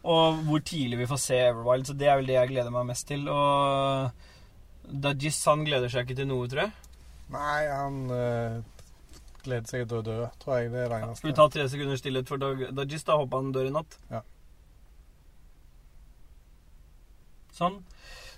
Og 0.07 0.39
hvor 0.47 0.61
tidlig 0.63 1.01
vi 1.01 1.09
får 1.11 1.19
se 1.19 1.39
Everwild. 1.49 1.89
Så 1.89 1.97
det 1.99 2.07
er 2.13 2.21
vel 2.21 2.29
det 2.31 2.37
jeg 2.39 2.53
gleder 2.53 2.71
meg 2.71 2.87
mest 2.93 3.09
til. 3.09 3.25
Og 3.27 4.13
Dajis 4.91 5.39
han 5.51 5.65
gleder 5.67 5.91
seg 5.93 6.07
ikke 6.07 6.19
til 6.21 6.29
noe, 6.31 6.47
tror 6.51 6.67
jeg. 6.67 6.73
Nei, 7.35 7.63
han 7.67 7.97
øh, 8.15 8.61
gleder 9.43 9.67
seg 9.71 9.89
til 9.91 9.99
å 9.99 10.05
dø, 10.07 10.19
tror 10.43 10.61
jeg. 10.61 10.71
Det 10.75 10.85
er 10.85 10.95
det 10.95 11.17
Skal 11.19 11.31
vi 11.33 11.37
ta 11.41 11.49
tre 11.51 11.67
sekunder 11.73 11.99
stillhet 12.01 12.31
for 12.31 12.43
Dag- 12.43 12.69
Dajis? 12.77 13.05
Da 13.09 13.19
håper 13.19 13.43
han 13.43 13.53
dør 13.57 13.67
i 13.71 13.75
natt. 13.75 13.99
Ja. 14.13 14.23
Sånn. 17.57 17.81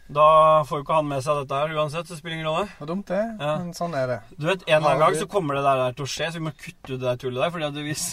Da 0.08 0.64
får 0.64 0.78
jo 0.78 0.84
ikke 0.86 0.94
han 0.96 1.08
med 1.10 1.20
seg 1.20 1.36
dette 1.42 1.56
her 1.58 1.72
uansett, 1.76 2.06
så 2.08 2.14
det 2.14 2.18
spiller 2.22 2.38
ingen 2.38 2.46
rolle. 2.48 2.64
Det 2.70 2.80
var 2.80 2.88
dumt, 2.88 3.10
det. 3.10 3.18
Ja. 3.42 3.50
Men 3.60 3.74
sånn 3.76 3.92
er 3.98 4.06
det. 4.08 4.16
Du 4.38 4.46
vet, 4.48 4.62
En 4.64 4.78
eller 4.78 4.94
annen 4.94 5.02
gang 5.02 5.16
så 5.20 5.26
kommer 5.28 5.58
det 5.58 5.64
der, 5.66 5.82
der 5.82 5.96
til 5.98 6.06
å 6.06 6.08
skje, 6.08 6.28
så 6.32 6.40
vi 6.40 6.44
må 6.46 6.52
kutte 6.56 6.94
ut 6.94 6.94
det 6.94 7.04
der 7.04 7.18
tullet 7.20 7.42
der. 7.44 7.50
Fordi 7.52 7.66
at 7.68 7.80
hvis, 7.84 8.04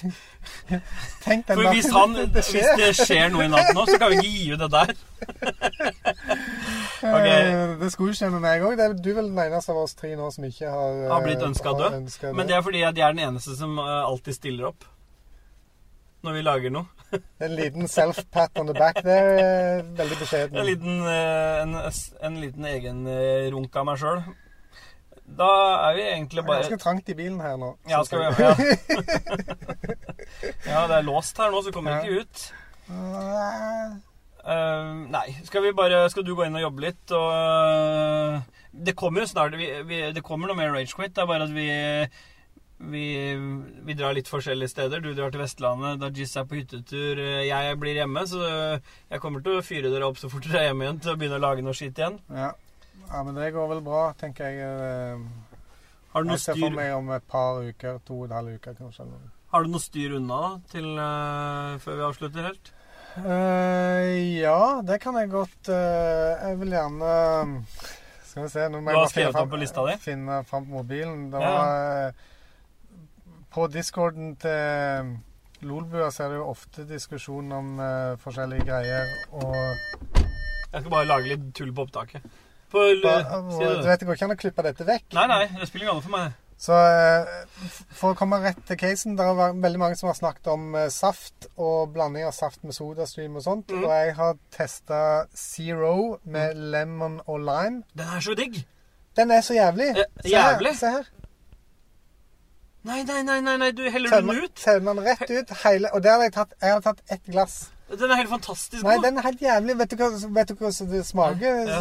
Tenk 1.24 1.48
den 1.48 1.62
for 1.62 1.70
hvis, 1.72 1.88
han, 1.96 2.18
det 2.36 2.44
hvis 2.50 2.68
det 2.82 2.90
skjer 3.00 3.32
noe 3.32 3.48
i 3.48 3.54
natt 3.54 3.72
nå, 3.78 3.86
så 3.88 4.02
kan 4.02 4.12
vi 4.12 4.20
ikke 4.20 4.34
gi 4.34 4.52
ut 4.52 4.66
det 4.66 4.72
der. 4.76 4.92
Ok. 7.02 7.28
Eh, 7.28 7.76
Det 7.80 7.92
skulle 7.94 8.12
jo 8.14 8.18
skje 8.20 8.30
med 8.34 8.42
meg 8.44 8.58
òg. 8.66 8.74
Du 9.02 9.10
er 9.12 9.18
vel 9.20 9.30
den 9.32 9.42
eneste 9.46 9.72
av 9.74 9.78
oss 9.84 9.96
tre 9.98 10.10
nå 10.16 10.26
som 10.34 10.44
ikke 10.48 10.68
har 10.72 10.92
eh, 11.04 11.12
Har 11.12 11.22
blitt 11.26 11.44
ønsket 11.46 11.72
har 11.72 11.78
død. 11.82 11.92
Men 12.36 12.44
det 12.48 12.56
er 12.58 12.62
fordi 12.66 12.80
jeg 12.84 12.92
er 12.94 12.98
den 13.18 13.26
eneste 13.28 13.52
som 13.60 13.72
eh, 13.80 14.04
alltid 14.06 14.34
stiller 14.40 14.66
opp 14.74 14.82
når 16.26 16.32
vi 16.34 16.42
lager 16.42 16.70
noe. 16.74 16.86
En 17.46 17.54
liten 17.54 17.88
self-pat 17.88 18.58
on 18.58 18.66
the 18.68 18.74
back 18.74 19.04
der. 19.06 19.84
Veldig 19.98 20.18
beskjeden. 20.18 20.58
En 20.58 20.66
liten, 20.66 21.02
en, 21.06 21.76
en 22.26 22.40
liten 22.42 22.66
egen 22.66 23.06
eh, 23.08 23.52
runk 23.54 23.76
av 23.78 23.86
meg 23.92 23.98
sjøl. 24.02 24.24
Da 25.26 25.48
er 25.90 25.96
vi 25.98 26.04
egentlig 26.06 26.38
Det 26.38 26.44
er 26.44 26.48
bare 26.50 26.62
ganske 26.64 26.78
trangt 26.82 27.10
i 27.10 27.14
bilen 27.18 27.40
her 27.42 27.56
nå. 27.58 27.72
Ja, 27.90 28.04
skal 28.06 28.20
vi 28.20 28.26
ja. 28.46 28.54
ja, 30.72 30.82
det 30.90 30.96
er 31.00 31.04
låst 31.06 31.38
her 31.42 31.50
nå, 31.54 31.62
så 31.66 31.72
kommer 31.74 32.02
vi 32.02 32.06
ikke 32.16 32.26
ut. 32.26 32.38
Eh, 34.46 34.90
nei, 35.10 35.26
skal 35.48 35.64
vi 35.66 35.72
bare 35.74 36.04
Skal 36.14 36.26
du 36.26 36.36
gå 36.38 36.46
inn 36.46 36.54
og 36.54 36.62
jobbe 36.68 36.84
litt, 36.84 37.14
og 37.18 37.32
uh, 37.34 38.60
Det 38.70 38.94
kommer 38.94 39.24
jo 39.24 39.32
snart 39.32 39.56
vi, 39.58 39.72
vi, 39.90 40.04
Det 40.14 40.22
kommer 40.26 40.52
noe 40.52 40.60
mer 40.60 40.70
Ragequit. 40.76 41.16
Det 41.16 41.24
er 41.24 41.30
bare 41.32 41.48
at 41.50 41.54
vi 41.56 41.68
vi, 42.76 43.06
vi 43.88 43.94
drar 43.96 44.12
litt 44.14 44.28
forskjellige 44.28 44.68
steder. 44.68 45.00
Du 45.00 45.14
drar 45.16 45.32
til 45.32 45.40
Vestlandet, 45.40 45.96
Dajis 46.02 46.34
er 46.36 46.44
på 46.46 46.58
hyttetur. 46.60 47.22
eh, 47.24 47.46
Jeg 47.48 47.78
blir 47.80 47.96
hjemme, 47.96 48.26
så 48.28 48.42
jeg 48.44 49.22
kommer 49.24 49.42
til 49.42 49.56
å 49.58 49.64
fyre 49.64 49.90
dere 49.90 50.10
opp 50.10 50.20
så 50.20 50.30
fort 50.30 50.44
dere 50.44 50.60
er 50.60 50.68
hjemme 50.68 50.84
igjen 50.84 51.00
til 51.00 51.14
å 51.14 51.16
begynne 51.22 51.40
å 51.40 51.46
lage 51.46 51.64
noe 51.64 51.74
skitt 51.74 52.04
igjen. 52.04 52.20
Ja. 52.36 52.52
ja, 53.08 53.24
men 53.24 53.40
det 53.40 53.54
går 53.56 53.72
vel 53.72 53.82
bra, 53.88 54.04
tenker 54.20 54.52
jeg. 54.52 55.24
Har 56.12 56.28
du 56.28 56.30
noe 56.30 56.36
Jeg 56.36 56.46
ser 56.50 56.60
for 56.60 56.76
meg 56.76 56.92
om 57.00 57.16
et 57.16 57.26
par 57.32 57.64
uker. 57.64 58.04
To 58.12 58.20
og 58.20 58.28
en 58.28 58.38
halv 58.42 58.60
uke, 58.60 58.76
kanskje. 58.76 59.08
har 59.56 59.64
du 59.64 59.72
noe 59.72 59.88
styr 59.88 60.20
unna 60.20 60.44
til, 60.76 60.92
uh, 61.00 61.80
før 61.80 61.96
vi 61.96 62.10
avslutter 62.12 62.52
helt? 62.52 62.75
Eh, 63.16 64.40
ja, 64.42 64.82
det 64.84 65.00
kan 65.00 65.16
jeg 65.16 65.32
godt. 65.32 65.70
Uh, 65.70 66.36
jeg 66.42 66.58
vil 66.60 66.74
gjerne 66.76 67.12
Skal 68.28 68.44
vi 68.44 68.50
se 68.52 68.66
nå 68.68 68.82
må 68.84 68.92
Du 68.92 68.98
jeg 68.98 69.00
har 69.00 69.14
skrevet 69.14 69.40
opp 69.40 69.52
på 69.54 69.60
lista 69.62 69.86
di? 69.88 69.96
Finne 70.04 70.42
fram 70.50 70.68
mobilen. 70.68 71.30
Det 71.32 71.40
var 71.40 72.10
eh, 72.10 72.26
På 73.56 73.70
discorden 73.72 74.34
til 74.42 75.16
Lolbua 75.66 76.10
så 76.12 76.26
er 76.26 76.34
det 76.34 76.42
jo 76.42 76.50
ofte 76.52 76.84
diskusjon 76.90 77.52
om 77.56 77.78
forskjellige 78.22 78.68
greier. 78.68 79.14
Og 79.40 79.56
Jeg 79.56 80.82
skal 80.82 80.92
bare 80.92 81.08
lage 81.08 81.32
litt 81.32 81.46
tull 81.56 81.72
på 81.74 81.88
opptaket. 81.88 82.26
På, 82.70 82.84
ba, 83.02 83.14
og, 83.38 83.54
du 83.56 83.88
vet, 83.88 84.02
Det 84.02 84.10
går 84.10 84.18
ikke 84.20 84.28
an 84.28 84.36
å 84.36 84.42
klippe 84.44 84.66
dette 84.68 84.88
vekk. 84.90 85.08
Nei, 85.16 85.30
nei, 85.32 85.46
det 85.56 85.70
spiller 85.70 85.88
ingen 85.88 85.96
rolle 85.96 86.04
for 86.04 86.18
meg. 86.18 86.36
Så 86.58 86.72
eh, 86.72 87.32
for 87.92 88.14
å 88.14 88.18
komme 88.18 88.38
rett 88.40 88.62
til 88.64 88.78
casen 88.80 89.18
Det 89.20 89.26
er 89.28 89.58
veldig 89.60 89.80
mange 89.82 89.98
som 90.00 90.08
har 90.08 90.16
snakket 90.16 90.48
om 90.54 90.70
eh, 90.80 90.88
saft 90.94 91.50
og 91.60 91.92
blanding 91.94 92.24
av 92.30 92.32
saft 92.38 92.64
med 92.64 92.78
sodastream 92.78 93.36
og 93.36 93.44
sånt. 93.44 93.74
Mm. 93.74 93.84
Og 93.84 93.92
jeg 93.92 94.16
har 94.22 94.40
testa 94.56 95.02
Zero 95.36 96.22
med 96.24 96.56
lemon 96.56 97.20
og 97.26 97.44
lime. 97.44 97.84
Den 97.94 98.16
er 98.16 98.24
så 98.24 98.38
digg! 98.40 98.64
Den 99.16 99.32
er 99.32 99.44
så 99.44 99.54
jævlig. 99.56 99.92
Eh, 100.00 100.32
jævlig? 100.32 100.74
Se 100.80 100.96
her. 100.96 101.12
Nei, 102.86 103.04
nei, 103.04 103.22
nei, 103.26 103.40
nei, 103.42 103.56
nei. 103.58 103.72
du 103.74 103.86
heller 103.90 104.10
Tømmer 104.14 104.34
den 104.34 104.44
ut. 104.44 104.60
tømmer 104.62 104.94
den 104.94 105.06
rett 105.08 105.32
ut. 105.32 105.54
Hele, 105.64 105.90
og 105.94 106.04
der 106.04 106.20
har 106.20 106.28
jeg 106.28 106.34
tatt, 106.36 106.52
jeg 106.62 106.74
har 106.74 106.84
tatt 106.86 107.00
ett 107.12 107.32
glass. 107.32 107.56
Den 107.90 108.12
er 108.12 108.16
helt 108.16 108.30
fantastisk 108.30 108.84
Nei, 108.84 108.98
den 109.02 109.18
er 109.18 109.26
helt 109.26 109.42
jævlig. 109.42 109.78
Vet 109.80 109.92
du 109.92 109.96
hva, 110.00 110.10
vet 110.38 110.50
du 110.50 110.54
hvordan 110.58 110.92
det 110.92 111.02
smaker? 111.06 111.58
Ja. 111.70 111.80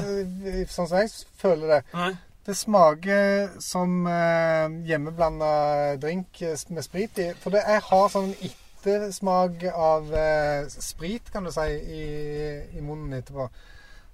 Sånn 0.73 0.89
som 0.89 0.99
jeg 1.01 1.13
føler 1.41 1.77
det. 1.77 1.83
Nei. 1.95 2.15
Det 2.45 2.55
smaker 2.57 3.55
som 3.65 4.07
eh, 4.07 4.69
hjemmeblanda 4.89 5.97
drink 5.97 6.43
med 6.69 6.85
sprit 6.85 7.19
i. 7.19 7.31
For 7.41 7.55
det, 7.55 7.63
jeg 7.65 7.81
har 7.87 8.11
sånn 8.13 8.35
ettersmak 8.45 9.65
av 9.73 10.11
eh, 10.13 10.67
sprit, 10.69 11.31
kan 11.33 11.47
du 11.49 11.53
si, 11.55 11.65
i, 11.73 12.05
i 12.77 12.83
munnen 12.85 13.17
etterpå. 13.17 13.47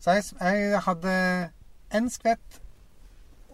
Så 0.01 0.15
jeg, 0.15 0.29
jeg 0.39 0.83
hadde 0.87 1.15
en 1.99 2.07
skvett 2.15 2.61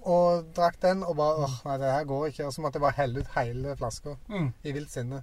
og 0.07 0.53
drakk 0.55 0.77
den 0.85 1.01
og 1.03 1.17
bare 1.19 1.47
åh, 1.49 1.55
nei, 1.67 1.79
det 1.83 1.95
her 1.97 2.05
går 2.12 2.29
ikke. 2.29 2.45
Og 2.47 2.53
så 2.55 2.62
måtte 2.62 2.77
jeg 2.79 2.85
bare 2.85 2.99
helle 3.01 3.25
ut 3.25 3.33
hele 3.39 3.73
flaska 3.81 4.12
Mm. 4.29 4.53
i 4.62 4.75
vilt 4.77 4.93
sinne. 4.93 5.23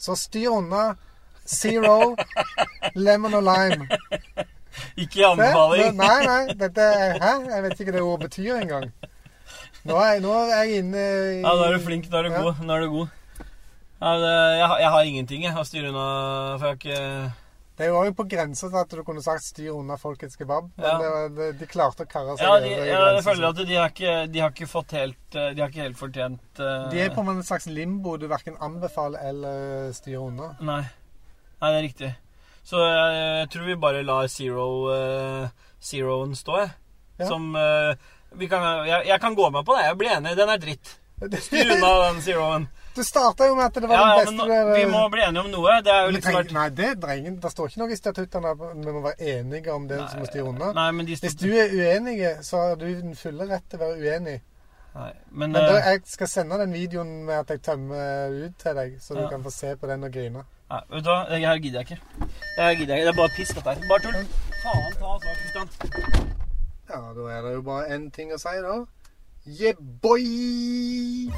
Så 0.00 0.16
styr 0.18 0.48
unna. 0.56 0.94
Zero, 1.44 2.14
lemon 2.96 3.36
og 3.36 3.44
lime. 3.44 3.84
Ikke 5.02 5.20
i 5.20 5.26
anbefaling. 5.28 5.96
Nei, 5.98 6.20
nei. 6.26 6.54
Dette 6.58 6.80
er, 6.82 7.18
hæ? 7.22 7.32
Jeg 7.50 7.62
vet 7.68 7.80
ikke 7.80 7.92
hva 7.92 7.98
det 7.98 8.06
ordet 8.08 8.28
betyr 8.30 8.56
engang. 8.62 8.88
Nå 9.84 9.98
er, 10.00 10.20
nå 10.24 10.32
er 10.32 10.64
jeg 10.64 10.80
inne 10.82 11.00
i 11.04 11.40
Ja, 11.44 11.52
da 11.60 11.68
er 11.68 11.76
du 11.78 11.84
flink. 11.84 12.08
Da 12.10 12.18
er 12.22 12.28
du 12.28 12.32
Ja. 12.34 12.42
god. 12.42 12.62
Nå 12.64 12.74
er 12.78 12.80
du 12.86 12.90
god. 12.90 13.08
Ja, 14.00 14.12
det, 14.20 14.32
jeg, 14.58 14.66
har- 14.68 14.80
jeg 14.80 14.90
har 14.90 15.02
ingenting 15.08 15.42
jeg, 15.44 15.54
å 15.56 15.64
styre 15.64 15.88
unna, 15.92 16.04
for 16.58 16.66
jeg 16.66 16.72
har 16.72 16.78
ikke 16.80 17.32
Det 17.76 17.88
var 17.90 18.04
jo 18.06 18.12
på 18.14 18.24
grensa 18.30 18.68
til 18.70 18.78
at 18.78 18.88
du 18.94 19.02
kunne 19.02 19.22
sagt 19.22 19.42
'styr 19.42 19.72
unna 19.74 19.96
folkets 19.98 20.36
kebab'. 20.36 20.68
Men 20.76 20.84
Ja. 20.86 20.98
det 20.98 21.08
var, 21.10 21.28
det, 21.28 21.58
de 21.58 21.66
klarte 21.66 22.04
å 22.04 22.08
karre 22.08 22.36
seg 22.38 22.46
Ja, 22.46 22.58
de, 22.60 22.72
over 22.74 22.86
Ja, 22.86 23.00
jeg, 23.14 23.24
føler 23.24 23.48
at 23.48 23.56
de 23.66 23.74
har 23.74 23.88
ikke, 23.90 24.32
de 24.32 24.38
har 24.40 24.50
ikke 24.50 24.68
fått 24.70 24.90
helt 24.92 25.34
eh, 25.34 25.54
De 25.54 25.60
har 25.62 25.68
ikke 25.70 25.82
helt 25.82 25.98
fortjent 25.98 26.60
uh... 26.60 26.88
De 26.90 27.00
er 27.00 27.10
på 27.10 27.20
en 27.28 27.42
slags 27.42 27.66
limbo 27.66 28.16
du 28.16 28.26
verken 28.28 28.56
anbefaler 28.60 29.18
eller 29.28 29.92
styrer 29.92 30.22
unna. 30.28 30.56
Nei. 30.60 30.84
Nei, 31.60 31.70
det 31.70 31.78
er 31.78 31.82
riktig. 31.88 32.14
Så 32.64 32.80
jeg, 32.80 33.16
jeg 33.40 33.48
tror 33.52 33.66
vi 33.68 33.74
bare 33.76 34.02
lar 34.08 34.26
zero, 34.32 34.66
eh, 34.94 35.48
zeroen 35.84 36.34
stå, 36.38 36.58
jeg. 36.62 36.70
Ja. 37.20 37.26
Som 37.28 37.50
eh, 37.60 37.94
vi 38.40 38.48
kan, 38.50 38.64
jeg, 38.88 39.06
jeg 39.10 39.20
kan 39.20 39.34
gå 39.38 39.50
med 39.52 39.66
på 39.66 39.76
det. 39.76 39.84
Jeg 39.90 39.98
blir 40.00 40.14
enig. 40.16 40.32
Den 40.38 40.48
er 40.54 40.62
dritt. 40.62 40.94
Styr 41.44 41.68
unna 41.76 41.90
den 42.08 42.22
zeroen. 42.24 42.64
Du 42.94 43.02
starta 43.04 43.46
jo 43.48 43.54
med 43.58 43.66
at 43.66 43.76
det 43.82 43.88
var 43.90 43.96
Ja, 43.98 44.06
ja, 44.06 44.24
den 44.24 44.36
men 44.36 44.48
beste 44.48 44.56
nå, 44.64 44.74
vi 44.78 44.86
må 44.90 45.02
bli 45.10 45.22
enige 45.26 45.42
om 45.44 45.50
noe. 45.50 45.76
Det 45.82 45.92
er 45.92 46.00
jo 46.04 46.08
Men 46.10 46.16
liksom 46.16 46.34
trenger- 46.38 46.56
Nei, 46.56 46.64
det, 46.78 46.88
trenger, 47.02 47.36
det 47.42 47.50
står 47.52 47.70
ikke 47.70 47.80
noe 47.82 47.90
i 47.94 47.98
statuttene 47.98 48.52
at 48.54 48.64
vi 48.86 48.94
må 48.96 49.02
være 49.04 49.30
enige 49.34 49.74
om 49.74 49.86
det 49.90 50.00
som 50.10 50.22
må 50.22 50.28
styre 50.30 50.48
unna. 50.52 50.72
Nei, 50.78 50.88
men 50.98 51.08
de 51.08 51.16
Hvis 51.20 51.38
du 51.40 51.48
er 51.52 51.74
uenig, 51.74 52.16
så 52.46 52.60
har 52.64 52.76
du 52.80 52.86
den 52.88 53.14
fulle 53.18 53.48
rett 53.50 53.66
til 53.70 53.80
å 53.80 53.84
være 53.88 53.98
uenig. 54.02 54.36
Nei, 54.94 55.10
men, 55.30 55.50
Men 55.50 55.54
da, 55.58 55.62
eh, 55.80 55.88
jeg 55.90 56.04
skal 56.06 56.30
sende 56.30 56.58
den 56.60 56.74
videoen 56.74 57.14
med 57.26 57.40
at 57.40 57.48
jeg 57.50 57.62
tømmer 57.66 58.36
ut 58.44 58.58
til 58.62 58.76
deg, 58.78 58.92
så 59.02 59.16
du 59.18 59.24
kan 59.30 59.42
få 59.42 59.50
se 59.50 59.72
på 59.80 59.90
den 59.90 60.06
og 60.06 60.14
grine. 60.14 60.44
Nei, 60.70 60.80
vet 60.90 61.04
du 61.04 61.10
hva? 61.10 61.18
Det 61.30 61.40
her 61.44 61.58
gidder 61.58 61.80
jeg 61.80 61.90
ikke. 61.90 62.00
Det 62.56 62.64
her 62.64 62.74
gidder 62.74 62.94
jeg 62.94 63.02
ikke. 63.02 63.06
Det 63.06 63.12
er 63.14 63.20
bare 63.22 63.34
piss, 63.36 63.54
dette 63.56 63.70
her. 63.70 63.88
Bare 63.88 64.02
tull. 64.04 64.20
Faen 64.62 64.92
ta 64.98 65.06
oss 65.14 65.24
av, 65.28 65.34
Kristian. 65.42 65.68
Ja, 66.88 67.00
da 67.16 67.22
er 67.32 67.40
det 67.46 67.54
jo 67.54 67.62
bare 67.68 67.88
én 67.96 68.10
ting 68.12 68.32
å 68.32 68.38
si, 68.40 68.56
da. 68.64 68.76
Yeah, 69.44 69.76
boy! 70.00 71.28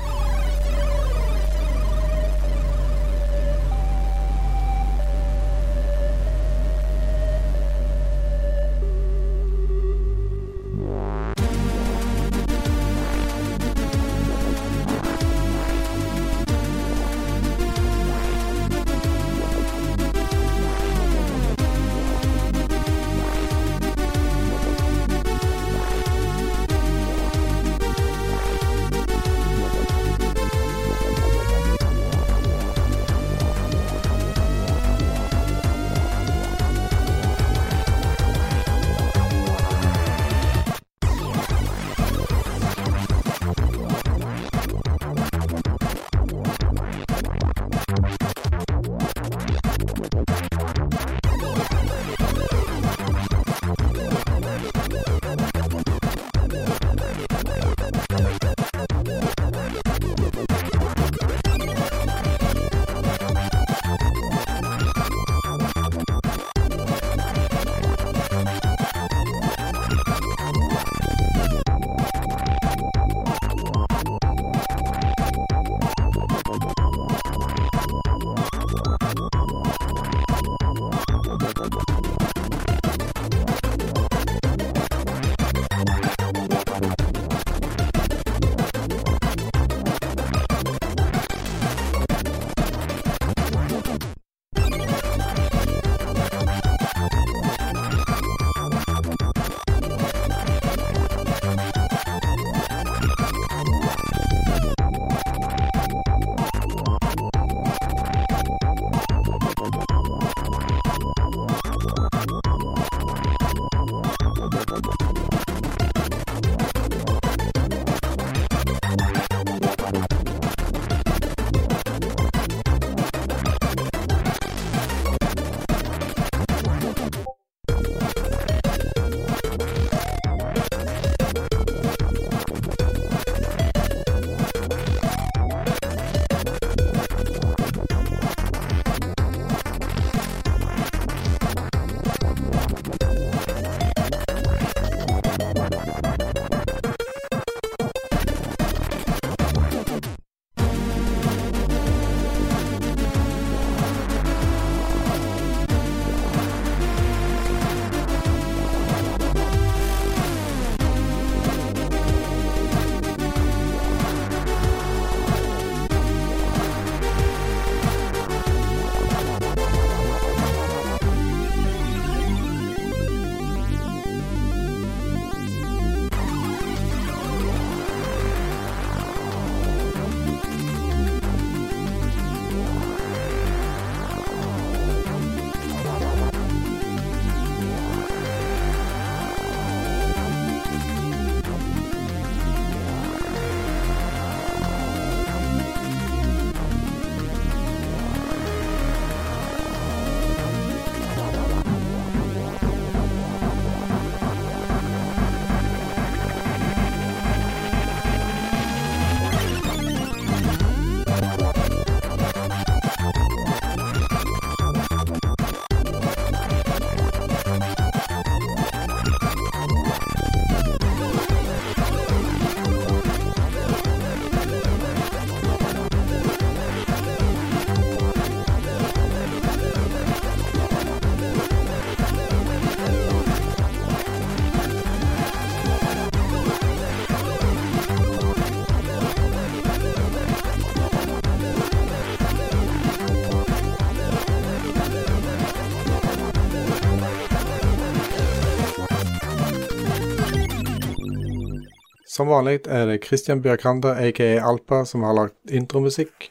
Som 252.17 252.31
vanlig 252.33 252.63
er 252.73 252.87
det 252.89 253.03
Christian 253.05 253.43
Bjørkander, 253.45 253.99
aka 254.01 254.39
Alpa, 254.41 254.85
som 254.89 255.03
har 255.05 255.13
lagt 255.19 255.51
intromusikk. 255.53 256.31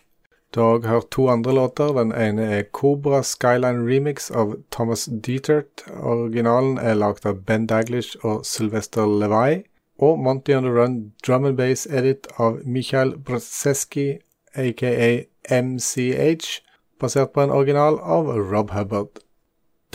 Du 0.49 0.57
har 0.63 0.79
òg 0.79 0.87
hørt 0.89 1.11
to 1.13 1.27
andre 1.29 1.53
låter. 1.53 1.91
Den 1.93 2.09
ene 2.09 2.47
er 2.55 2.63
Cobra 2.73 3.19
Skyline 3.21 3.83
Remix 3.85 4.31
av 4.31 4.55
Thomas 4.73 5.03
Dietert. 5.05 5.83
Originalen 6.01 6.79
er 6.81 6.97
lagd 6.97 7.27
av 7.29 7.43
Ben 7.45 7.67
Daglish 7.69 8.17
og 8.23 8.47
Sylvester 8.49 9.05
Levi. 9.05 9.61
Og 10.01 10.17
Monty 10.19 10.55
on 10.57 10.65
the 10.65 10.73
Run 10.73 10.95
Drum 11.21 11.45
and 11.45 11.57
Bass 11.57 11.85
Edit 11.85 12.25
av 12.39 12.57
Michael 12.65 13.13
Brzeski, 13.21 14.17
aka 14.55 15.21
MCH, 15.51 16.63
basert 16.99 17.35
på 17.35 17.45
en 17.45 17.53
original 17.53 18.01
av 18.01 18.33
Rob 18.33 18.73
Hubbard. 18.73 19.21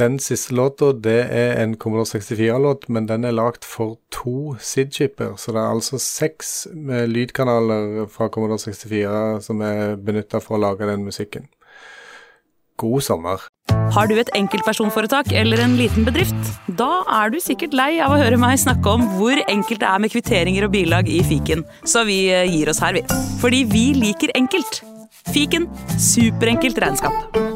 Den 0.00 0.16
siste 0.18 0.54
låta 0.56 0.94
det 0.96 1.26
er 1.28 1.58
en 1.60 1.74
Commodore 1.76 2.08
64-låt, 2.08 2.86
men 2.88 3.04
den 3.08 3.26
er 3.28 3.34
lagd 3.36 3.66
for 3.68 3.98
to 4.14 4.54
SID-chipper. 4.56 5.34
Så 5.36 5.52
det 5.52 5.60
er 5.60 5.74
altså 5.74 6.00
seks 6.00 6.68
lydkanaler 6.72 8.06
fra 8.08 8.30
Commodore 8.32 8.62
64 8.62 9.42
som 9.44 9.60
er 9.60 9.98
benytta 10.00 10.40
for 10.40 10.56
å 10.56 10.62
lage 10.62 10.88
den 10.88 11.04
musikken. 11.04 11.50
God 12.80 13.04
sommer. 13.04 13.44
Har 13.92 14.08
du 14.08 14.16
et 14.16 14.32
enkeltpersonforetak 14.38 15.34
eller 15.36 15.60
en 15.60 15.76
liten 15.76 16.08
bedrift? 16.08 16.48
Da 16.80 17.02
er 17.20 17.34
du 17.34 17.36
sikkert 17.42 17.76
lei 17.76 17.90
av 18.00 18.14
å 18.14 18.22
høre 18.22 18.40
meg 18.40 18.56
snakke 18.62 18.96
om 18.96 19.04
hvor 19.18 19.36
enkelt 19.44 19.84
det 19.84 19.90
er 19.90 20.00
med 20.00 20.14
kvitteringer 20.14 20.64
og 20.64 20.72
bilag 20.78 21.12
i 21.12 21.20
fiken, 21.28 21.66
så 21.84 22.06
vi 22.08 22.22
eh, 22.32 22.48
gir 22.48 22.72
oss 22.72 22.80
her, 22.80 22.96
vi. 22.96 23.04
Fordi 23.44 23.66
vi 23.68 23.86
liker 24.00 24.32
enkelt. 24.38 24.80
Fiken 25.34 25.68
superenkelt 26.00 26.80
regnskap. 26.80 27.49